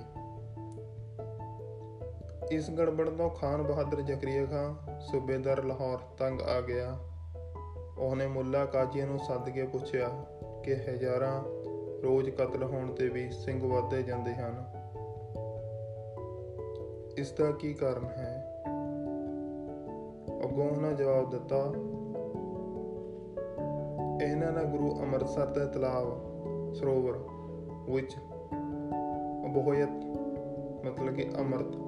ਇਸ 2.51 2.71
ਗੜਬੜ 2.71 3.09
ਤੋਂ 3.09 3.31
ਖਾਨ 3.31 3.63
ਬਹਾਦਰ 3.63 4.01
ਜ਼ਕਰੀਆ 4.01 4.47
ਖਾਨ, 4.47 4.99
ਸੂਬੇਦਾਰ 5.01 5.65
ਲਾਹੌਰ 5.65 5.99
ਤੰਗ 6.19 6.41
ਆ 6.41 6.61
ਗਿਆ। 6.61 6.99
ਉਹਨੇ 7.99 8.27
ਮੁੱਲਾ 8.27 8.65
ਕਾਜੀਆਂ 8.65 9.07
ਨੂੰ 9.07 9.19
ਸੱਦ 9.19 9.51
ਕੇ 9.51 9.63
ਪੁੱਛਿਆ 9.63 10.09
ਕਿ 10.65 10.75
ਹਜ਼ਾਰਾਂ 10.75 11.43
ਰੋਜ਼ 12.03 12.31
ਕਤਲ 12.31 12.63
ਹੋਣ 12.63 12.93
ਤੇ 12.93 13.09
ਵੀ 13.09 13.31
ਸਿੰਘ 13.31 13.75
ਵੱਧਦੇ 13.75 14.03
ਜਾਂਦੇ 14.03 14.35
ਹਨ। 14.35 14.65
ਇਸ 17.19 17.33
ਦਾ 17.33 17.51
ਕੀ 17.51 17.75
ਕਾਰਨ 17.75 18.05
ਹੈ? 18.05 18.61
ਅੱਗੋਂ 20.45 20.71
ਉਹਨਾਂ 20.71 20.93
ਜਵਾਬ 20.93 21.31
ਦਿੱਤਾ, 21.31 21.57
ਇਹਨਾਂ 24.27 24.53
ਨੇ 24.53 24.65
ਗੁਰੂ 24.65 25.01
ਅੰਮ੍ਰਿਤਸਰ 25.01 25.47
ਦੇ 25.47 25.67
ਤਲਾਬ 25.67 26.21
ਸਰੋਵਰ 26.75 27.19
ਵਿੱਚ 27.93 28.17
ਅਬੋਹਯਤ 29.47 29.91
ਮਤਲਬ 30.87 31.15
ਕਿ 31.15 31.31
ਅੰਮ੍ਰਿਤ 31.39 31.86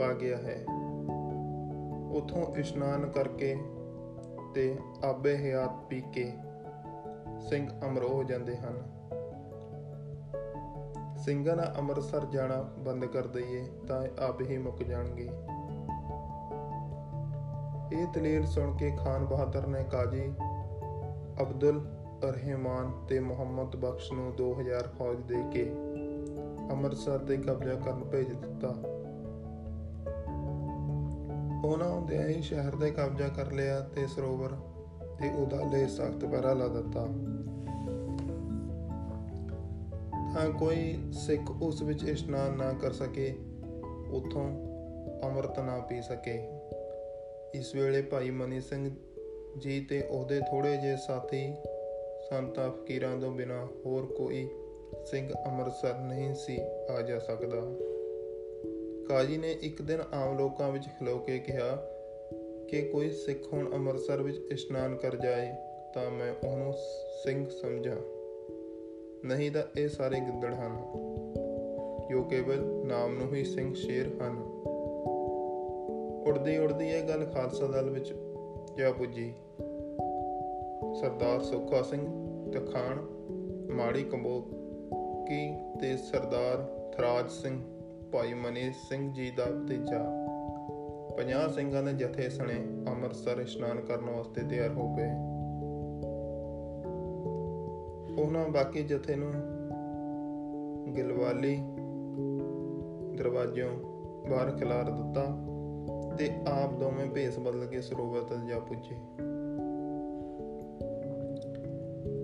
ਪਾ 0.00 0.12
ਗਿਆ 0.12 0.36
ਹੈ। 0.36 0.64
ਉਥੋਂ 2.12 2.56
ਇਸ਼ਨਾਨ 2.56 3.10
ਕਰਕੇ 3.10 3.56
ਤੇ 4.54 4.78
ਆਬੇ 5.04 5.36
ਹਯਾਤ 5.36 5.84
ਪੀ 5.88 6.00
ਕੇ 6.00 6.32
ਸਿੰਘ 7.48 7.68
ਅਮਰ 7.86 8.02
ਹੋ 8.02 8.24
ਜਾਂਦੇ 8.24 8.56
ਹਨ। 8.56 8.82
ਸਿੰਘਾਂ 11.18 11.56
ਦਾ 11.56 11.74
ਅੰਮ੍ਰਿਤਸਰ 11.78 12.24
ਜਾਣਾ 12.24 12.62
ਬੰਦ 12.78 13.04
ਕਰ 13.04 13.26
ਦਈਏ 13.26 13.64
ਤਾਂ 13.88 14.06
ਆਪ 14.22 14.40
ਹੀ 14.40 14.58
ਮੁੱਕ 14.58 14.82
ਜਾਣਗੇ। 14.82 15.30
ਇਹ 17.92 18.06
ਦਲੀਲ 18.06 18.46
ਸੁਣ 18.46 18.76
ਕੇ 18.76 18.90
ਖਾਨ 18.90 19.24
ਬਹਾਦਰ 19.24 19.66
ਨੇ 19.66 19.84
ਕਾਜੀ 19.84 20.32
ਅਬਦੁਲ 21.42 21.86
ਰਹਿਮਾਨ 22.24 23.06
ਤੇ 23.06 23.20
ਮੁਹੰਮਦ 23.20 23.76
ਬਖਸ਼ 23.76 24.12
ਨੂੰ 24.12 24.36
2000 24.36 24.88
ਫੌਜ 24.98 25.22
ਦੇ 25.22 25.42
ਕੇ 25.52 25.72
ਅੰਮ੍ਰਿਤਸਰ 26.70 27.18
ਤੇ 27.18 27.36
ਕਬਜ਼ਾ 27.36 27.74
ਕਰਨ 27.74 28.04
ਭੇਜ 28.04 28.32
ਦਿੱਤਾ। 28.32 28.74
ਉਹਨਾਂ 31.64 31.88
ਹੁੰਦਿਆਂ 31.88 32.28
ਹੀ 32.28 32.42
ਸ਼ਹਿਰ 32.42 32.76
ਤੇ 32.76 32.90
ਕਬਜ਼ਾ 32.90 33.28
ਕਰ 33.28 33.52
ਲਿਆ 33.52 33.80
ਤੇ 33.80 34.06
ਸਰੋਵਰ 34.06 34.48
ਤੇ 35.22 35.30
ਉਦਾਲੇ 35.42 35.86
ਸਖਤ 35.86 36.24
ਪਹਿਰਾ 36.24 36.52
ਲਾ 36.52 36.68
ਦਿੱਤਾ। 36.68 37.06
ਤਾਂ 40.34 40.58
ਕੋਈ 40.58 40.98
ਸਿੱਖ 41.12 41.62
ਉਸ 41.62 41.82
ਵਿੱਚ 41.82 42.04
ਇਸ਼ਨਾਨ 42.04 42.52
ਨਾ 42.52 42.72
ਕਰ 42.72 42.92
ਸਕੇ, 42.92 43.38
ਉਥੋਂ 44.10 44.66
ਅੰਮ੍ਰਿਤ 45.22 45.58
ਨਾ 45.58 45.78
ਪੀ 45.78 46.02
ਸਕੇ। 46.02 46.48
ਇਸ 47.54 47.74
ਵੇਲੇ 47.74 48.02
ਭਾਈ 48.02 48.30
ਮਨੀ 48.30 48.60
ਸਿੰਘ 48.60 48.96
ਜੀ 49.58 49.80
ਤੇ 49.80 50.02
ਉਹਦੇ 50.02 50.40
ਥੋੜੇ 50.40 50.76
ਜਿਹੇ 50.76 50.96
ਸਾਥੀ 50.96 51.54
ਸੰਤਾਂ 52.30 52.70
ਫਕੀਰਾਂ 52.70 53.18
ਤੋਂ 53.18 53.32
ਬਿਨਾ 53.32 53.66
ਹੋਰ 53.86 54.06
ਕੋਈ 54.06 54.48
ਸਿੰਘ 55.06 55.32
ਅੰਮ੍ਰਿਤਸਰ 55.46 55.98
ਨਹੀਂ 55.98 56.34
ਸੀ 56.34 56.60
ਆ 56.90 57.02
ਜਾ 57.02 57.18
ਸਕਦਾ। 57.18 57.89
ਕਾਜੀ 59.10 59.36
ਨੇ 59.36 59.52
ਇੱਕ 59.52 59.82
ਦਿਨ 59.82 60.00
ਆਮ 60.14 60.38
ਲੋਕਾਂ 60.38 60.70
ਵਿੱਚ 60.70 60.84
ਖਲੋ 60.84 61.18
ਕੇ 61.18 61.38
ਕਿਹਾ 61.38 61.76
ਕਿ 62.68 62.82
ਕੋਈ 62.82 63.10
ਸਿੱਖ 63.10 63.52
ਹੁਣ 63.52 63.72
ਅੰਮ੍ਰਿਤਸਰ 63.72 64.22
ਵਿੱਚ 64.22 64.36
ਇਸ਼ਨਾਨ 64.52 64.94
ਕਰ 64.96 65.16
ਜਾਏ, 65.16 65.52
ਤਾਂ 65.94 66.10
ਮੈਂ 66.10 66.48
ਉਹਨੂੰ 66.48 66.72
ਸਿੰਘ 67.24 67.48
ਸਮਝਾਂ। 67.48 67.96
ਨਹੀਂ 69.24 69.50
ਤਾਂ 69.50 69.62
ਇਹ 69.76 69.88
ਸਾਰੇ 69.88 70.20
ਗਿੱਦੜ 70.20 70.54
ਹਨ, 70.54 70.76
ਜੋ 72.10 72.22
ਕੇਵਲ 72.22 72.56
ਨਾਮ 72.86 73.18
ਨੂੰ 73.18 73.34
ਹੀ 73.34 73.44
ਸਿੰਘ 73.44 73.74
ਸ਼ੇਰ 73.74 74.06
ਹਨ। 74.06 74.38
ਉੜਦੀ 76.28 76.58
ਉੜਦੀ 76.58 76.88
ਇਹ 76.88 77.02
ਗੱਲ 77.02 77.26
ਖਾਲਸਾ 77.26 77.66
ਦਲ 77.66 77.90
ਵਿੱਚ 77.90 78.14
ਜਾ 78.78 78.92
ਪੁੱਜੀ। 78.92 79.34
ਸਰਦਾਰ 81.00 81.42
ਸੁੱਖਾ 81.42 81.82
ਸਿੰਘ 81.82 82.06
ਤਖਾਨ 82.52 83.06
ਮਾੜੀ 83.72 84.02
ਕੰਬੋਕੀ 84.02 85.52
ਤੇ 85.80 85.96
ਸਰਦਾਰ 85.96 86.56
ਥਰਾਜ 86.96 87.30
ਸਿੰਘ 87.30 87.79
ਭਾਈ 88.12 88.34
ਮਨੀ 88.34 88.72
ਸਿੰਘ 88.72 89.12
ਜੀ 89.12 89.30
ਦਾ 89.30 89.44
ਭਤੀਜਾ। 89.44 90.26
50 91.18 91.48
ਸਿੰਘਾਂ 91.48 91.82
ਦੇ 91.82 91.92
ਜਥੇ 91.92 92.28
ਸਣੇ 92.28 92.56
ਅੰਮ੍ਰਿਤਸਰ 92.88 93.40
ਇਸ਼ਨਾਨ 93.40 93.80
ਕਰਨ 93.80 94.10
ਵਾਸਤੇ 94.10 94.42
ਤਿਆਰ 94.42 94.68
ਹੋ 94.68 94.94
ਗਏ। 94.94 95.10
ਉਹਨਾਂ 98.22 98.48
ਬਾਕੀ 98.48 98.82
ਜਥੇ 98.82 99.16
ਨੂੰ 99.16 99.32
ਗਿਲਵਾਲੀ 100.96 101.56
ਦਰਵਾਜ਼ਿਓਂ 103.14 103.70
ਬਾਹਰ 104.30 104.50
ਖਿਲਾਰ 104.50 104.90
ਦਿੱਤਾ 104.90 105.36
ਤੇ 106.16 106.30
ਆਪ 106.48 106.72
ਦੋਵੇਂ 106.74 107.10
ਭੇਸ 107.10 107.38
ਬਦਲ 107.38 107.66
ਕੇ 107.66 107.80
ਸਰੋਵਰ 107.80 108.20
ਤੱਕ 108.20 108.38
ਜਾ 108.38 108.58
ਪੁੱਜੇ। 108.58 108.96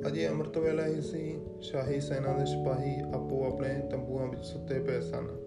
ਅਜੇ 0.08 0.28
ਅੰਮ੍ਰਿਤ 0.28 0.58
ਵੇਲਾ 0.58 0.86
ਹੀ 0.86 1.00
ਸੀ, 1.00 1.40
ਸ਼ਾਹੀ 1.60 2.00
ਸੈਨਾ 2.00 2.32
ਦੇ 2.38 2.46
ਸਿਪਾਹੀ 2.46 3.00
ਆਪੋ 3.14 3.46
ਆਪਣੇ 3.46 3.68
ਤੰਬੂਆਂ 3.90 4.26
ਵਿੱਚ 4.26 4.42
ਸੁੱਤੇ 4.42 4.78
ਪਏ 4.78 5.00
ਸਨ। 5.00 5.45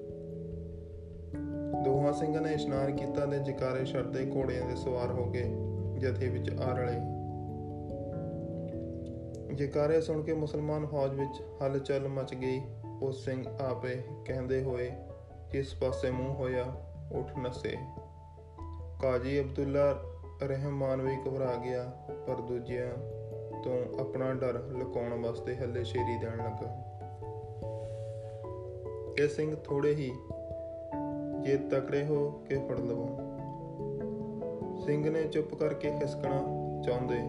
ਦੋਹਾਂ 2.10 2.22
ਸਿੰਘਾਂ 2.22 2.42
ਨੇ 2.42 2.54
ਇਸ਼ਨਾਨ 2.54 2.96
ਕੀਤਾ 2.96 3.26
ਤੇ 3.26 3.40
ਜਕਾਰੇ 3.40 3.86
ਛੱਡਦੇ 3.86 4.32
ਘੋੜਿਆਂ 4.36 4.68
ਦੇ 4.68 4.76
ਸਵਾਰ 4.76 5.12
ਹੋ 5.12 5.26
ਕੇ 5.26 5.44
ਜਥੇ 5.98 6.30
ਵਿੱਚ 6.30 6.50
ਆ 6.60 6.72
ਰਲੇ। 6.78 6.96
ਜਕਾਰੇ 9.56 10.02
ਸੁਣ 10.02 10.24
ਕੇ 10.24 10.34
ਮੁਸਲਮਾਨ 10.34 10.86
ਫੌਜ 10.86 11.14
ਵਿੱਚ 11.14 11.42
ਹਲਚਲ 11.64 12.08
ਮਚ 12.08 12.34
ਗਈ। 12.36 12.62
ਉਹ 13.02 13.12
ਸਿੰਘ 13.12 13.44
ਆਪੇ 13.62 14.02
ਕਹਿੰਦੇ 14.26 14.64
ਹੋਏ, 14.64 14.92
ਜਿਸ 15.52 15.76
ਪਾਸੇ 15.76 16.12
ਮੂੰਹ 16.12 16.36
ਹੋਇਆ, 16.36 16.66
ਉੱਠ 17.12 17.38
ਨਸੇ। 17.38 17.78
ਕਾਜੀ 19.02 19.40
ਅਬਦੁੱਲਾ 19.42 20.04
ਰਹਿਮਾਨ 20.44 21.02
ਵੀ 21.02 21.16
ਘਬਰਾ 21.28 21.56
ਗਿਆ, 21.56 21.84
ਪਰ 22.28 22.36
ਦੂਜਿਆਂ 22.36 22.92
ਤੋਂ 23.64 24.00
ਆਪਣਾ 24.00 24.34
ਡਰ 24.34 24.60
ਲੁਕਾਉਣ 24.60 25.22
ਵਾਸਤੇ 25.22 25.56
ਹੱਲੇ 25.56 25.84
ਸ਼ੇਰੀ 25.84 26.18
ਦੇਣ 26.18 26.38
ਲੱਗਾ। 26.38 26.86
ਇਹ 29.20 29.28
ਸਿੰਘ 29.28 29.56
ਥੋੜੇ 29.56 29.96
ਹੀ 29.96 30.12
ਜੇ 31.44 31.58
ਤਕੜੇ 31.58 32.06
ਹੋ 32.06 32.30
ਕੇ 32.50 32.56
ਫੜ 32.56 32.80
ਲਵੋ। 32.80 33.20
ਸਿੰਘ 34.86 35.10
ਨੇ 35.10 35.24
ਚੁੱਪ 35.24 35.56
ਕਰਕੇ 35.56 35.90
ਖਿਸਕਣਾ 35.90 36.42
ਚਾਹੁੰਦੇ 36.82 37.20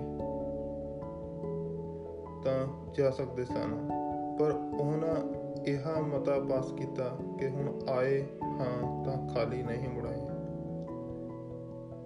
ਤਾਂ 2.44 2.66
ਜਾ 2.94 3.10
ਸਕਦੇ 3.10 3.44
ਸਨ, 3.44 3.90
ਪਰ 4.38 4.52
ਉਹਨਾਂ 4.80 5.16
ਇਹ 5.64 6.02
ਮਤਾ 6.02 6.40
ਪਾਸ 6.40 6.72
ਕੀਤਾ 6.72 7.16
ਕਿ 7.38 7.48
ਹੁਣ 7.48 7.80
ਆਏ 7.88 8.22
ਹਾਂ 8.42 9.04
ਤਾਂ 9.04 9.28
ਖਾਲੀ 9.28 9.62
ਨਹੀਂ 9.62 9.88
ਮੁੜਾਏ। 9.88 10.26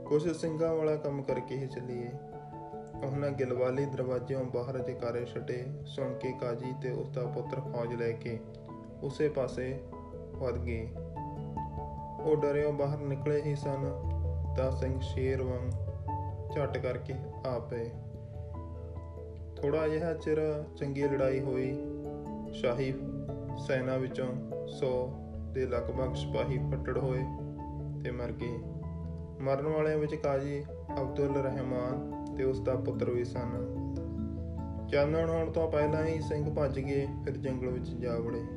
ਕੁਝ 0.04 0.36
ਸਿੰਘਾਂ 0.36 0.74
ਵਾਲਾ 0.74 0.96
ਕੰਮ 0.96 1.22
ਕਰਕੇ 1.22 1.56
ਹੀ 1.56 1.66
ਚੱਲੀਏ। 1.66 2.08
ਉਹਨਾਂ 3.06 3.30
ਗਿਲਵਾਲੀ 3.30 3.84
ਦਰਵਾਜ਼ਿਓਂ 3.84 4.44
ਬਾਹਰ 4.44 4.78
ਜਕਾਰੇ 4.78 5.24
ਛੱਡੇ 5.24 5.64
ਸੁਣ 5.86 6.12
ਕੇ 6.12 6.32
ਕਾਜੀ 6.40 6.72
ਤੇ 6.82 6.90
ਉਸ 6.90 7.08
ਦਾ 7.08 7.24
ਪੁੱਤਰ 7.26 7.60
ਫੌਜ 7.60 7.94
ਲੈ 7.94 8.12
ਕੇ 8.12 8.38
ਉਸੇ 9.02 9.28
ਪਾਸੇ 9.28 9.80
ਵਧ 10.34 10.58
ਗਏ। 10.58 10.88
ਉਹ 12.24 12.36
ਡਰਿਓ 12.36 12.72
ਬਾਹਰ 12.72 12.98
ਨਿਕਲੇ 12.98 13.42
ਹੀ 13.42 13.54
ਸਨ, 13.54 13.90
ਤਾਂ 14.56 14.70
ਸਿੰਘ 14.70 15.00
ਸ਼ੇਰ 15.00 15.42
ਵਾਂਗ 15.42 15.70
ਝਟ 16.56 16.78
ਕਰਕੇ 16.78 17.14
ਆ 17.46 17.58
ਪਏ 17.58 17.90
ਥੋੜਾ 19.56 19.88
ਜਿਹਾ 19.88 20.14
ਚਿਰ 20.14 20.64
ਚੰਗੀ 20.76 21.02
ਲੜਾਈ 21.02 21.40
ਹੋਈ। 21.40 21.78
ਸ਼ਾਹੀ 22.52 22.94
ਸੈਨਾ 23.66 23.96
ਵਿੱਚੋਂ 23.96 24.28
100 24.66 25.12
ਦੇ 25.52 25.66
ਲਗਭਗ 25.66 26.14
ਸਿਪਾਹੀ 26.14 26.58
ਫੱਟੜ 26.58 26.98
ਹੋਏ 26.98 27.24
ਤੇ 28.04 28.10
ਮਰ 28.10 28.32
ਗਏ। 28.32 28.58
ਮਰਨ 29.40 29.66
ਵਾਲਿਆਂ 29.66 29.98
ਵਿੱਚ 29.98 30.14
ਕਾਜੀ 30.14 30.64
ਅਬਦੁਲ 31.00 31.34
ਰਹਿਮਾਨ 31.34 32.24
ਤੇ 32.36 32.44
ਉਸ 32.44 32.60
ਦਾ 32.60 32.74
ਪੁੱਤਰ 32.74 33.10
ਵੀ 33.10 33.24
ਸਨ। 33.24 33.70
ਚਾਨਣ 34.88 35.30
ਹੋਣ 35.30 35.52
ਤੋਂ 35.52 35.70
ਪਹਿਲਾਂ 35.70 36.04
ਹੀ 36.04 36.20
ਸਿੰਘ 36.20 36.54
ਭੱਜ 36.54 36.80
ਗਏ, 36.80 37.06
ਫਿਰ 37.24 37.36
ਜੰਗਲ 37.36 37.68
ਵਿੱਚ 37.68 37.88
ਜਾ 37.88 38.16
ਵੜੇ। 38.18 38.53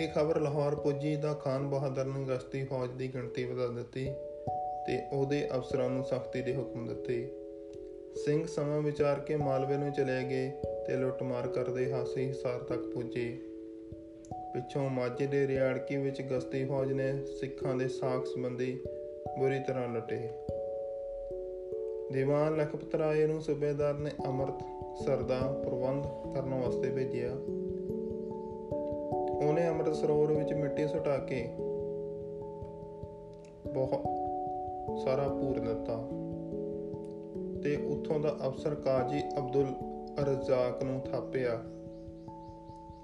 ਇਹ 0.00 0.08
ਖਬਰ 0.08 0.40
ਲਾਹੌਰ 0.40 0.74
ਪੁੱਜੀ 0.74 1.16
ਤਾਂ 1.16 1.34
ਖਾਨ 1.34 1.66
ਬਹਾਦਰ 1.70 2.04
ਨੇ 2.04 2.24
ਗਸ਼ਤੀ 2.24 2.64
ਫੌਜ 2.64 2.90
ਦੀ 2.90 3.14
ਗਿਣਤੀ 3.14 3.44
ਵਧਾ 3.44 3.66
ਦਿੱਤੀ 3.66 4.04
ਤੇ 4.86 5.02
ਉਹਦੇ 5.12 5.48
ਅਫਸਰਾਂ 5.56 5.90
ਨੂੰ 5.90 6.04
ਸਖਤੀ 6.04 6.42
ਦੇ 6.42 6.56
ਹੁਕਮ 6.56 6.86
ਦਿੱਤੇ। 6.86 7.30
ਸਿੰਘ 8.24 8.46
ਸਮਾਂ 8.46 8.80
ਵਿਚਾਰ 8.80 9.20
ਕੇ 9.20 9.36
ਮਾਲਵੇ 9.36 9.76
ਨੂੰ 9.76 9.92
ਚਲੇ 9.92 10.24
ਗਏ 10.24 10.50
ਤੇ 10.86 10.96
ਲੁੱਟਮਾਰ 10.96 11.48
ਕਰਦੇ 11.48 11.92
ਹਾਸੀ 11.92 12.28
ਹਿਸਾਰ 12.28 12.58
ਤੱਕ 12.58 12.80
ਪੁੱਜੇ। 12.94 13.38
ਪਿੱਛੋਂ 14.54 14.90
ਮਾਝੇ 14.90 15.26
ਦੇ 15.26 15.46
ਰਿਆੜਕੀ 15.46 15.96
ਵਿੱਚ 15.96 16.22
ਗਸ਼ਤੀ 16.22 16.64
ਫੌਜ 16.64 16.92
ਨੇ 16.92 17.24
ਸਿੱਖਾਂ 17.40 17.74
ਦੇ 17.74 17.88
ਸਾਖ 17.88 18.26
ਸੰਬੰਧੀ 18.26 18.80
ਬੁਰੀ 19.38 19.60
ਤਰ੍ਹਾਂ 19.60 19.88
ਲੁੱਟੇ। 19.88 20.28
ਦੀਵਾਨ 22.12 22.56
ਲਖਪਤ 22.56 22.94
ਰਾਏ 22.94 23.26
ਨੂੰ 23.26 23.42
ਸੂਬੇਦਾਰ 23.42 23.94
ਨੇ 23.94 24.10
ਅਮਰਤ 24.28 24.62
ਸਰਦਾ 25.04 25.62
ਪ੍ਰਬੰਧ 25.64 26.04
ਕਰਨ 26.34 26.54
ਵਾਸਤੇ 26.54 26.90
ਭੇਜਿਆ। 26.90 27.61
ਉਹਨੇ 29.42 29.68
ਅੰਮ੍ਰਿਤ 29.68 29.94
ਸਰੋਵਰ 29.94 30.32
ਵਿੱਚ 30.32 30.52
ਮਿੱਟੀ 30.52 30.86
ਸੁਟਾ 30.86 31.16
ਕੇ 31.18 31.48
ਬਹੁਤ 33.74 34.02
ਸਾਰਾ 34.98 35.28
ਪੂਰ 35.28 35.58
ਦਿੱਤਾ। 35.58 36.08
ਤੇ 37.62 37.76
ਉੱਥੋਂ 37.76 38.20
ਦਾ 38.20 38.36
ਅਫਸਰ 38.46 38.74
ਕਾਜੀ 38.74 39.22
ਅਬਦੁਲ 39.38 39.66
ਰਜ਼ਾਕ 40.20 40.82
ਨੂੰ 40.82 41.00
ਥਾਪਿਆ। 41.00 41.62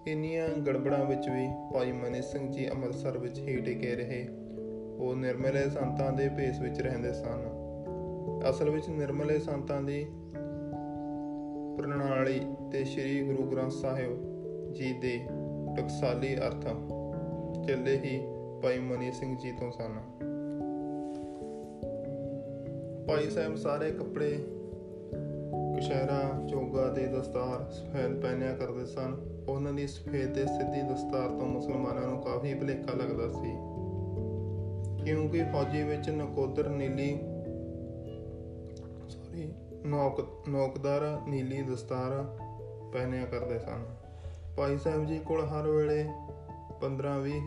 ਇੰਨੀਆਂ 0.07 0.49
ਗੜਬੜਾਂ 0.49 1.05
ਵਿੱਚ 1.05 1.29
ਵੀ 1.29 1.49
ਭਾਈ 1.75 1.93
ਮਨੀ 1.93 2.23
ਸਿੰਘ 2.23 2.53
ਜੀ 2.53 2.71
ਅੰਮ੍ਰਿਤਸਰ 2.71 3.19
ਵਿੱਚ 3.19 3.39
ਹੀ 3.39 3.57
ਟਿਕੇ 3.57 3.95
ਰਹੇ। 3.95 4.29
ਉਹ 4.99 5.15
ਨਿਰਮਲੇ 5.15 5.71
ਸੰਤਾਂ 5.71 6.13
ਦੇ 6.13 6.29
ਭੇਸ 6.29 6.61
ਵਿੱਚ 6.61 6.81
ਰਹਿੰਦੇ 6.81 7.13
ਸਨ। 7.13 7.41
ਅਸਲ 8.51 8.71
ਵਿੱਚ 8.71 8.89
ਨਿਰਮਲੇ 8.89 9.39
ਸੰਤਾਂ 9.39 9.83
ਦੀ 9.83 10.07
ਪ੍ਰਣਾਲੀ 11.79 12.41
ਤੇ 12.73 12.85
ਸ੍ਰੀ 12.85 13.23
ਗੁਰੂ 13.23 13.43
ਗ੍ਰੰਥ 13.43 13.71
ਸਾਹਿਬ 13.71 14.29
ਜੀ 14.73 14.93
ਦੇ 14.93 15.21
ਟਕਸਾਲੀ 15.77 16.37
ਅਰਥ। 16.37 16.67
ਚੱਲੇ 17.67 17.99
ਹੀ 17.99 18.21
ਭਾਈ 18.63 18.79
ਮਨੀ 18.79 19.13
ਸਿੰਘ 19.13 19.37
ਜੀ 19.37 19.53
ਤੋਂ 19.53 19.71
ਸਨ। 19.71 20.01
ਭਾਈ 23.09 23.31
ਸਾਹਿਬ 23.31 23.57
ਸਾਰੇ 23.57 23.91
ਕੱਪੜੇ 23.91 24.45
ਕੁਸ਼ਹਿਰਾ 25.75 26.47
ਚੋਗਾ 26.49 26.89
ਤੇ 26.89 27.07
ਦਸਤਾਰ 27.07 27.71
ਸਫੈਦ 27.71 28.21
ਪਹਿਨਿਆ 28.21 28.57
ਕਰਦੇ 28.57 28.87
ਸਨ। 28.87 29.17
ਉਹਨਾਂ 29.49 29.73
ਦੀ 29.73 29.87
ਸਫੇਦ 29.87 30.35
ਤੇ 30.35 30.47
ਸਿੱਧੀ 30.47 30.83
ਦਸਤਾਰ 30.83 31.29
ਤੋਂ 31.29 31.47
ਮੁਸਲਮਾਨਾਂ 31.47 32.03
ਨੂੰ 32.03 32.21
ਕਾਫੀ 32.21 32.55
ਭਲੇਖਾ 32.55 32.93
ਲੱਗਦਾ 32.95 33.29
ਸੀ। 33.29 33.57
ਕਿਉਂਕਿ 35.05 35.45
ਫੌਜੀ 35.53 35.83
ਵਿੱਚ 35.83 36.11
ਨਕੋਦਰ 36.11 36.69
ਨੀਲੀ 36.69 37.19
ਸੌਰੀ 39.09 39.53
ਨੌਕ 39.87 40.49
ਨੌਕਦਾਰ 40.49 41.21
ਨੀਲੀ 41.29 41.63
ਦਸਤਾਰ 41.63 42.37
ਪਹਿਨਿਆ 42.93 43.25
ਕਰਦੇ 43.25 43.59
ਸਨ। 43.59 43.85
ਭਾਈ 44.59 44.79
ਸਾਹਿਬ 44.79 45.05
ਜੀ 45.05 45.19
ਕੋਲ 45.19 45.45
ਹਰ 45.45 45.69
ਵੇਲੇ 45.69 46.09
15-20 46.81 47.43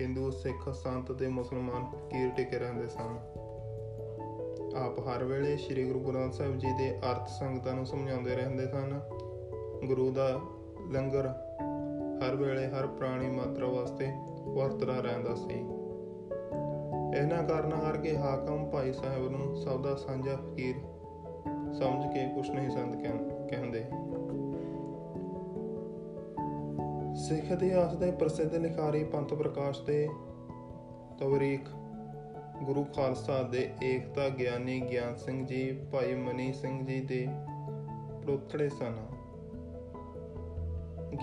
ਹਿੰਦੂ, 0.00 0.30
ਸਿੱਖ, 0.30 0.68
ਸੰਤ 0.68 1.12
ਤੇ 1.12 1.28
ਮੁਸਲਮਾਨ 1.28 1.84
ਫਕੀਰ 1.84 2.30
ਟਿਕੇ 2.30 2.58
ਰਹਿੰਦੇ 2.58 2.86
ਸਨ। 2.86 3.16
ਆਪ 4.76 4.98
ਹਰ 4.98 5.24
ਵੇਲੇ 5.24 5.56
ਸ੍ਰੀ 5.56 5.84
ਗੁਰੂ 5.84 6.00
ਗ੍ਰੰਥ 6.00 6.32
ਸਾਹਿਬ 6.32 6.58
ਜੀ 6.58 6.72
ਦੇ 6.78 6.98
ਅਰਥ 6.98 7.28
ਸੰਗਤਾਂ 7.28 7.74
ਨੂੰ 7.74 7.86
ਸਮਝਾਉਂਦੇ 7.86 8.36
ਰਹਿੰਦੇ 8.36 8.66
ਸਨ। 8.66 9.00
ਗੁਰੂ 9.84 10.10
ਦਾ 10.10 10.40
ਲੰਗਰ 10.90 11.26
ਹਰ 12.22 12.36
ਵੇਲੇ 12.36 12.66
ਹਰ 12.66 12.86
ਪ੍ਰਾਣੀ 12.86 13.28
ਮਾਤਰਾ 13.28 13.66
ਵਾਸਤੇ 13.66 14.12
ਵਰਤਦਾ 14.44 15.00
ਰਹਿੰਦਾ 15.00 15.34
ਸੀ। 15.34 15.58
ਇਹਨਾਂ 17.18 17.42
ਕਾਰਨਾਂ 17.44 17.80
ਕਰਕੇ 17.80 18.16
ਹਾਕਮ 18.16 18.70
ਭਾਈ 18.70 18.92
ਸਾਹਿਬ 18.92 19.28
ਨੂੰ 19.28 19.56
ਸਭ 19.56 19.82
ਦਾ 19.82 19.94
ਸਾਂਝਾ 19.94 20.36
ਫਕੀਰ 20.36 20.74
ਸਮਝ 21.72 22.14
ਕੇ 22.14 22.34
ਕੁਛ 22.34 22.50
ਨਹੀਂ 22.50 22.70
ਸੰਤ 22.70 22.96
ਕਹਿੰਦੇ। 23.50 23.84
ਸਿੱਖ 27.32 27.50
ਇਤਿਹਾਸ 27.50 27.94
ਦੇ 27.94 28.10
ਪ੍ਰਸਿੱਧ 28.10 28.54
ਲਿਖਾਰੀ 28.54 29.04
ਪੰਥ 29.04 29.34
ਪ੍ਰਕਾਸ਼ 29.34 29.82
ਦੇ 29.82 30.08
ਤਵਰੀਖ, 31.18 31.68
ਗੁਰੂ 32.62 32.84
ਖਾਲਸਾ 32.84 33.42
ਦੇ 33.42 33.70
ਏਕਤਾ 33.82 34.28
ਗਿਆਨੀ 34.28 34.80
ਗਿਆਨ 34.80 35.16
ਸਿੰਘ 35.16 35.46
ਜੀ, 35.46 35.80
ਭਾਈ 35.92 36.14
ਮਨੀ 36.14 36.52
ਸਿੰਘ 36.52 36.86
ਜੀ 36.86 37.00
ਦੇ 37.00 37.28
ਪ੍ਰੋਥੜੇ 38.22 38.68
ਸਨ। 38.68 38.96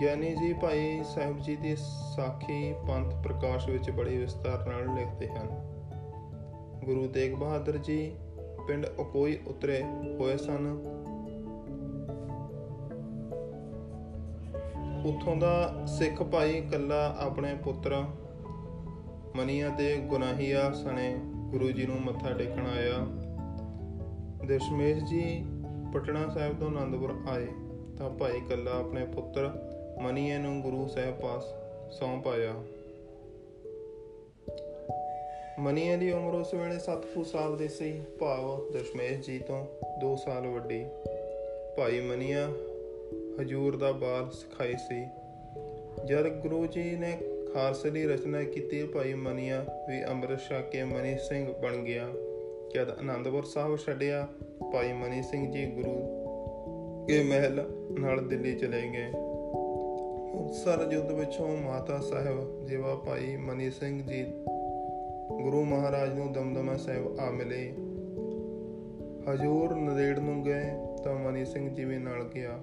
ਗਿਆਨੀ 0.00 0.36
ਜੀ 0.36 0.52
ਭਾਈ 0.52 1.00
ਸਾਹਿਬ 1.04 1.38
ਜੀ 1.38 1.56
ਦੀ 1.56 1.76
ਸਾਖੀ 2.16 2.74
ਪੰਥ 2.88 3.14
ਪ੍ਰਕਾਸ਼ 3.14 3.68
ਵਿੱਚ 3.68 3.90
ਬੜੀ 3.90 4.18
ਵਿਸਤਾਰ 4.18 4.66
ਨਾਲ 4.66 4.94
ਲਿਖਦੇ 4.94 5.28
ਹਨ। 5.28 5.48
ਗੁਰੂ 6.84 7.08
ਤੇਗ 7.08 7.34
ਬਹਾਦਰ 7.34 7.76
ਜੀ 7.76 8.16
ਪਿੰਡ 8.68 8.86
ਅਕੋਈ 8.86 9.38
ਉਤਰੇ 9.46 9.82
ਹੋਏ 10.20 10.36
ਸਨ। 10.36 10.80
ਉਥੋਂ 15.10 15.36
ਦਾ 15.36 15.86
ਸਿੱਖ 15.86 16.22
ਭਾਈ 16.22 16.60
ਕੱਲਾ 16.60 17.16
ਆਪਣੇ 17.18 17.54
ਪੁੱਤਰ 17.54 18.04
ਮਨੀਆ 19.36 19.68
ਤੇ 19.68 19.96
ਗੁਨਾਹੀਆ 19.96 20.72
ਸਣੇ 20.72 21.16
ਗੁਰੂ 21.24 21.70
ਜੀ 21.70 21.86
ਨੂੰ 21.86 22.00
ਮੱਥਾ 22.00 22.32
ਟੇਕਣ 22.32 22.66
ਆਇਆ। 22.66 23.06
ਦਸ਼ਮੇਸ਼ 24.46 25.04
ਜੀ 25.04 25.44
ਪਟਨਾ 25.94 26.28
ਸਾਹਿਬ 26.34 26.60
ਤੋਂ 26.60 26.66
ਆਨੰਦਪੁਰ 26.66 27.14
ਆਏ 27.28 27.46
ਤਾਂ 27.98 28.10
ਭਾਈ 28.10 28.40
ਕੱਲਾ 28.40 28.70
ਆਪਣੇ 28.70 29.04
ਪੁੱਤਰ 29.04 29.50
ਮਨੀਏ 30.02 30.38
ਨੂੰ 30.38 30.60
ਗੁਰੂ 30.60 30.88
ਸਾਹਿਬ 30.88 31.20
ਪਾਸ 31.20 31.44
ਸੌਂਪ 31.98 32.28
ਆਇਆ। 32.28 32.54
ਮਨੀਏ 35.58 35.96
ਦੀ 35.96 36.12
ਉਮਰ 36.12 36.34
ਉਸ 36.34 36.54
ਵੇਲੇ 36.54 36.78
7 36.78 37.24
ਸਾਲ 37.24 37.56
ਦੀ 37.56 37.68
ਸੀ। 37.68 38.02
ਭਾਵ 38.20 38.70
ਦਸ਼ਮੇਸ਼ 38.70 39.20
ਜੀ 39.20 39.38
ਤੋਂ 39.38 39.66
2 40.00 40.16
ਸਾਲ 40.16 40.46
ਵੱਡੀ। 40.46 40.86
ਭਾਈ 41.76 42.00
ਮਨੀਆ 42.00 42.48
ਹਜੂਰ 43.40 43.76
ਦਾ 43.76 43.92
ਬਾਲ 43.92 44.30
ਸਿਖਾਈ 44.30 44.74
ਸੀ। 44.88 45.04
ਜਦ 46.06 46.28
ਗੁਰੂ 46.28 46.66
ਜੀ 46.66 46.96
ਨੇ 46.96 47.18
ਖਾਲਸੇ 47.54 47.90
ਦੀ 47.90 48.04
ਰਚਨਾ 48.06 48.42
ਕੀਤੀ, 48.42 48.82
ਭਾਈ 48.86 49.14
ਮਨੀਆ 49.14 49.64
ਵੀ 49.88 50.04
ਅੰਮ੍ਰਿਤ 50.04 50.40
ਛਕ 50.40 50.70
ਕੇ 50.70 50.84
ਮਨੀ 50.84 51.16
ਸਿੰਘ 51.28 51.52
ਬਣ 51.62 51.76
ਗਿਆ। 51.76 52.08
ਜਦ 52.74 52.90
ਆਨੰਦਪੁਰ 52.90 53.44
ਸਾਹਿਬ 53.44 53.76
ਛੱਡਿਆ, 53.76 54.28
ਭਾਈ 54.72 54.92
ਮਨੀ 54.92 55.22
ਸਿੰਘ 55.22 55.52
ਜੀ 55.52 55.66
ਗੁਰੂ 55.66 55.94
ਕੇ 57.06 57.22
ਮਹਿਲ 57.22 57.64
ਨਾਲ 58.00 58.28
ਦਿੱਲੀ 58.28 58.54
ਚਲੇ 58.56 58.82
ਗਏ। 58.82 59.12
ਸਰ 60.52 60.88
ਯੁੱਧ 60.92 61.12
ਵਿੱਚੋਂ 61.12 61.48
ਮਾਤਾ 61.56 62.00
ਸਾਹਿਬ 62.00 62.66
ਜੀਵਾ 62.66 62.94
ਭਾਈ 62.94 63.36
ਮਨੀ 63.36 63.70
ਸਿੰਘ 63.70 64.02
ਜੀ, 64.02 64.24
ਗੁਰੂ 65.42 65.64
ਮਹਾਰਾਜ 65.64 66.12
ਨੂੰ 66.12 66.32
ਦਮਦਮਾ 66.32 66.76
ਸਾਹਿਬ 66.76 67.20
ਆ 67.20 67.30
ਮਿਲੇ। 67.30 67.72
ਹਜੂਰ 69.32 69.74
ਨਦੇੜ 69.74 70.18
ਨੂੰ 70.18 70.42
ਗਏ 70.42 70.62
ਤਾਂ 71.04 71.14
ਮਨੀ 71.14 71.44
ਸਿੰਘ 71.44 71.74
ਜੀ 71.74 71.84
ਵੀ 71.84 71.98
ਨਾਲ 71.98 72.24
ਗਿਆ। 72.24 72.60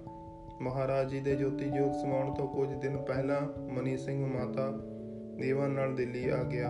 ਮਹਾਰਾਜ 0.61 1.09
ਜੀ 1.09 1.19
ਦੇ 1.19 1.35
ਜੋਤੀ 1.35 1.65
ਜੋਤ 1.65 1.95
ਸਮਾਉਣ 1.95 2.33
ਤੋਂ 2.33 2.47
ਕੁਝ 2.47 2.69
ਦਿਨ 2.73 2.97
ਪਹਿਲਾਂ 2.97 3.41
ਮਨੀ 3.73 3.97
ਸਿੰਘ 3.97 4.25
ਮਾਤਾ 4.25 4.71
ਦੇਵਾਂ 5.37 5.69
ਨਾਲ 5.69 5.95
ਦਿੱਲੀ 5.95 6.29
ਆ 6.29 6.43
ਗਿਆ। 6.43 6.69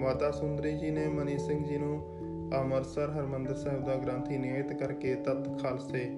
ਮਾਤਾ 0.00 0.30
ਸੁੰਦਰੀ 0.30 0.78
ਜੀ 0.78 0.90
ਨੇ 0.90 1.06
ਮਨੀ 1.06 1.38
ਸਿੰਘ 1.38 1.64
ਜੀ 1.64 1.78
ਨੂੰ 1.78 2.02
ਅੰਮ੍ਰਿਤਸਰ 2.54 3.10
ਹਰਮੰਦਰ 3.10 3.54
ਸਾਹਿਬ 3.54 3.84
ਦਾ 3.84 3.96
ਗ੍ਰੰਥੀ 3.96 4.38
ਨਿਯਤ 4.38 4.72
ਕਰਕੇ 4.72 5.14
ਤਤ 5.14 5.62
ਖਾਲਸੇ 5.62 6.10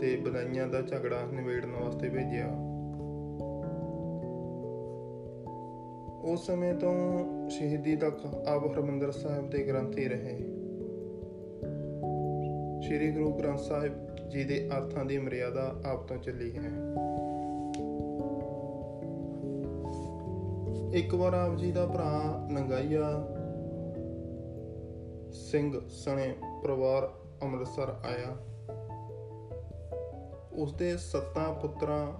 ਤੇ 0.00 0.16
ਬਦਾਈਆਂ 0.16 0.66
ਦਾ 0.66 0.82
ਝਗੜਾ 0.82 1.26
ਨਿਬੇੜਨ 1.32 1.70
ਵਾਸਤੇ 1.70 2.08
ਭੇਜਿਆ। 2.08 2.46
ਉਸ 6.32 6.46
ਸਮੇਂ 6.46 6.74
ਤੋਂ 6.74 7.24
ਸ਼ਹੀਦੀ 7.48 7.96
ਤੱਕ 7.96 8.26
ਆਪ 8.48 8.66
ਹਰਮੰਦਰ 8.66 9.10
ਸਾਹਿਬ 9.10 9.50
ਦੇ 9.50 9.58
ਗ੍ਰੰਥੀ 9.68 10.08
ਰਹੇ। 10.08 10.53
ਸ੍ਰੀ 12.84 13.10
ਗੁਰੂ 13.10 13.32
ਗ੍ਰੰਥ 13.32 13.58
ਸਾਹਿਬ 13.58 13.92
ਜੀ 14.28 14.44
ਦੇ 14.44 14.68
ਅਰਥਾਂ 14.76 15.04
ਦੀ 15.04 15.18
ਮਰਿਆਦਾ 15.18 15.74
ਆਪ 15.86 16.08
ਤੋਂ 16.08 16.16
ਚੱਲੀ 16.16 16.56
ਹੈ। 16.56 16.70
ਇੱਕ 20.98 21.14
ਵਾਰ 21.14 21.34
ਆਪ 21.34 21.56
ਜੀ 21.56 21.72
ਦਾ 21.72 21.86
ਭਰਾ 21.86 22.46
ਨੰਗਾਈਆ 22.50 23.26
ਸਿੰਘ 25.32 25.80
ਸਣੇ 25.88 26.34
ਪਰਿਵਾਰ 26.62 27.14
ਅੰਮ੍ਰਿਤਸਰ 27.42 27.88
ਆਇਆ। 27.88 28.36
ਉਸਦੇ 30.52 30.96
ਸੱਤਾਂ 30.96 31.54
ਪੁੱਤਰਾਂ 31.54 32.12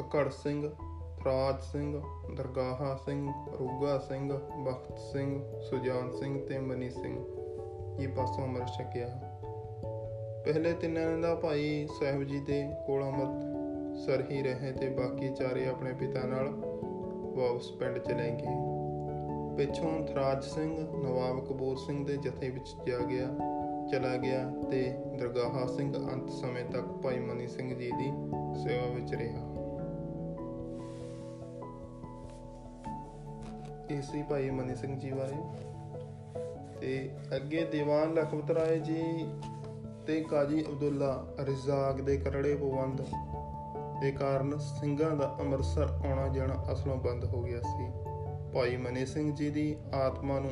ਅਕੜ 0.00 0.28
ਸਿੰਘ 0.28 0.70
ਫਰਾਜ 1.18 1.60
ਸਿੰਘ, 1.60 2.02
ਦਰਗਾਹਾ 2.36 2.98
ਸਿੰਘ, 3.04 3.32
ਰੂਗਾ 3.58 3.98
ਸਿੰਘ, 3.98 4.32
ਬਖਤ 4.64 4.98
ਸਿੰਘ, 4.98 5.60
ਸੁਜਾਨ 5.60 6.10
ਸਿੰਘ 6.10 6.46
ਤੇ 6.46 6.58
ਮਨੀ 6.58 6.90
ਸਿੰਘ 6.90 7.24
ਇਹ 8.00 8.08
ਪਾਸੋਂ 8.08 8.46
ਮਰ 8.46 8.66
ਛਕਿਆ। 8.66 9.31
ਪਹਿਲੇ 10.44 10.72
ਤਿੰਨਾਂ 10.72 11.18
ਦਾ 11.18 11.34
ਭਾਈ 11.34 11.86
ਸਾਹਿਬ 12.00 12.24
ਜੀ 12.24 12.40
ਦੇ 12.40 12.70
ਕੋਲ 12.86 13.04
ਅੰਮ੍ਰਿਤ 13.04 13.52
ਸਰ 13.96 14.30
ਹੀ 14.30 14.42
ਰਹੇ 14.42 14.72
ਤੇ 14.72 14.88
ਬਾਕੀ 14.88 15.28
ਚਾਰੇ 15.28 15.66
ਆਪਣੇ 15.66 15.92
ਪਿਤਾ 15.92 16.26
ਨਾਲ 16.26 16.48
ਵਾਪਸ 17.36 17.70
ਪਿੰਡ 17.70 17.98
ਚਲੇ 17.98 18.30
ਗਏ। 18.30 18.72
ਪਿੱਛੋਂ 19.56 20.06
ਥਰਾਜ 20.06 20.44
ਸਿੰਘ, 20.44 20.88
ਨਵਾਬ 21.02 21.46
ਕਬੂਰ 21.46 21.76
ਸਿੰਘ 21.76 22.06
ਦੇ 22.06 22.16
ਜਥੇ 22.16 22.48
ਵਿੱਚ 22.50 22.74
ਜਾ 22.86 22.98
ਗਿਆ, 22.98 23.26
ਚਲਾ 23.92 24.16
ਗਿਆ 24.16 24.52
ਤੇ 24.70 24.94
ਦਰਗਾਹਾ 25.18 25.66
ਸਿੰਘ 25.66 26.12
ਅੰਤ 26.12 26.30
ਸਮੇਂ 26.30 26.64
ਤੱਕ 26.64 26.84
ਭਾਈ 26.84 27.18
ਮਨੀ 27.18 27.48
ਸਿੰਘ 27.48 27.68
ਜੀ 27.68 27.90
ਦੀ 27.90 28.12
ਸੇਵਾ 28.54 28.94
ਵਿੱਚ 28.94 29.14
ਰਿਹਾ। 29.14 29.48
ਇਸੇ 33.90 34.24
ਭਾਈ 34.30 34.50
ਮਨੀ 34.50 34.74
ਸਿੰਘ 34.74 35.00
ਜੀ 35.00 35.10
ਬਾਰੇ। 35.10 35.36
ਤੇ 36.80 37.10
ਅੱਗੇ 37.36 37.64
ਦੀਵਾਨ 37.64 38.14
ਲਖਪਤ 38.14 38.50
ਰਾਏ 38.50 38.80
ਜੀ 38.80 39.26
ਤੇ 40.06 40.20
ਕਾਜੀ 40.20 40.64
ਅਬਦੁੱਲਾ 40.68 41.26
ਰਿਜ਼ਾਕ 41.40 42.00
ਦੇ 42.00 42.16
ਕਰੜੇ 42.16 42.56
ਪਵੰਦ 42.56 43.02
ਦੇ 44.00 44.12
ਕਾਰਨ 44.12 44.58
ਸਿੰਘਾਂ 44.58 45.16
ਦਾ 45.16 45.36
ਅੰਮ੍ਰਿਤਸਰ 45.40 45.88
ਆਉਣਾ 46.06 46.28
ਜਾਣਾ 46.28 46.64
ਅਸਲੋਂ 46.72 46.96
ਬੰਦ 46.96 47.24
ਹੋ 47.24 47.42
ਗਿਆ 47.42 47.60
ਸੀ। 47.60 47.90
ਭਾਈ 48.54 48.76
ਮਨੀ 48.76 49.06
ਸਿੰਘ 49.06 49.34
ਜੀ 49.34 49.50
ਦੀ 49.50 49.76
ਆਤਮਾ 49.94 50.40
ਨੂੰ 50.40 50.50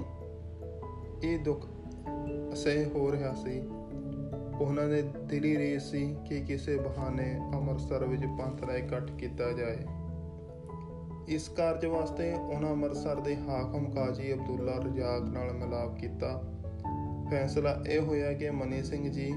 ਇਹ 1.24 1.38
ਦੁੱਖ 1.38 1.66
ਅਸਹਿ 2.52 2.84
ਹੋ 2.84 3.12
ਰਿਹਾ 3.12 3.34
ਸੀ। 3.34 3.62
ਉਹਨਾਂ 4.60 4.88
ਦੇ 4.88 5.02
ਦਿਲੀ 5.02 5.58
ਰੀਸ 5.58 5.82
ਸੀ 5.82 6.16
ਕਿ 6.28 6.40
ਕਿਸੇ 6.40 6.76
ਬਹਾਨੇ 6.76 7.40
ਅੰਮ੍ਰਿਤਸਰ 7.54 8.04
ਵਿੱਚ 8.04 8.22
ਪੰਥ 8.26 8.64
ਦਾ 8.64 8.76
ਇਕੱਠ 8.76 9.12
ਕੀਤਾ 9.12 9.52
ਜਾਏ। 9.52 9.78
ਇਸ 11.28 11.48
ਕਾਰਜ 11.48 11.86
ਵਾਸਤੇ 11.86 12.32
ਉਹਨਾਂ 12.32 12.70
ਅੰਮ੍ਰਿਤਸਰ 12.70 13.20
ਦੇ 13.20 13.36
ਹਾਕਮ 13.36 13.90
ਕਾਜੀ 13.90 14.32
ਅਬਦੁੱਲਾ 14.32 14.72
ਰਜਾਕ 14.72 15.22
ਨਾਲ 15.22 15.52
ਮਿਲਾਪ 15.52 15.96
ਕੀਤਾ। 15.96 16.42
ਫੈਸਲਾ 17.30 17.82
ਇਹ 17.88 18.00
ਹੋਇਆ 18.00 18.32
ਕਿ 18.32 18.50
ਮਨੀ 18.50 18.82
ਸਿੰਘ 18.82 19.10
ਜੀ 19.10 19.32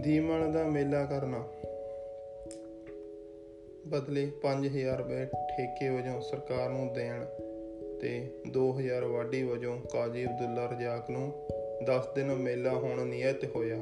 ਦੀਮਣ 0.00 0.52
ਦਾ 0.52 0.64
ਮੇਲਾ 0.64 1.04
ਕਰਨਾ 1.04 1.44
ਬਦਲੇ 3.86 4.30
5000 4.42 4.98
ਰੁਪਏ 4.98 5.26
ਠੇਕੇ 5.26 5.88
ਵਜੋਂ 5.88 6.20
ਸਰਕਾਰ 6.20 6.68
ਨੂੰ 6.68 6.92
ਦੇਣ 6.92 7.24
ਤੇ 8.00 8.30
2000 8.48 9.04
ਵਾਢੀ 9.04 9.42
ਵਜੋਂ 9.42 9.80
ਕਾਜੀ 9.92 10.24
ਅਬਦੁੱਲਾ 10.24 10.66
ਰਜਾਕ 10.66 11.10
ਨੂੰ 11.10 11.32
10 11.82 12.14
ਦਿਨ 12.14 12.34
ਮੇਲਾ 12.34 12.70
ਹੋਣ 12.70 13.06
ਨਿਯਤ 13.06 13.56
ਹੋਇਆ। 13.56 13.78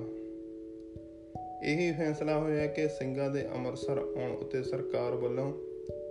ਇਹੀ 1.64 1.92
ਫੈਸਲਾ 1.92 2.38
ਹੋਇਆ 2.38 2.66
ਕਿ 2.66 2.88
ਸਿੰਘਾਂ 2.88 3.30
ਦੇ 3.30 3.48
ਅੰਮ੍ਰਿਤਸਰ 3.48 3.98
ਆਉਣ 3.98 4.32
ਉਤੇ 4.32 4.62
ਸਰਕਾਰ 4.62 5.12
ਵੱਲੋਂ 5.12 5.52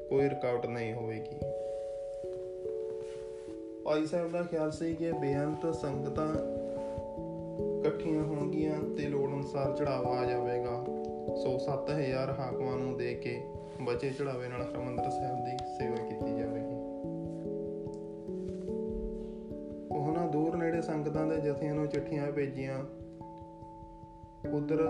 ਕੋਈ 0.10 0.30
ਰੁਕਾਵਟ 0.30 0.66
ਨਹੀਂ 0.66 0.94
ਹੋਵੇਗੀ। 0.94 1.57
ਭਾਈ 3.88 4.06
ਸਾਹਿਬ 4.06 4.32
ਦਾ 4.32 4.44
ਖਿਆਲ 4.44 4.72
ਸੀ 4.72 4.96
ਕਿ 4.96 5.12
ਬੇਅੰਤ 5.12 5.76
ਸੰਗਤਾਂ 5.76 6.34
ਇਕੱਠੀਆਂ 7.80 8.24
ਹੋਣਗੀਆਂ 8.24 8.96
ਤੇ 8.98 9.08
ਲੋੜ 9.08 9.30
ਅਨੁਸਾਰ 9.30 9.76
ਚੜਾਵਾ 9.76 10.10
ਆ 10.10 10.26
ਜਾਵੇਗਾ। 10.26 10.86
ਸੋ 11.36 11.58
7000 11.58 12.36
ਹਾਕਮਾਂ 12.40 12.78
ਨੂੰ 12.78 12.98
ਦੇ 12.98 13.14
ਕੇ 13.14 13.44
ਬਚੇ 13.82 14.10
ਚੜਾਵੇ 14.10 14.48
ਨਾਲ 14.48 14.62
ਹਰਮੰਦਰ 14.62 15.10
ਸਾਹਿਬ 15.10 15.46
ਦੀ 15.46 15.58
ਸੇਵਾ 15.78 16.10
ਕੀਤੀ 16.10 16.40
ਜਾਵੇਗੀ। 16.40 16.76
ਉਹਨਾਂ 19.98 20.28
ਦੂਰ 20.28 20.56
ਨੇੜੇ 20.56 20.82
ਸੰਗਤਾਂ 20.82 21.28
ਦੇ 21.28 21.38
ਜਥਿਆਂ 21.38 21.76
ਨੂੰ 21.76 21.88
ਚਿੱਠੀਆਂ 21.88 22.32
ਭੇਜੀਆਂ। 22.32 22.80
ਉਧਰ 24.50 24.82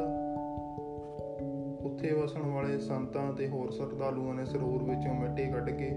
ਉੱਥੇ 1.82 2.14
ਵਸਣ 2.14 2.42
ਵਾਲੇ 2.42 2.80
ਸੰਤਾਂ 2.80 3.34
ਤੇ 3.34 3.48
ਹੋਰ 3.48 3.72
ਸਰਦਾਲੂਆਂ 3.72 4.36
ਨੇ 4.36 4.46
ਸਰੂਰ 4.46 4.84
ਵਿੱਚੋਂ 4.84 5.14
ਮਿੱਟੀ 5.14 5.52
ਕੱਢ 5.52 5.70
ਕੇ 5.70 5.92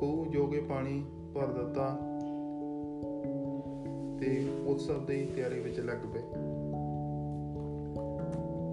ਖੂਹ 0.00 0.26
ਜੋਗੇ 0.26 0.60
ਪਾਣੀ 0.60 1.04
ਭਰ 1.34 1.46
ਦਿੱਤਾ 1.46 1.98
ਤੇ 4.20 4.48
ਉਤਸਵ 4.66 5.06
ਦੀ 5.06 5.26
ਤਿਆਰੀ 5.36 5.60
ਵਿੱਚ 5.60 5.80
ਲੱਗ 5.80 5.96
ਪਏ। 5.96 6.20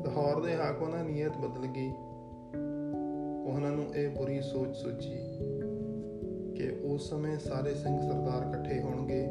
ਲਾਹੌਰ 0.06 0.44
ਦੇ 0.44 0.56
ਹਾਕਮਾਂ 0.56 0.92
ਦਾ 0.92 1.04
ਨੀਅਤ 1.04 1.38
ਬਦਲ 1.38 1.68
ਗਈ। 1.68 1.92
ਉਹਨਾਂ 3.46 3.72
ਨੂੰ 3.72 3.96
ਇਹ 3.96 4.10
ਬੁਰੀ 4.10 4.42
ਸੋਚ 4.42 4.76
ਸੋਚੀ 4.76 5.16
ਕਿ 6.56 6.80
ਉਸ 6.84 7.10
ਸਮੇਂ 7.10 7.40
ਸਾਰੇ 7.40 7.74
ਸਿੰਘ 7.74 8.02
ਸਰਦਾਰ 8.02 8.50
ਇਕੱਠੇ 8.50 8.82
ਹੋਣਗੇ 8.82 9.28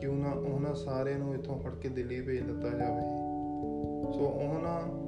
ਕਿਉਂ 0.00 0.16
ਨਾ 0.16 0.30
ਉਹਨਾਂ 0.30 0.74
ਸਾਰਿਆਂ 0.74 1.18
ਨੂੰ 1.18 1.34
ਇੱਥੋਂ 1.34 1.58
ਫੜ 1.58 1.74
ਕੇ 1.74 1.88
ਦਿੱਲੀ 1.88 2.20
ਭੇਜ 2.20 2.40
ਦਿੱਤਾ 2.40 2.68
ਜਾਵੇ। 2.68 3.02
ਸੋ 4.12 4.26
ਉਹਨਾਂ 4.26 5.04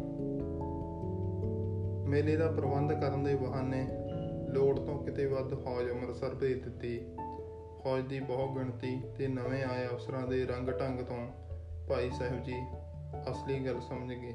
ਮੇਲੇ 2.08 2.36
ਦਾ 2.36 2.50
ਪ੍ਰਬੰਧ 2.50 2.92
ਕਰਨ 2.92 3.24
ਦੇ 3.24 3.34
ਬਹਾਨੇ 3.34 3.86
ਲੋੜ 4.56 4.78
ਤੋਂ 4.78 5.04
ਕਿਤੇ 5.04 5.26
ਵੱਧ 5.26 5.54
ਫੌਜ 5.54 5.90
ਅੰਮ੍ਰਿਤਸਰ 5.90 6.34
ਭੇਜ 6.34 6.62
ਦਿੱਤੀ। 6.62 7.08
ਫੌਜ 7.84 8.02
ਦੀ 8.02 8.20
ਬਹੁ 8.20 8.54
ਗਿਣਤੀ 8.54 9.02
ਤੇ 9.18 9.28
ਨਵੇਂ 9.28 9.64
ਆਏ 9.64 9.86
ਅਫਸਰਾਂ 9.86 10.26
ਦੇ 10.26 10.44
ਰੰਗ 10.44 10.68
ਢੰਗ 10.68 11.00
ਤੋਂ 11.00 11.26
ਭਾਈ 11.88 12.10
ਸਾਹਿਬ 12.10 12.42
ਜੀ 12.42 12.62
ਅਸਲੀ 13.30 13.66
ਗੱਲ 13.66 13.80
ਸਮਝ 13.80 14.12
ਗਏ। 14.12 14.34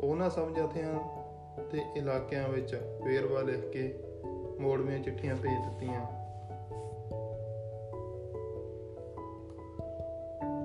ਉਹਨਾਂ 0.00 0.30
ਸਭ 0.30 0.48
ਜਥਿਆਂ 0.50 0.98
ਤੇ 1.62 1.78
ਇਲਾਕਿਆਂ 1.96 2.48
ਵਿੱਚ 2.48 2.74
ਵੇਰਵਾ 3.04 3.42
ਲਿਖ 3.42 3.70
ਕੇ 3.70 3.98
ਮੋੜਵੀਆਂ 4.60 4.98
ਚਿੱਠੀਆਂ 4.98 5.36
ਭੇਜ 5.36 5.70
ਦਿੱਤੀਆਂ। 5.70 6.00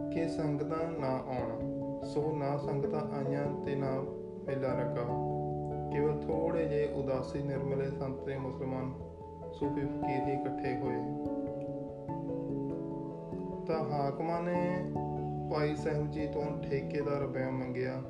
ਕਿ 0.09 0.29
ਸੰਗਤਾਂ 0.29 0.91
ਨਾ 0.91 1.17
ਆਉਣ, 1.17 1.59
ਸੋ 2.03 2.35
ਨਾ 2.35 2.57
ਸੰਗਤਾਂ 2.57 3.01
ਆਈਆਂ 3.01 3.65
ਤੇ 3.65 3.75
ਨਾ 3.75 3.91
ਮੇਲਾ 4.45 4.73
ਲੱਗਾ। 4.73 5.30
ਕੇਵਲ 5.93 6.21
ਥੋੜੇ 6.21 6.65
ਜੇ 6.65 6.85
ਉਦਾਸੀ 6.85 7.43
ਨਿਰਮਲੇ 7.43 7.91
ਸੰਤ 7.91 8.15
ਤੇ 8.15 8.37
ਮੁਸਲਮਾਨ 8.37 8.93
ਸੂਫੀ 9.53 9.81
ਫਕੀਰ 9.81 10.27
ਹੀ 10.27 10.33
ਇਕੱਠੇ 10.33 10.77
ਹੋਏ। 10.77 10.99
ਤਾਂ 13.65 13.83
ਹਾਕਮਾਂ 13.91 14.41
ਨੇ 14.41 14.85
ਭਾਈ 15.51 15.75
ਸਾਹਿਬ 15.75 16.11
ਜੀ 16.11 16.27
ਤੋਂ 16.27 16.61
ਠੇਕੇਦਾਰ 16.61 17.15
ਰੁਪਇਆ 17.15 17.49
ਮੰਗਿਆ। 17.49 18.01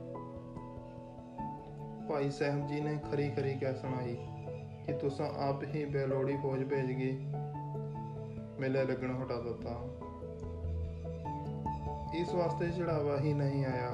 ਭਾਈ 2.09 2.29
ਸਾਹਿਬ 2.29 2.67
ਜੀ 2.67 2.81
ਨੇ 2.81 2.97
ਖਰੀ 3.11 3.29
ਖਰੀ 3.29 3.53
ਕਹਿ 3.53 3.73
ਸੁਣਾਈ 3.73 4.17
ਕਿ 4.85 4.93
ਤੁਸੀਂ 4.93 5.25
ਆਪ 5.25 5.63
ਹੀ 5.63 5.85
ਬੇਲੋੜੀ 5.85 6.37
ਫੌਜ 6.37 6.63
ਭੇਜ 6.63 6.85
ਗਏ 6.85 7.17
ਮੇਲਾ 8.59 8.81
ਲੱਗਣ 8.81 9.23
ਹਟਾ 9.23 9.41
ਦਿੱਤਾ। 9.41 9.81
ਇਸ 12.15 12.33
ਵਾਸਤੇ 12.33 12.69
ਚੜਾਵਾ 12.69 13.19
ਹੀ 13.19 13.33
ਨਹੀਂ 13.33 13.65
ਆਇਆ, 13.65 13.91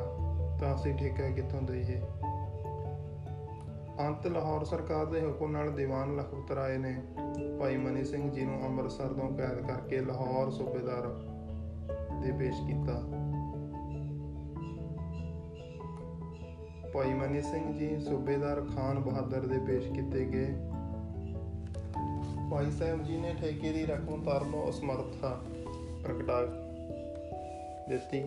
ਤਾਂ 0.60 0.76
ਅਸੀਂ 0.76 0.96
ਠੇਕਾ 0.96 1.30
ਕਿੱਥੋਂ 1.30 1.62
ਦਈਏ? 1.62 2.02
ਅੰਤ 4.00 4.28
ਲਾਹੌਰ 4.28 4.64
ਸਰਕਾਰ 4.64 5.06
ਦੇ 5.06 5.22
ਹੁਕਮ 5.22 5.52
ਨਾਲ 5.52 5.72
ਦੀਵਾਨ 5.72 6.16
ਲਖਪਤ 6.16 6.52
ਰਾਏ 6.52 6.78
ਨੇ। 6.78 7.02
ਭਾਈ 7.60 7.78
ਮਨੀ 7.78 8.04
ਸਿੰਘ 8.04 8.32
ਜੀ 8.32 8.46
ਨੂੰ 8.46 8.66
ਅੰਮ੍ਰਿਤਸਰ 8.66 9.08
ਤੋਂ 9.08 9.38
ਕੈਦ 9.38 9.68
ਕਰਕੇ 9.68 10.00
ਲਾਹੌਰ 10.00 10.50
ਸੂਬੇਦਾਰ 10.50 11.08
ਦੇ 12.22 12.32
ਪੇਸ਼ 12.32 12.62
ਕੀਤਾ। 12.68 12.94
ਭਾਈ 16.94 17.14
ਮਨੀ 17.14 17.42
ਸਿੰਘ 17.42 17.80
ਜੀ 17.80 18.00
ਸੂਬੇਦਾਰ 18.00 18.62
ਖਾਨ 18.62 19.00
ਬਹਾਦਰ 19.00 19.40
ਦੇ 19.40 19.60
ਪੇਸ਼ 19.60 19.92
ਕੀਤੇ 19.92 20.26
ਗਏ। 20.26 20.56
ਭਾਈ 22.52 22.72
ਸਾਹਿਬ 22.72 23.04
ਜੀ 23.04 23.18
ਨੇ 23.18 23.36
ਠੇਕੇ 23.42 23.72
ਦੀ 23.72 23.86
ਰਕਮ 23.86 24.22
ਭਰਨ 24.22 24.48
ਨੂੰ 24.48 24.70
ਅਸਮਰਥਾ 24.70 25.42
ਪ੍ਰਗਟਾ 26.04 26.46
ਦਿੱਤੀ 27.90 28.24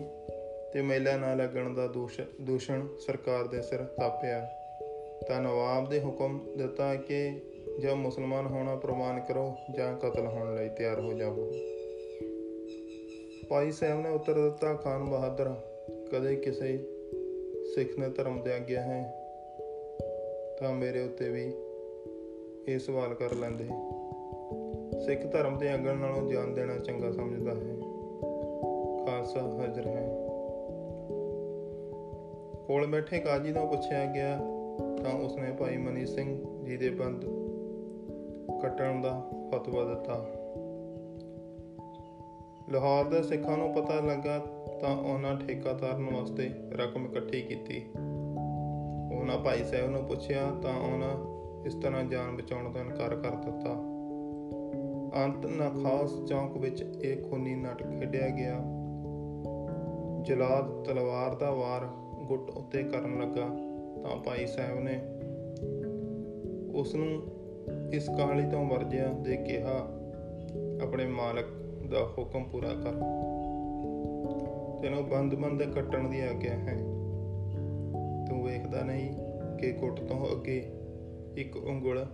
ਤੇ 0.73 0.81
ਮੇਲਾ 0.81 1.17
ਨਾ 1.17 1.33
ਲੱਗਣ 1.33 1.73
ਦਾ 1.73 1.87
ਦੋਸ਼ 1.87 2.21
ਦੂਸ਼ਣ 2.41 2.87
ਸਰਕਾਰ 3.07 3.47
ਦੇ 3.47 3.61
ਸਿਰ 3.61 3.83
ਥਾਪਿਆ। 3.83 4.49
ਤਾਂ 5.27 5.41
ਨਵਾਬ 5.41 5.89
ਦੇ 5.89 5.99
ਹੁਕਮ 5.99 6.39
ਦਿੱਤਾ 6.57 6.95
ਕਿ 6.95 7.41
ਜਾਂ 7.79 7.95
ਮੁਸਲਮਾਨ 7.95 8.45
ਹੋਣਾ 8.45 8.75
ਪ੍ਰਮਾਣ 8.75 9.19
ਕਰੋ 9.19 9.53
ਜਾਂ 9.75 9.97
ਕਤਲ 9.97 10.27
ਹੋਣ 10.27 10.55
ਲਈ 10.55 10.69
ਤਿਆਰ 10.69 10.99
ਹੋ 10.99 11.13
ਜਾਵੋ। 11.13 11.51
ਭਾਈ 13.49 13.71
ਸਾਹਿਬ 13.71 14.01
ਨੇ 14.01 14.09
ਉੱਤਰ 14.09 14.33
ਦਿੱਤਾ, 14.33 14.73
ਖਾਨ 14.73 15.03
ਬਹਾਦਰ, 15.03 15.55
ਕਦੇ 16.11 16.35
ਕਿਸੇ 16.35 16.77
ਸਿੱਖ 17.75 17.99
ਨੇ 17.99 18.09
ਧਰਮ 18.09 18.41
ਤਿਆਗਿਆ 18.41 18.81
ਹੈ 18.81 19.13
ਤਾਂ 20.59 20.73
ਮੇਰੇ 20.73 21.01
ਉੱਤੇ 21.01 21.29
ਵੀ 21.29 21.53
ਇਹ 22.67 22.79
ਸਵਾਲ 22.79 23.13
ਕਰ 23.13 23.33
ਲੈਂਦੇ। 23.33 23.65
ਸਿੱਖ 24.99 25.31
ਧਰਮ 25.31 25.57
ਦੇ 25.57 25.75
ਅੰਗਣ 25.75 25.97
ਨਾਲੋਂ 25.97 26.31
ਜਾਨ 26.31 26.53
ਦੇਣਾ 26.53 26.77
ਚੰਗਾ 26.77 27.11
ਸਮਝਦਾ 27.11 27.51
ਹੈ। 27.51 27.75
ਖਾਲਸਾ 29.05 29.41
ਹਾਜ਼ਰ 29.41 29.87
ਹੈ। 29.87 30.27
ਕੋਲ 32.67 32.85
ਬੈਠੇ 32.85 33.19
ਕਾਜੀ 33.19 33.53
ਤੋਂ 33.53 33.67
ਪੁੱਛਿਆ 33.67 34.05
ਗਿਆ 34.05 34.39
ਤਾਂ 35.03 35.13
ਉਸਨੇ 35.13 35.51
ਭਾਈ 35.51 35.77
ਮਨੀ 35.77 36.05
ਸਿੰਘ 36.05 36.43
ਜੀ 36.65 36.77
ਦੇ 36.77 36.89
ਬੰਦ 36.89 37.25
ਕੱਟਣ 38.61 39.01
ਦਾ 39.01 39.31
ਫਤਵਾ 39.51 39.83
ਦਿੱਤਾ। 39.83 40.25
ਲਾਹੌਰ 42.69 43.05
ਦੇ 43.05 43.23
ਸਿੱਖਾਂ 43.23 43.57
ਨੂੰ 43.57 43.73
ਪਤਾ 43.73 43.99
ਲੱਗਾ 43.99 44.39
ਤਾਂ 44.81 44.97
ਉਹਨਾਂ 44.97 45.35
ਠੇਕਾ 45.35 45.73
ਤਾਰਨ 45.73 46.05
ਵਾਸਤੇ 46.13 46.49
ਰਕਮ 46.71 47.05
ਇਕੱਠੀ 47.05 47.41
ਕੀਤੀ। 47.41 47.85
ਉਹਨਾਂ 49.17 49.37
ਭਾਈ 49.37 49.63
ਸਾਹਿਬ 49.63 49.89
ਨੂੰ 49.89 50.03
ਪੁੱਛਿਆ 50.03 50.51
ਤਾਂ 50.61 50.93
ਉਹਨਾਂ 50.93 51.41
ਇਸ 51.65 51.75
ਤਰ੍ਹਾਂ 51.75 52.03
ਜਾਨ 52.03 52.37
ਬਚਾਉਣ 52.37 52.71
ਦਾ 52.71 52.79
ਇਨਕਾਰ 52.79 53.15
ਕਰ 53.15 53.35
ਦਿੱਤਾ। 53.35 53.73
ਅੰਤ 55.25 55.47
ਖਾਸ 55.83 56.23
ਚੌਂਕ 56.29 56.57
ਵਿੱਚ 56.57 56.81
ਇੱਕ 56.81 57.29
ਖੂਨੀ 57.29 57.55
ਨਾਟਕ 57.55 57.85
ਖੇਡਿਆ 57.85 58.29
ਗਿਆ। 58.29 58.61
ਜਲਾਦ 60.21 60.83
ਤਲਵਾਰ 60.83 61.35
ਦਾ 61.35 61.51
ਵਾਰ 61.51 61.85
ਗੁੱਟ 62.25 62.49
ਉੱਤੇ 62.49 62.83
ਕਰਨ 62.83 63.21
ਲੱਗਾ। 63.21 63.70
ਤਾਂ 64.03 64.17
ਭਾਈ 64.17 64.45
ਸਾਹਿਬ 64.45 64.79
ਨੇ 64.79 65.01
ਉਸ 66.73 66.95
ਨੂੰ 66.95 67.23
ਇਸ 67.93 68.07
ਕਹਾਣੀ 68.07 68.49
ਤੋਂ 68.49 68.65
ਵਰਜਿਆ 68.65 69.07
ਦੇ 69.07 69.37
ਕਿਹਾ, 69.37 69.87
ਆਪਣੇ 70.83 71.05
ਮਾਲਕ 71.05 71.45
ਦਾ 71.91 72.07
ਹੁਕਮ 72.17 72.43
ਪੂਰਾ 72.43 72.67
ਕਰ। 72.67 72.91
ਤੈਨੂੰ 74.81 75.09
ਬੰਦ-ਬੰਦ 75.09 75.63
ਕੱਟਣ 75.63 76.09
ਦੀ 76.09 76.21
ਆਗਿਆ 76.21 76.53
ਹੈ। 76.53 76.77
ਤੂੰ 78.29 78.43
ਵੇਖਦਾ 78.43 78.81
ਨਹੀਂ 78.81 79.13
ਕਿ 79.57 79.71
ਗੁੱਟ 79.71 79.99
ਤੋਂ 79.99 80.31
ਅੱਗੇ 80.31 80.71
ਇੱਕ 81.37 81.57
ਉਂਗਲ 81.57 82.07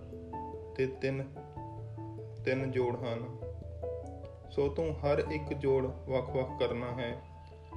ਤੇ 0.75 0.85
ਤਿੰਨ 0.85 1.23
ਤਿੰਨ 2.45 2.71
ਜੋੜ 2.71 2.95
ਹਨ। 2.95 3.37
ਸੋ 4.51 4.67
ਤੂੰ 4.67 4.93
ਹਰ 4.93 5.23
ਇੱਕ 5.31 5.53
ਜੋੜ 5.53 5.85
ਵੱਖ-ਵੱਖ 5.85 6.59
ਕਰਨਾ 6.59 6.91
ਹੈ। 6.91 7.15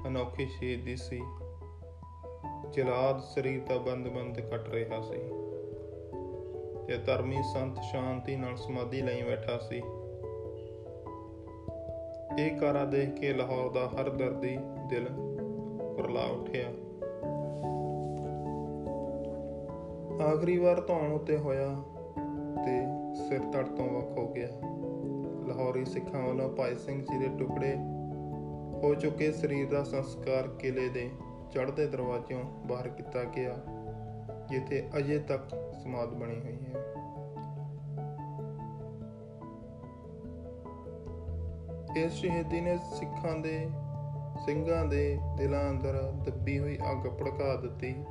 ਅਨੋਖੀ 0.07 0.45
ਸ਼ਹੀਦੀ 0.45 0.95
ਸੀ 0.95 1.21
ਜਲਾਦ 2.73 3.19
ਸਰੀਰ 3.19 3.61
ਦਾ 3.69 3.77
ਬੰਦ-ਬੰਦ 3.77 4.39
ਕੱਟ 4.39 4.69
ਰਿਹਾ 4.69 5.01
ਸੀ 5.01 5.17
ਤੇ 6.87 6.97
ਧਰਮੀ 6.97 7.37
ਸੰਤ 7.53 7.79
ਸ਼ਾਂਤੀ 7.91 8.35
ਨਾਲ 8.35 8.55
ਸਮਾਧੀ 8.55 9.01
ਲਈ 9.01 9.21
ਬੈਠਾ 9.21 9.57
ਸੀ। 9.57 9.81
ਇਹ 12.39 12.59
ਕਾਰਾ 12.59 12.85
ਦੇਖ 12.85 13.09
ਕੇ 13.09 13.33
ਲਾਹੌਰ 13.33 13.69
ਦਾ 13.69 13.87
ਹਰ 13.87 14.09
ਦਰਦੀ 14.09 14.57
ਦਿਲ 14.89 15.05
ਕੁਰਲਾ 15.95 16.23
ਉੱਠਿਆ। 16.23 16.67
ਆਖਰੀ 20.27 20.57
ਵਾਰ 20.57 20.81
ਧੌਣ 20.81 21.11
ਉੱਤੇ 21.11 21.37
ਹੋਇਆ 21.37 21.75
ਤੇ 22.65 22.85
ਸਿਰ 23.15 23.39
ਤੜ 23.39 23.65
ਤੋਂ 23.65 23.89
ਵੱਖ 23.89 24.17
ਹੋ 24.17 24.27
ਗਿਆ। 24.27 24.49
ਲਾਹੌਰੀ 25.47 25.85
ਸਿੱਖਾਂ 25.85 26.21
ਵੱਲੋਂ 26.21 26.49
ਭਾਈ 26.49 26.75
ਸਿੰਘ 26.75 27.01
ਜੀ 27.01 27.17
ਦੇ 27.17 27.27
ਟੁਕੜੇ 27.39 27.75
ਹੋ 28.83 28.95
ਚੁੱਕੇ 28.95 29.31
ਸਰੀਰ 29.31 29.69
ਦਾ 29.69 29.83
ਸੰਸਕਾਰ 29.83 30.47
ਕਿਲੇ 30.47 30.89
ਦੇ 30.89 31.09
ਚੜ੍ਹਦੇ 31.51 31.87
ਦਰਵਾਜ਼ਿਓਂ 31.87 32.43
ਬਾਹਰ 32.67 32.87
ਕੀਤਾ 32.87 33.23
ਗਿਆ, 33.23 33.55
ਜਿੱਥੇ 34.49 34.89
ਅਜੇ 34.97 35.19
ਤੱਕ 35.19 35.49
ਸਮਾਦ 35.83 36.13
ਬਣੀ 36.13 36.39
ਹੋਈ 36.39 36.57
ਹੈ। 36.65 36.85
ਇਸ 41.97 42.11
ਸ਼ਹੀਦੀ 42.11 42.61
ਨੇ 42.61 42.77
ਸਿੱਖਾਂ 42.77 43.39
ਦੇ, 43.39 43.69
ਸਿੰਘਾਂ 44.45 44.85
ਦੇ 44.85 45.19
ਦਿਲਾਂ 45.37 45.69
ਅੰਦਰ 45.69 46.11
ਦੱਬੀ 46.25 46.59
ਹੋਈ 46.59 46.77
ਅੱਗ 46.91 47.07
ਭੜਕਾ 47.07 47.55
ਦਿੱਤੀ। 47.55 48.03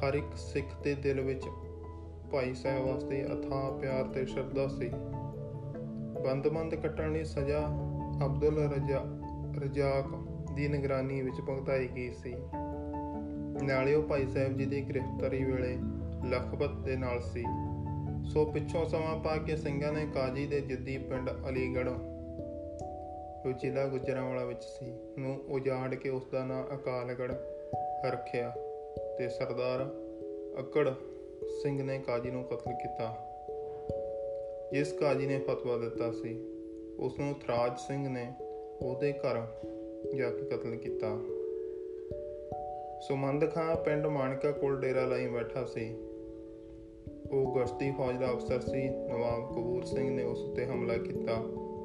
ਹਰ 0.00 0.14
ਇੱਕ 0.14 0.36
ਸਿੱਖ 0.36 0.82
ਦੇ 0.82 0.94
ਦਿਲ 0.94 1.20
ਵਿੱਚ 1.20 1.44
ਭਾਈ 2.32 2.54
ਸਾਹਿਬ 2.54 2.86
ਵਾਸਤੇ 2.86 3.24
ਅਥਾਹ 3.24 3.78
ਪਿਆਰ 3.78 4.04
ਤੇ 4.04 4.26
ਸ਼ਰਧਾ 4.26 4.68
ਸੀ। 4.68 4.88
ਬੰਦ-ਬੰਦ 6.24 6.74
ਕੱਟਣ 6.74 7.12
ਦੀ 7.12 7.24
ਸਜ਼ਾ 7.24 7.66
ਅਬਦੁਲ 8.24 8.58
ਰਜਾ, 8.58 9.04
ਰਜਾਕ 9.62 10.21
ਦੀ 10.54 10.68
ਨਿਗਰਾਨੀ 10.68 11.20
ਵਿੱਚ 11.22 11.40
ਭੁਗਤਾਈ 11.40 11.88
ਗਈ 11.88 12.10
ਸੀ? 12.10 12.34
ਨਾਲੇ 13.62 13.94
ਉਹ 13.94 14.02
ਭਾਈ 14.02 14.26
ਸਾਹਿਬ 14.26 14.56
ਜੀ 14.58 14.64
ਦੀ 14.66 14.80
ਗ੍ਰਿਫਤਾਰੀ 14.80 15.42
ਵੇਲੇ 15.44 15.76
ਲਖਪਤ 16.28 16.74
ਦੇ 16.84 16.96
ਨਾਲ 16.96 17.20
ਸੀ। 17.20 17.44
ਸੋ 18.30 18.44
ਪਿੱਛੋਂ 18.44 18.84
ਸਮਾਂ 18.84 19.18
ਪਾ 19.18 19.36
ਕੇ 19.36 19.56
ਸਿੰਘਾਂ 19.56 19.92
ਨੇ 19.92 20.06
ਕਾਜੀ 20.14 20.46
ਦੇ 20.46 20.60
ਜਿੱਦੀ 20.60 20.98
ਪਿੰਡ 20.98 21.30
ਅਲੀਗੜ੍ਹ 21.48 21.90
ਜੋ 23.44 23.52
ਜ਼ਿਲ੍ਹਾ 23.52 23.86
ਗੁਜਰਾਂਵਾਲਾ 23.86 24.44
ਵਿੱਚ 24.44 24.64
ਸੀ, 24.64 24.92
ਨੂੰ 25.18 25.40
ਉਜਾੜ 25.48 25.94
ਕੇ 25.94 26.08
ਉਸ 26.08 26.26
ਦਾ 26.32 26.44
ਨਾਂ 26.44 26.62
ਅਕਾਲਗੜ੍ਹ 26.74 27.32
ਰੱਖਿਆ 28.06 28.48
ਤੇ 29.18 29.28
ਸਰਦਾਰ 29.28 29.84
ਅਕੜ 30.60 30.88
ਸਿੰਘ 31.62 31.82
ਨੇ 31.82 31.98
ਕਾਜੀ 31.98 32.30
ਨੂੰ 32.30 32.44
ਕਤਲ 32.44 32.72
ਕੀਤਾ, 32.72 33.08
ਜਿਸ 34.72 34.92
ਕਾਜੀ 34.92 35.26
ਨੇ 35.26 35.38
ਫਤਵਾ 35.38 35.76
ਦਿੱਤਾ 35.76 36.10
ਸੀ। 36.12 36.38
ਉਸ 36.98 37.18
ਨੂੰ 37.18 37.34
ਥਰਾਜ 37.34 37.78
ਸਿੰਘ 37.78 38.08
ਨੇ 38.08 38.32
ਉਹਦੇ 38.80 39.12
ਘਰ 39.12 39.40
ਜਾ 40.16 40.30
ਕੇ 40.30 40.44
ਕਤਲ 40.44 40.76
ਕੀਤਾ। 40.76 41.18
ਸੁਮੰਦ 43.00 43.50
ਖਾਂ 43.50 43.76
ਪਿੰਡ 43.76 44.06
ਮਾਨਕਾ 44.06 44.50
ਕੋਲ 44.50 44.80
ਡੇਰਾ 44.80 45.04
ਲਾਈ 45.04 45.26
ਬੈਠਾ 45.26 45.64
ਸੀ। 45.64 45.96
ਉਹ 47.32 47.56
ਗਸ਼ਤੀ 47.56 47.90
ਫੌਜ 47.90 48.16
ਦਾ 48.16 48.32
ਅਫਸਰ 48.32 48.60
ਸੀ, 48.60 48.88
ਨਵਾਬ 48.88 49.52
ਕਬੂਰ 49.52 49.82
ਸਿੰਘ 49.82 50.10
ਨੇ 50.10 50.22
ਉਸ 50.22 50.44
ਉੱਤੇ 50.44 50.66
ਹਮਲਾ 50.66 50.96
ਕੀਤਾ। 50.96 51.32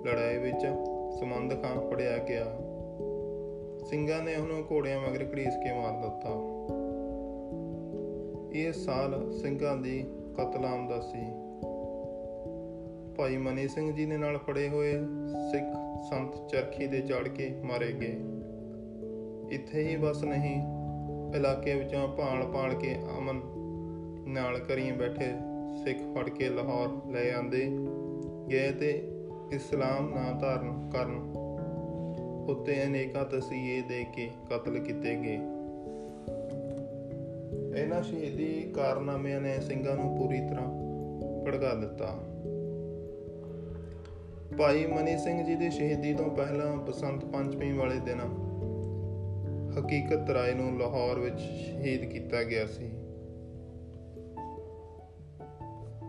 ਲੜਾਈ 0.06 0.38
ਵਿੱਚ 0.38 0.62
ਸੁਮੰਦ 1.20 1.62
ਖਾਂ 1.62 1.90
ਫੜਿਆ 1.90 2.18
ਗਿਆ। 2.18 2.46
ਸਿੰਘਾਂ 3.86 4.24
ਨੇ 4.24 4.36
ਉਹਨੂੰ 4.36 4.64
ਘੋੜਿਆਂ 4.72 5.02
ਮਗਰ 5.02 5.24
ਘੜੀਸ 5.34 5.54
ਕੇ 5.64 5.74
ਮਾਰ 5.74 5.92
ਦਿੱਤਾ। 5.92 6.30
ਇਹ 8.54 8.74
ਸਾਲ 8.74 9.32
ਸਿੰਘਾਂ 9.32 9.78
ਦੀ 9.78 10.06
ਕਤਲਾਮ 10.38 10.88
ਦਾ 10.88 11.00
ਸੀ। 11.00 11.24
ਭਾਈ 13.16 13.38
ਮਨੀ 13.38 13.68
ਸਿੰਘ 13.68 13.94
ਜੀ 13.94 14.06
ਨੇ 14.06 14.18
ਨਾਲ 14.18 14.38
ਫੜੇ 14.38 14.70
ਹੋਏ 14.70 14.92
ਸਿੱਖ 15.52 15.87
ਸੰਤ 16.02 16.50
ਚਰਖੀ 16.50 16.88
ਦੇ 16.88 17.02
ਚੜ 17.02 17.28
ਕੇ 17.28 17.56
ਮਾਰੇ 17.64 17.92
ਗਏ। 17.92 18.16
ਇੱਥੇ 19.56 19.88
ਹੀ 19.88 19.96
ਬਸ 19.96 20.24
ਨਹੀਂ, 20.24 20.62
ਇਲਾਕੇ 21.36 21.76
ਵਿੱਚੋਂ 21.76 22.08
ਭਾਲ 22.08 22.44
ਭਾਲ 22.46 22.74
ਕੇ 22.74 22.96
ਅਮਨ 23.18 23.42
ਨਾਲ 24.34 24.60
ਕਰੀ 24.60 24.92
ਬੈਠੇ 24.92 25.32
ਸਿੱਖ 25.84 26.00
ਫੜ 26.16 26.30
ਕੇ 26.30 26.50
ਲਾਹੌਰ 26.50 27.12
ਲੈ 27.12 27.34
ਆਂਦੇ 27.34 27.68
ਗਏ 28.52 28.72
ਤੇ 28.72 29.12
ਇਸਲਾਮ 29.52 30.10
ਨਾ 30.10 30.40
ਧਾਰਨ 30.40 30.90
ਕਰਨ 30.90 31.34
ਉੱਤੇ 32.50 32.86
ਅਨੇਕਾਂ 32.86 33.26
ਤਸੀਹੇ 33.26 33.82
ਦੇ 33.82 34.06
ਕੇ 34.16 34.30
ਕਤਲ 34.50 34.80
ਕੀਤੇ 34.80 35.16
ਗਏ। 35.16 35.40
ਇਹਨਾਂ 37.82 38.04
ਸ਼ਹੀਦੀ 38.04 38.72
ਕਾਰਨਾਮਿਆਂ 38.76 39.42
ਨੇ 39.42 39.60
ਸਿੰਘਾਂ 39.60 39.96
ਨੂੰ 39.96 40.18
ਪੂਰੀ 40.18 40.40
ਤਰ੍ਹਾਂ 40.40 40.68
ਭੜਕਾ 41.44 41.74
ਦਿੱਤਾ। 41.74 42.20
ਭਾਈ 44.58 44.86
ਮਨੀ 44.86 45.18
ਸਿੰਘ 45.18 45.46
ਜੀ 45.46 45.56
ਦੀ 45.56 45.70
ਸ਼ਹੀਦੀ 45.70 46.14
ਤੋਂ 46.14 46.30
ਪਹਿਲਾਂ 46.30 46.78
ਬਸੰਤ 46.78 47.26
ਪੰਚਮੀ 47.26 47.72
ਵਾਲੇ 47.72 48.00
ਦਿਨ 48.00 48.22
ਹਕੀਕਤ 49.80 50.30
ਰਾਏ 50.30 50.54
ਨੂੰ 50.54 50.80
ਲਾਹੌਰ 50.80 51.20
ਵਿੱਚ 51.20 51.40
ਸ਼ਹੀਦ 51.40 52.06
ਕੀਤਾ 52.06 52.44
ਗਿਆ 52.44 52.66
ਸੀ। 52.66 52.90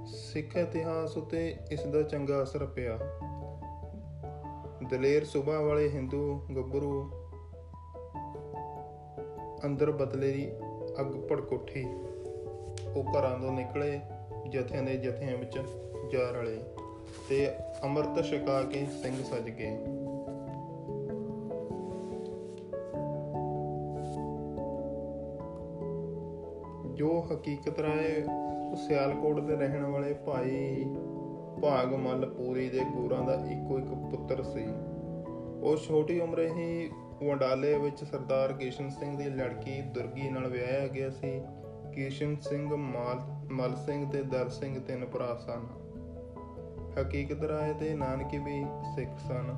ਸਿੱਖ 0.06 0.56
ਇਤਿਹਾਸ 0.56 1.16
ਉਤੇ 1.16 1.56
ਇਸ 1.70 1.84
ਦਾ 1.84 2.02
ਚੰਗਾ 2.02 2.42
ਅਸਰ 2.42 2.66
ਪਿਆ। 2.66 2.98
ਦਲੇਰ 4.90 5.24
ਸੁਭਾ 5.24 5.60
ਵਾਲੇ 5.60 5.88
ਹਿੰਦੂ 5.88 6.46
ਗੱਭਰੂ 6.56 7.10
ਅੰਦਰ 9.64 9.90
ਬਦਲੇ 9.90 10.32
ਦੀ 10.32 10.52
ਅੱਗ 11.00 11.06
ਭੜਕ 11.06 11.52
ਉੱਠੀ 11.52 11.84
ਉਹ 12.96 13.04
ਘਰਾਂ 13.04 13.38
ਤੋਂ 13.38 13.52
ਨਿਕਲੇ, 13.52 14.00
ਜਥਿਆਂ 14.48 14.82
ਦੇ 14.82 14.96
ਜਥਿਆਂ 14.96 15.36
ਵਿੱਚ 15.36 15.58
ਜਾ 16.12 16.30
ਰਲੇ। 16.30 16.77
ਤੇ 17.28 17.54
ਅੰਮ੍ਰਿਤ 17.84 18.24
ਛਕਾ 18.24 18.62
ਕੇ 18.62 18.86
ਸਿੰਘ 19.02 19.22
ਸਜ 19.24 19.50
ਗਏ। 19.50 19.76
ਜੋ 26.94 27.26
ਹਕੀਕਤ 27.32 27.80
ਰਾਏ 27.80 28.22
ਸਿਆਲਕੋਟ 28.76 29.40
ਦੇ 29.40 29.56
ਰਹਿਣ 29.56 29.84
ਵਾਲੇ 29.84 30.14
ਭਾਈ 30.14 30.84
ਭਾਗਮਲ 31.62 32.30
ਪੂਰੀ 32.30 32.68
ਦੇ 32.68 32.80
ਗੋਰਾਂ 32.96 33.22
ਦਾ 33.24 33.34
ਇੱਕੋ 33.34 33.78
ਇੱਕ 33.78 33.86
ਪੁੱਤਰ 33.86 34.42
ਸੀ। 34.42 34.64
ਉਹ 35.62 35.76
ਛੋਟੀ 35.76 36.20
ਉਮਰੇ 36.20 36.48
ਹੀ 36.50 36.90
ਵੰਡਾਲੇ 37.22 37.78
ਵਿੱਚ 37.78 38.04
ਸਰਦਾਰ 38.04 38.52
ਕਿਸ਼ਨ 38.52 38.88
ਸਿੰਘ 38.90 39.18
ਦੀ 39.18 39.24
ਲੜਕੀ 39.24 39.80
ਦੁਰਗੀ 39.82 40.30
ਨਾਲ 40.30 40.46
ਵਿਆਹਿਆ 40.46 40.86
ਗਿਆ 40.86 41.10
ਸੀ। 41.10 41.42
ਕਿਸ਼ਨ 41.94 42.36
ਸਿੰਘ 42.36 42.76
ਮਾਲ 42.76 43.20
ਮਲ 43.50 43.76
ਸਿੰਘ 43.76 44.10
ਤੇ 44.10 44.22
ਦਰ 44.22 44.48
ਸਿੰਘ 44.48 44.80
ਤਿੰਨ 44.80 45.04
ਭਰਾ 45.04 45.34
ਸਨ। 45.34 45.87
ਹਕੀਕਤ 47.00 47.44
ਰਾਏ 47.44 47.72
ਦੇ 47.72 47.94
ਨਾਨਕੇ 47.94 48.38
ਵੀ 48.38 48.64
ਸਿੱਖ 48.96 49.10
ਸਨ। 49.28 49.54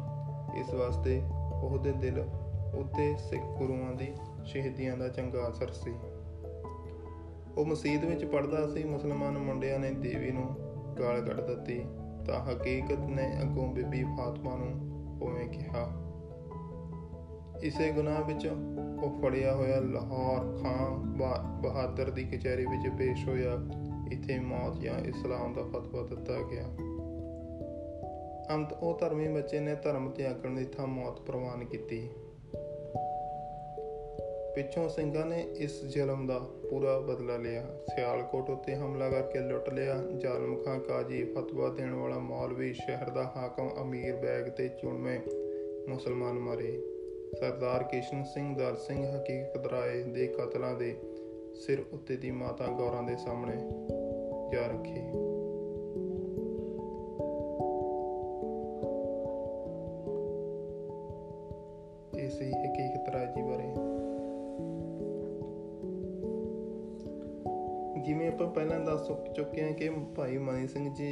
ਇਸ 0.57 0.75
ਵਾਸਤੇ 0.75 1.23
ਉਹਦੇ 1.63 1.93
ਦਿਲ 1.93 2.25
ਉੱਤੇ 2.75 3.17
ਸਿੱਖ 3.17 3.43
ਗੁਰੂਆਂ 3.43 3.95
ਦੀ 3.95 4.13
ਸ਼ਹੀਦੀਆਂ 4.45 4.97
ਦਾ 4.97 5.09
ਚੰਗਾ 5.09 5.49
ਅਸਰ 5.49 5.71
ਸੀ। 5.71 5.95
ਉਹ 7.59 7.67
ਮਸਜਿਦ 7.67 8.05
ਵਿੱਚ 8.05 8.25
ਪੜਦਾ 8.25 8.67
ਸੀ, 8.67 8.85
ਮੁਸਲਮਾਨ 8.85 9.39
ਮੁੰਡਿਆਂ 9.39 9.79
ਨੇ 9.79 9.91
ਦੇਵੀ 9.91 10.31
ਨੂੰ 10.31 10.49
ਗਾਲ 10.99 11.21
ਕੱਢ 11.21 11.41
ਦਿੱਤੀ। 11.41 11.85
ਤਾਂ 12.27 12.53
ਹਕੀਕਤ 12.53 12.99
ਨੇ 12.99 13.39
ਅੱਗੋਂ 13.43 13.73
ਬੀਬੀ 13.73 14.05
ਫਾਤਮਾ 14.05 14.57
ਨੂੰ 14.57 14.91
ਉਵੇਂ 15.23 15.49
ਕਿਹਾ। 15.49 15.91
ਇਸੇ 17.63 17.93
ਗੁਨਾਹ 17.93 18.25
ਵਿੱਚ 18.25 18.47
ਉਹ 19.03 19.23
ਫੜਿਆ 19.23 19.55
ਹੋਇਆ 19.55 19.81
ਲਾਹੌਰ 19.81 20.59
ਖਾਂ 20.63 20.91
ਬਹਾਦਰ 21.63 22.11
ਦੀ 22.11 22.25
ਕਚਹਿਰੀ 22.25 22.67
ਵਿੱਚ 22.67 22.97
ਪੇਸ਼ 22.99 23.29
ਹੋਇਆ। 23.29 23.53
ਇੱਥੇ 24.13 24.39
ਮੌਤ 24.39 24.81
ਜਾਂ 24.81 24.99
ਇਸਲਾਮ 24.99 25.55
ਦਾ 25.55 25.63
ਫਤਵਾ 25.63 26.03
ਦਿੱਤਾ 26.03 26.33
ਗਿਆ। 26.51 26.65
ਅੰਤ 28.51 28.73
ਉਹ 28.73 28.99
ਧਰਮੀ 28.99 29.29
ਬੱਚੇ 29.29 29.61
ਨੇ 29.61 29.75
ਧਰਮ 29.75 30.11
ਤਿਆਗਣ 30.11 30.55
ਦੀ 30.55 30.65
ਥਾਂ 30.65 30.87
ਮੌਤ 30.87 31.21
ਪ੍ਰਵਾਨ 31.21 31.65
ਕੀਤੀ। 31.65 32.09
ਪਿੱਛੋਂ 34.55 34.89
ਸਿੰਘਾਂ 34.89 35.27
ਨੇ 35.27 35.47
ਇਸ 35.57 35.85
ਜ਼ੁਲਮ 35.85 36.27
ਦਾ 36.27 36.39
ਪੂਰਾ 36.39 36.99
ਬਦਲਾ 36.99 37.37
ਲਿਆ। 37.37 37.67
ਸਿਆਲਕੋਟ 37.95 38.51
ਉੱਤੇ 38.51 38.75
ਹਮਲਾ 38.75 39.09
ਕਰਕੇ 39.11 39.39
ਲੁੱਟ 39.39 39.69
ਲਿਆ। 39.69 40.03
ਜ਼ਾਲਮ 40.19 40.63
ਖਾਂ 40.63 40.81
ਕਾਜੀ 40.81 41.25
ਫਤਵਾ 41.25 41.69
ਦੇਣ 41.69 41.95
ਵਾਲਾ 41.95 42.19
ਮੌਲਵੀ 42.19 42.73
ਸ਼ਹਿਰ 42.73 43.11
ਦਾ 43.11 43.33
ਹਾਕਮ 43.37 43.71
ਅਮੀਰ 43.83 44.17
ਬੈਗ 44.17 44.45
ਤੇ 44.45 44.69
ਚੁਣਵੇਂ 44.69 45.21
ਮੁਸਲਮਾਨ 45.89 46.39
ਮਾਰੇ। 46.39 46.83
ਸਰਦਾਰ 47.41 47.83
ਕਿਸ਼ਨ 47.83 48.25
ਸਿੰਘ 48.25 48.59
ਦਲ 48.59 48.77
ਸਿੰਘ 48.77 49.07
ਹਕੀਕਤ 49.07 49.67
ਰਾਏ 49.67 50.03
ਦੇ 50.03 50.27
ਕਤਲਾਂ 50.27 50.75
ਦੇ 50.75 50.97
ਸਿਰ 51.55 51.85
ਉੱਤੇ 51.93 52.17
ਦੀ 52.17 52.31
ਮਾਤਾ 52.31 52.67
ਗੌਰਾਂ 52.67 53.03
ਦੇ 53.03 53.17
ਸਾਹਮਣੇ 53.17 53.57
ਜਾ 54.53 54.67
ਰੱਖੀ। 54.67 55.30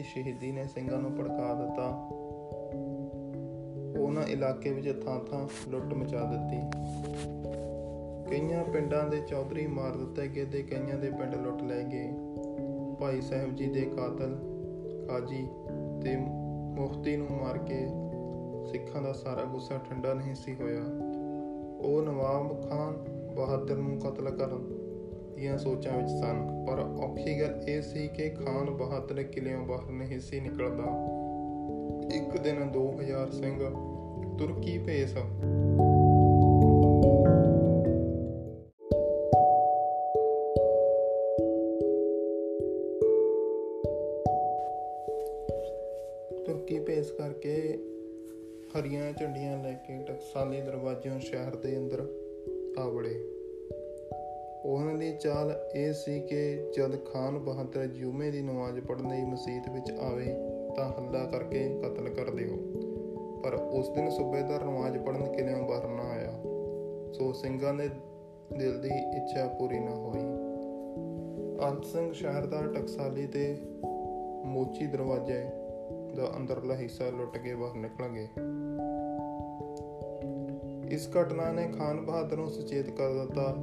ਸ਼ਹੀਦੀ 0.08 0.52
ਨੇ 0.52 0.66
ਸਿੰਘਾਂ 0.66 0.98
ਨੂੰ 0.98 1.12
ਭੜਕਾ 1.12 1.54
ਦਿੱਤਾ। 1.54 2.08
ਉਹਨਾਂ 4.00 4.22
ਇਲਾਕੇ 4.22 4.70
ਵਿੱਚ 4.72 5.04
ਥਾਂ-ਥਾਂ 5.04 5.70
ਲੁੱਟ 5.70 5.94
ਮਚਾ 5.94 6.24
ਦਿੱਤੀ। 6.24 6.56
ਕਈਆਂ 8.30 8.64
ਪਿੰਡਾਂ 8.64 9.08
ਦੇ 9.08 9.20
ਚੌਧਰੀ 9.20 9.66
ਮਾਰ 9.66 9.96
ਦਿੱਤੇ 9.96 10.28
ਗਏ 10.28 10.44
ਤੇ 10.44 10.62
ਕਈਆਂ 10.62 10.98
ਦੇ 10.98 11.10
ਪਿੰਡ 11.10 11.34
ਲੁੱਟ 11.34 11.62
ਲਏ 11.62 11.84
ਗਏ। 11.84 12.12
ਭਾਈ 13.00 13.20
ਸਾਹਿਬ 13.20 13.56
ਜੀ 13.56 13.66
ਦੇ 13.66 13.80
ਕਾਤਲ 13.80 14.38
ਕਾਜੀ 15.08 15.48
ਤੇ 16.02 16.16
ਮੁਫਤੀ 16.80 17.16
ਨੂੰ 17.16 17.26
ਮਾਰ 17.30 17.58
ਕੇ 17.58 17.86
ਸਿੱਖਾਂ 18.66 19.02
ਦਾ 19.02 19.12
ਸਾਰਾ 19.12 19.44
ਗੁੱਸਾ 19.44 19.78
ਠੰਡਾ 19.78 20.14
ਨਹੀਂ 20.14 20.34
ਸੀ 20.34 20.56
ਹੋਇਆ। 20.60 20.82
ਉਹ 21.80 22.02
ਨਵਾਬ 22.02 22.70
ਖਾਨ 22.70 23.04
ਬਹਾਦਰ 23.34 23.76
ਨੂੰ 23.76 23.98
ਕਤਲ 23.98 24.30
ਕਰਨ 24.30 24.77
ਦੀਆਂ 25.38 25.58
ਸੋਚਾਂ 25.58 25.96
ਵਿੱਚ 25.96 26.08
ਸਨ, 26.08 26.64
ਪਰ 26.66 26.78
ਔਖੀ 27.04 27.40
ਗੱਲ 27.40 27.64
ਇਹ 27.68 27.82
ਸੀ 27.82 28.08
ਕਿ 28.08 28.28
ਖਾਨ 28.30 28.70
ਬਹਾਦਰ 28.70 29.22
ਕਿਲਿਆਂ 29.22 29.60
ਬਾਹਰ 29.60 29.90
ਨਹੀਂ 29.90 30.20
ਸੀ 30.20 30.40
ਨਿਕਲਦਾ। 30.40 30.84
ਇੱਕ 32.14 32.38
ਦਿਨ 32.38 32.70
2000 32.72 33.30
ਸਿੰਘ 33.30 33.58
ਤੁਰਕੀ 34.38 34.78
ਭੇਸ 34.78 35.16
ਇਹ 55.74 55.92
ਸੀ 55.92 56.20
ਕਿ 56.20 56.70
ਜਦ 56.76 57.04
ਖਾਨ 57.04 57.38
ਬਹਾਦਰ 57.38 57.86
ਜੁਮੇ 57.86 58.30
ਦੀ 58.30 58.42
ਨਮਾਜ਼ 58.42 58.80
ਪੜ੍ਹਨ 58.80 59.08
ਲਈ 59.08 59.24
ਮਸਜਿਦ 59.24 59.72
ਵਿੱਚ 59.72 59.92
ਆਵੇ 59.92 60.36
ਤਾਂ 60.76 60.88
ਹੱਲਾ 60.88 61.24
ਕਰਕੇ 61.24 61.80
ਕਤਲ 61.82 62.08
ਕਰ 62.08 62.30
ਦਿਓ। 62.30 62.56
ਪਰ 63.42 63.54
ਉਸ 63.54 63.88
ਦਿਨ 63.88 64.10
ਸੂਬੇਦਾਰ 64.10 64.64
ਨਮਾਜ਼ 64.64 64.98
ਪੜ੍ਹਨ 64.98 65.32
ਕਿਲਿਆਂ 65.32 65.62
ਬਾਹਰ 65.62 65.88
ਨਾ 65.88 66.02
ਆਇਆ। 66.02 66.32
ਸੋ 67.12 67.32
ਸਿੰਘਾਂ 67.32 67.74
ਦੇ 67.74 67.88
ਦਿਲ 68.58 68.80
ਦੀ 68.80 68.88
ਇੱਛਾ 68.88 69.46
ਪੂਰੀ 69.46 69.78
ਨਾ 69.78 69.90
ਹੋਈ। 69.90 70.20
ਅੰਤ 71.70 71.84
ਸਿੰਘ 71.84 72.12
ਸ਼ਹਿਰ 72.12 72.46
ਦਾ 72.46 72.62
ਟਕਸਾਲੀ 72.62 73.26
ਤੇ 73.26 73.56
ਮੋਚੀ 74.44 74.86
ਦਰਵਾਜ਼ੇ 74.86 75.44
ਦਾ 76.16 76.32
ਅੰਦਰਲਾ 76.36 76.74
ਹਿੱਸਾ 76.74 77.04
ਲੁੱਟ 77.04 77.38
ਕੇ 77.38 77.54
ਬਾਹਰ 77.54 77.74
ਨਿਕਲ 77.74 78.08
ਗਏ। 78.08 78.28
ਇਸ 80.94 81.08
ਘਟਨਾ 81.20 81.52
ਨੇ 81.52 81.68
ਖਾਨ 81.78 82.00
ਬਹਾਦਰ 82.00 82.36
ਨੂੰ 82.36 82.50
ਸੁਚੇਤ 82.50 82.90
ਕਰ 82.90 83.12
ਦਿੱਤਾ 83.12 83.56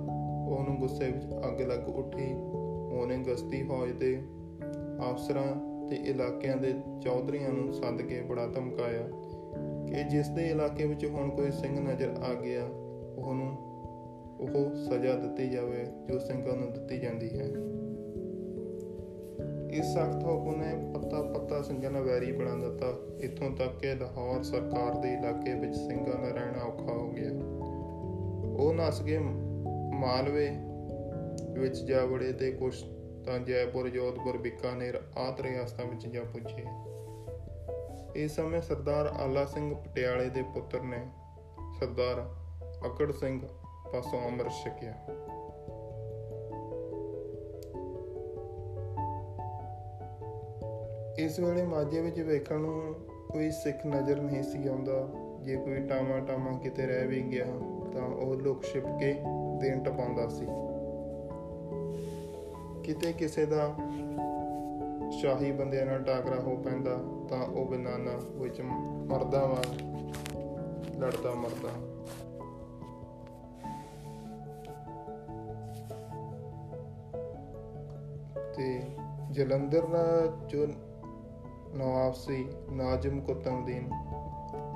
ਉਹਨੂੰ 0.50 0.76
ਗੁੱਸੇ 0.76 1.12
ਵਿੱਚ 1.12 1.26
ਅੱਗ 1.26 1.62
ਲੱਗ 1.62 1.90
ਉੱਠੀ। 1.90 2.34
ਉਹਨੇ 2.98 3.18
ਗਸਤੀ 3.18 3.64
ਫੌਜ 3.64 3.92
ਦੇ 3.92 4.24
ਅਫਸਰਾਂ 5.12 5.76
ਤੇ 5.88 5.96
ਇਲਾਕਿਆਂ 5.96 6.58
ਦੇ 6.58 6.74
ਚੌਧਰੀਆਂ 7.02 7.50
ਨੂੰ 7.50 7.74
ਸੱਦ 7.74 8.02
ਕੇ 8.02 8.22
ਬੜਾ 8.22 8.48
ਧਮਕਾਇਆ 8.48 9.08
ਕਿ 9.88 10.04
ਜਿਸ 10.04 10.28
ਦੇ 10.28 10.48
ਇਲਾਕੇ 10.48 10.86
ਵਿੱਚ 10.86 11.06
ਹੁਣ 11.06 11.30
ਕੋਈ 11.30 11.52
ਸਿੰਘ 11.52 11.80
ਨਜ਼ਰ 11.80 12.10
ਆ 12.10 12.34
ਗਿਆ, 12.34 12.64
ਉਹਨੂੰ 13.18 13.58
ਉਹ 14.40 14.76
ਸਜ਼ਾ 14.76 15.16
ਦਿੱਤੀ 15.16 15.50
ਜਾਵੇ 15.50 15.86
ਜੋ 16.08 16.20
ਸਿੰਘਾਂ 16.20 16.56
ਨੂੰ 16.58 16.74
ਦਿੱਤੀ 16.74 17.00
ਜਾਂਦੀ 17.00 17.40
ਹੈ। 17.40 17.46
ਇਸ 19.78 19.86
ਸਖਤ 19.86 20.24
ਹੁਕਮ 20.24 20.56
ਨੇ 20.62 20.92
ਪੱਤਾ 20.94 21.22
ਪੱਤਾ 21.22 21.62
ਸਿੰਘਾਂ 21.62 21.92
ਨਾਲ 21.92 22.02
ਵੈਰੀ 22.02 22.32
ਬਣਾ 22.32 22.56
ਦਿੱਤਾ। 22.56 22.86
ਇੱਥੋਂ 23.20 23.52
ਤੱਕ 23.52 23.80
ਕਿ 23.80 23.96
ਲਾਹੌਰ 23.96 24.44
ਸਰਕਾਰ 24.44 24.96
ਦੇ 24.96 25.14
ਇਲਾਕੇ 25.14 25.54
ਵਿੱਚ 25.54 25.76
ਸਿੰਘਾਂ 25.76 26.22
ਦਾ 26.22 26.28
ਰਹਿਣਾ 26.28 26.64
ਔਖਾ 26.64 26.94
ਹੋ 26.94 27.10
ਗਿਆ। 27.10 27.32
ਉਹ 28.64 28.74
ਨਸ 28.74 29.02
ਕੇ 29.02 29.20
ਮਾਲਵੇ 29.96 30.50
ਵਿੱਚ 31.60 31.78
ਜਾ 31.78 32.06
ਵੜੇ 32.06 32.34
ਤੇ 32.34 32.52
ਕੁਛ 32.52 32.84
ਤਾਂ 33.26 33.40
ਜੈਪੁਰ, 33.40 33.90
ਜੋਧਪੁਰ, 33.90 34.38
ਬਿਕਾਨੇਰ 34.38 35.02
ਆਦਿ 35.18 35.44
ਰਿਆਸਤਾਂ 35.44 35.86
ਵਿੱਚ 35.86 36.08
ਜਾ 36.08 36.24
ਪੁੱਜੇ। 36.24 36.66
ਇਸ 38.16 38.36
ਸਮੇਂ 38.36 38.62
ਸਰਦਾਰ 38.62 39.06
ਆਲਾ 39.06 39.46
ਸਿੰਘ 39.46 39.76
ਪਟਿਆਲੇ 39.76 40.30
ਦੇ 40.30 40.42
ਪੁੱਤਰ 40.42 40.82
ਨੇ 40.82 40.98
ਸਰਦਾਰ 41.80 42.34
ਅਕੜ 42.88 43.12
ਸਿੰਘ 43.12 43.48
ਪਾਸੋਂ 43.94 44.20
ਅੰਮ੍ਰਿਤ 44.26 44.52
ਛਕਿਆ। 44.52 44.94
ਇਸ 51.20 51.40
ਵੇਲੇ 51.40 51.64
ਮਾਝੇ 51.64 52.02
ਵਿੱਚ 52.02 52.20
ਵੇਖਣ 52.20 52.60
ਨੂੰ 52.60 52.96
ਕੋਈ 53.32 53.52
ਸਿੱਖ 53.52 53.86
ਨਜ਼ਰ 53.86 54.22
ਨਹੀਂ 54.22 54.44
ਸੀ 54.44 54.68
ਆਉਂਦਾ। 54.68 55.08
ਜੇ 55.44 55.56
ਕੋਈ 55.56 55.80
ਟਾਮਾ 55.80 56.20
ਟਾਮਾ 56.20 56.58
ਕਿਤੇ 56.58 56.86
ਰਹਿ 56.86 57.08
ਵੀ 57.08 57.22
ਗਿਆ 57.22 57.46
ਤਾਂ 57.94 58.04
ਉਹ 58.04 58.36
ਲੁਕ 58.36 58.64
ਛਿਪ 58.64 58.84
ਕੇ 59.00 59.16
ਦੇਣ 59.60 59.84
ਟਪਾਉਂਦਾ 59.84 60.28
ਸੀ। 60.28 60.48
ਕਿਤੇ 62.84 63.14
ਕਿਸੇ 63.14 63.46
ਦਾ 63.46 63.76
ਸ਼ਾਹੀ 65.12 65.52
ਬੰਦਿਆਂ 65.52 65.86
ਨਾਲ 65.86 66.04
ਟਾਕਰਾ 66.04 66.42
ਹੋ 66.42 66.56
ਪੈਂਦਾ, 66.56 66.92
ਤਾਂ 67.30 67.48
ਉਹ 67.48 67.66
ਬਨਾਨਾ 67.66 68.12
ਵਿੱਚ 68.32 68.62
ਮਰਦਾ 69.10 69.46
ਵਾ, 69.46 69.62
ਲੜਦਾ 70.98 71.32
ਮਰਦਾ। 71.32 71.70
ਤੇ 78.58 78.82
ਜਲੰਧਰ 79.32 79.86
ਦਾ 79.86 80.26
ਜੋ 80.48 80.68
ਨਵਾਬ 81.76 82.14
ਸੀ, 82.14 82.48
ਨਾਜ਼ਮ 82.72 83.22
ਕੁਤਬਦੀਨ 83.22 83.90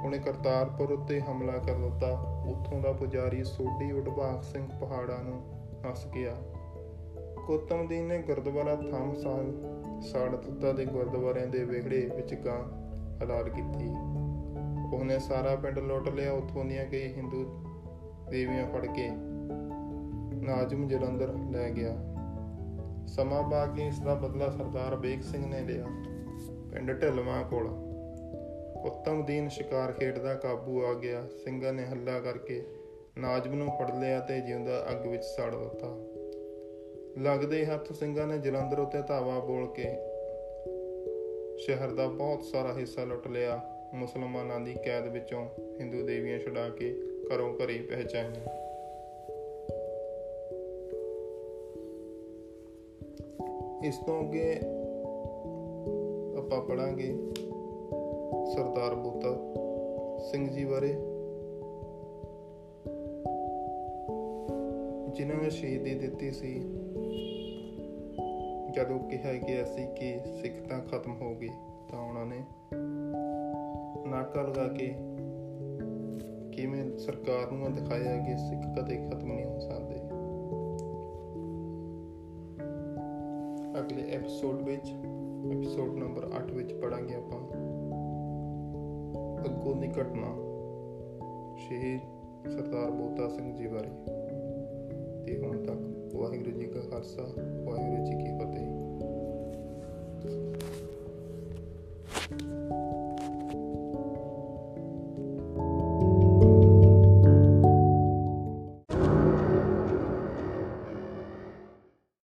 ਉਹਨੇ 0.05 0.17
ਕਰਤਾਰਪੁਰ 0.17 0.91
ਉੱਤੇ 0.91 1.21
ਹਮਲਾ 1.21 1.57
ਕਰ 1.57 1.73
ਦਿੱਤਾ। 1.73 2.38
ਉੱਥੋਂ 2.49 2.81
ਦਾ 2.81 2.91
ਪੁਜਾਰੀ 2.91 3.43
ਸੋਢੀ 3.43 3.91
ਉਡਭਾਗ 3.91 4.41
ਸਿੰਘ 4.41 4.67
ਪਹਾੜਾਂ 4.81 5.23
ਨੂੰ 5.23 5.41
ਹੱਸ 5.89 6.07
ਗਿਆ। 6.07 6.35
ਕੁਤਬਦੀਨ 7.47 8.05
ਨੇ 8.05 8.17
ਗੁਰਦੁਆਰਾ 8.17 8.75
ਥੰਮ 8.75 9.13
ਸਾਹਿਬ 9.13 10.01
ਸਾੜ 10.01 10.35
ਦਿੱਤਾ 10.35 10.71
ਦੇ 10.71 10.85
ਗੁਰਦੁਆਰਿਆਂ 10.85 11.47
ਦੇ 11.47 11.63
ਵਿਹੜੇ 11.63 12.09
ਵਿੱਚ 12.15 12.33
ਗਾਂ 12.33 12.59
ਹਲਾਲ 13.23 13.49
ਕੀਤੀ। 13.49 13.89
ਉਹਨੇ 14.97 15.19
ਸਾਰਾ 15.19 15.55
ਪਿੰਡ 15.55 15.79
ਲੁੱਟ 15.79 16.09
ਲਿਆ, 16.09 16.31
ਉੱਥੋਂ 16.31 16.65
ਦੀਆਂ 16.65 16.85
ਕਈ 16.85 17.13
ਹਿੰਦੂ 17.13 17.43
ਦੇਵੀਆਂ 18.29 18.65
ਫੜ 18.67 18.85
ਕੇ 18.85 19.09
ਨਾਜ਼ਮ 20.41 20.87
ਜਲੰਧਰ 20.87 21.33
ਲੈ 21.51 21.69
ਗਿਆ। 21.69 21.95
ਸਮਾਂ 23.07 23.43
ਪਾ 23.43 23.65
ਕੇ 23.65 23.87
ਇਸ 23.87 23.99
ਦਾ 23.99 24.13
ਬਦਲਾ 24.13 24.49
ਸਰਦਾਰ 24.49 24.95
ਬੇਗ 24.95 25.21
ਸਿੰਘ 25.21 25.45
ਨੇ 25.45 25.61
ਲਿਆ, 25.61 25.85
ਪਿੰਡ 26.71 26.91
ਢਿਲਵਾਂ 26.91 27.43
ਕੋਲ। 27.43 27.88
ਉਤਮਦੀਨ 28.85 29.49
ਸ਼ਿਕਾਰ 29.49 29.91
ਖੇਡਦਾ 29.91 30.33
ਕਾਬੂ 30.33 30.85
ਆ 30.85 30.93
ਗਿਆ। 30.93 31.27
ਸਿੰਘਾਂ 31.43 31.73
ਨੇ 31.73 31.85
ਹੱਲਾ 31.85 32.19
ਕਰਕੇ 32.19 32.63
ਨਾਜ਼ਮ 33.17 33.55
ਨੂੰ 33.55 33.67
ਫੜ 33.67 33.95
ਲਿਆ 33.95 34.19
ਤੇ 34.19 34.41
ਜਿਉਂਦਾ 34.41 34.85
ਅੱਗ 34.91 35.07
ਵਿੱਚ 35.07 35.23
ਸੜ 35.23 35.55
ਦਿੱਤਾ। 35.55 35.97
ਲੱਗਦੇ 37.17 37.65
ਹੱਥ 37.65 37.93
ਸਿੰਘਾਂ 37.93 38.27
ਨੇ 38.27 38.37
ਜਲੰਧਰ 38.37 38.79
ਉੱਤੇ 38.79 39.01
ਧਾਵਾ 39.07 39.39
ਬੋਲ 39.39 39.67
ਕੇ 39.67 39.83
ਸ਼ਹਿਰ 41.57 41.89
ਦਾ 41.89 42.07
ਬਹੁਤ 42.07 42.43
ਸਾਰਾ 42.43 42.73
ਹਿੱਸਾ 42.73 43.03
ਲੁੱਟ 43.03 43.27
ਲਿਆ। 43.27 43.61
ਮੁਸਲਮਾਨਾਂ 43.93 44.59
ਦੀ 44.59 44.73
ਕੈਦ 44.73 45.07
ਵਿੱਚੋਂ 45.07 45.45
ਹਿੰਦੂ 45.79 46.05
ਦੇਵੀਆਂ 46.05 46.39
ਛੁਡਾ 46.39 46.69
ਕੇ 46.69 46.95
ਘਰੋਂ 47.33 47.53
ਘਰੀ 47.53 47.77
ਪਹਿਚਾਈਆਂ। 47.77 48.69
ਇਸ 53.83 53.97
ਤੋਂ 54.05 54.23
ਅੱਗੇ 54.23 54.59
ਆਪਾਂ 56.37 56.61
ਪੜਾਂਗੇ 56.61 57.15
ਸਰਦਾਰ 58.49 58.95
ਬੂਤਾ 58.95 59.31
ਸਿੰਘ 60.31 60.47
ਜੀ 60.49 60.65
ਬਾਰੇ, 60.65 60.87
ਜਿਨ੍ਹਾਂ 65.13 65.41
ਨੇ 65.41 65.49
ਸ਼ਹੀਦੀ 65.49 65.93
ਦਿੱਤੀ 65.95 66.31
ਸੀ, 66.31 66.53
ਜਦੋਂ 68.71 68.99
ਕਿਹਾ 68.99 69.33
ਗਿਆ 69.47 69.63
ਸੀ 69.65 69.85
ਕਿ 69.95 70.19
ਸਿੱਖ 70.41 70.67
ਤਾਂ 70.69 70.79
ਖਤਮ 70.81 71.15
ਹੋ 71.21 71.33
ਗਏ 71.35 71.49
ਤਾਂ 71.91 71.99
ਉਹਨਾਂ 71.99 72.25
ਨੇ 72.25 72.43
ਨਾਕਾ 74.09 74.41
ਲਗਾ 74.41 74.67
ਕੇ 74.67 74.87
ਕਿਵੇਂ 76.51 76.97
ਸਰਕਾਰ 76.97 77.51
ਨੂੰ 77.51 77.73
ਦਿਖਾਇਆ 77.75 78.17
ਕਿ 78.17 78.37
ਸਿੱਖ 78.37 78.79
ਕਦੇ 78.79 78.95
ਖਤਮ 78.95 79.27
ਨਹੀਂ 79.27 79.45
ਹੋ 79.45 79.59
ਸਕਦੇ। 79.59 79.99
ਅਗਲੇ 83.79 84.11
ਐਪੀਸੋਡ 84.11 84.61
ਵਿੱਚ 84.61 84.89
ਐਪੀਸੋਡ 85.51 85.95
ਨੰਬਰ 85.95 86.29
8 86.39 86.51
ਵਿੱਚ 86.51 86.73
ਪੜਾਂਗੇ 86.73 87.15
ਆਪਾਂ। 87.15 87.58
ਦੀ 89.47 89.87
ਘਟਨਾ, 89.87 90.35
ਸ਼ਹੀਦ 91.57 91.99
ਸਰਦਾਰ 92.49 92.91
ਬੋਤਾ 92.91 93.27
ਸਿੰਘ 93.27 93.55
ਜੀ 93.55 93.67
ਬਾਰੇ 93.67 93.89
ਤੇ 95.25 95.45
ਹੁਣ 95.45 95.57
ਤੱਕ 95.57 96.15
ਵਾਹਿਗੁਰੂ 96.15 96.51
ਜੀ 96.51 96.65
ਕਾ 96.65 96.79
ਖਾਲਸਾ, 96.79 97.23
ਵਾਹਿਗੁਰੂ 97.63 98.05
ਜੀ 98.05 98.11
ਕੀ 98.11 98.37
ਫਤਿਹ। 98.37 98.88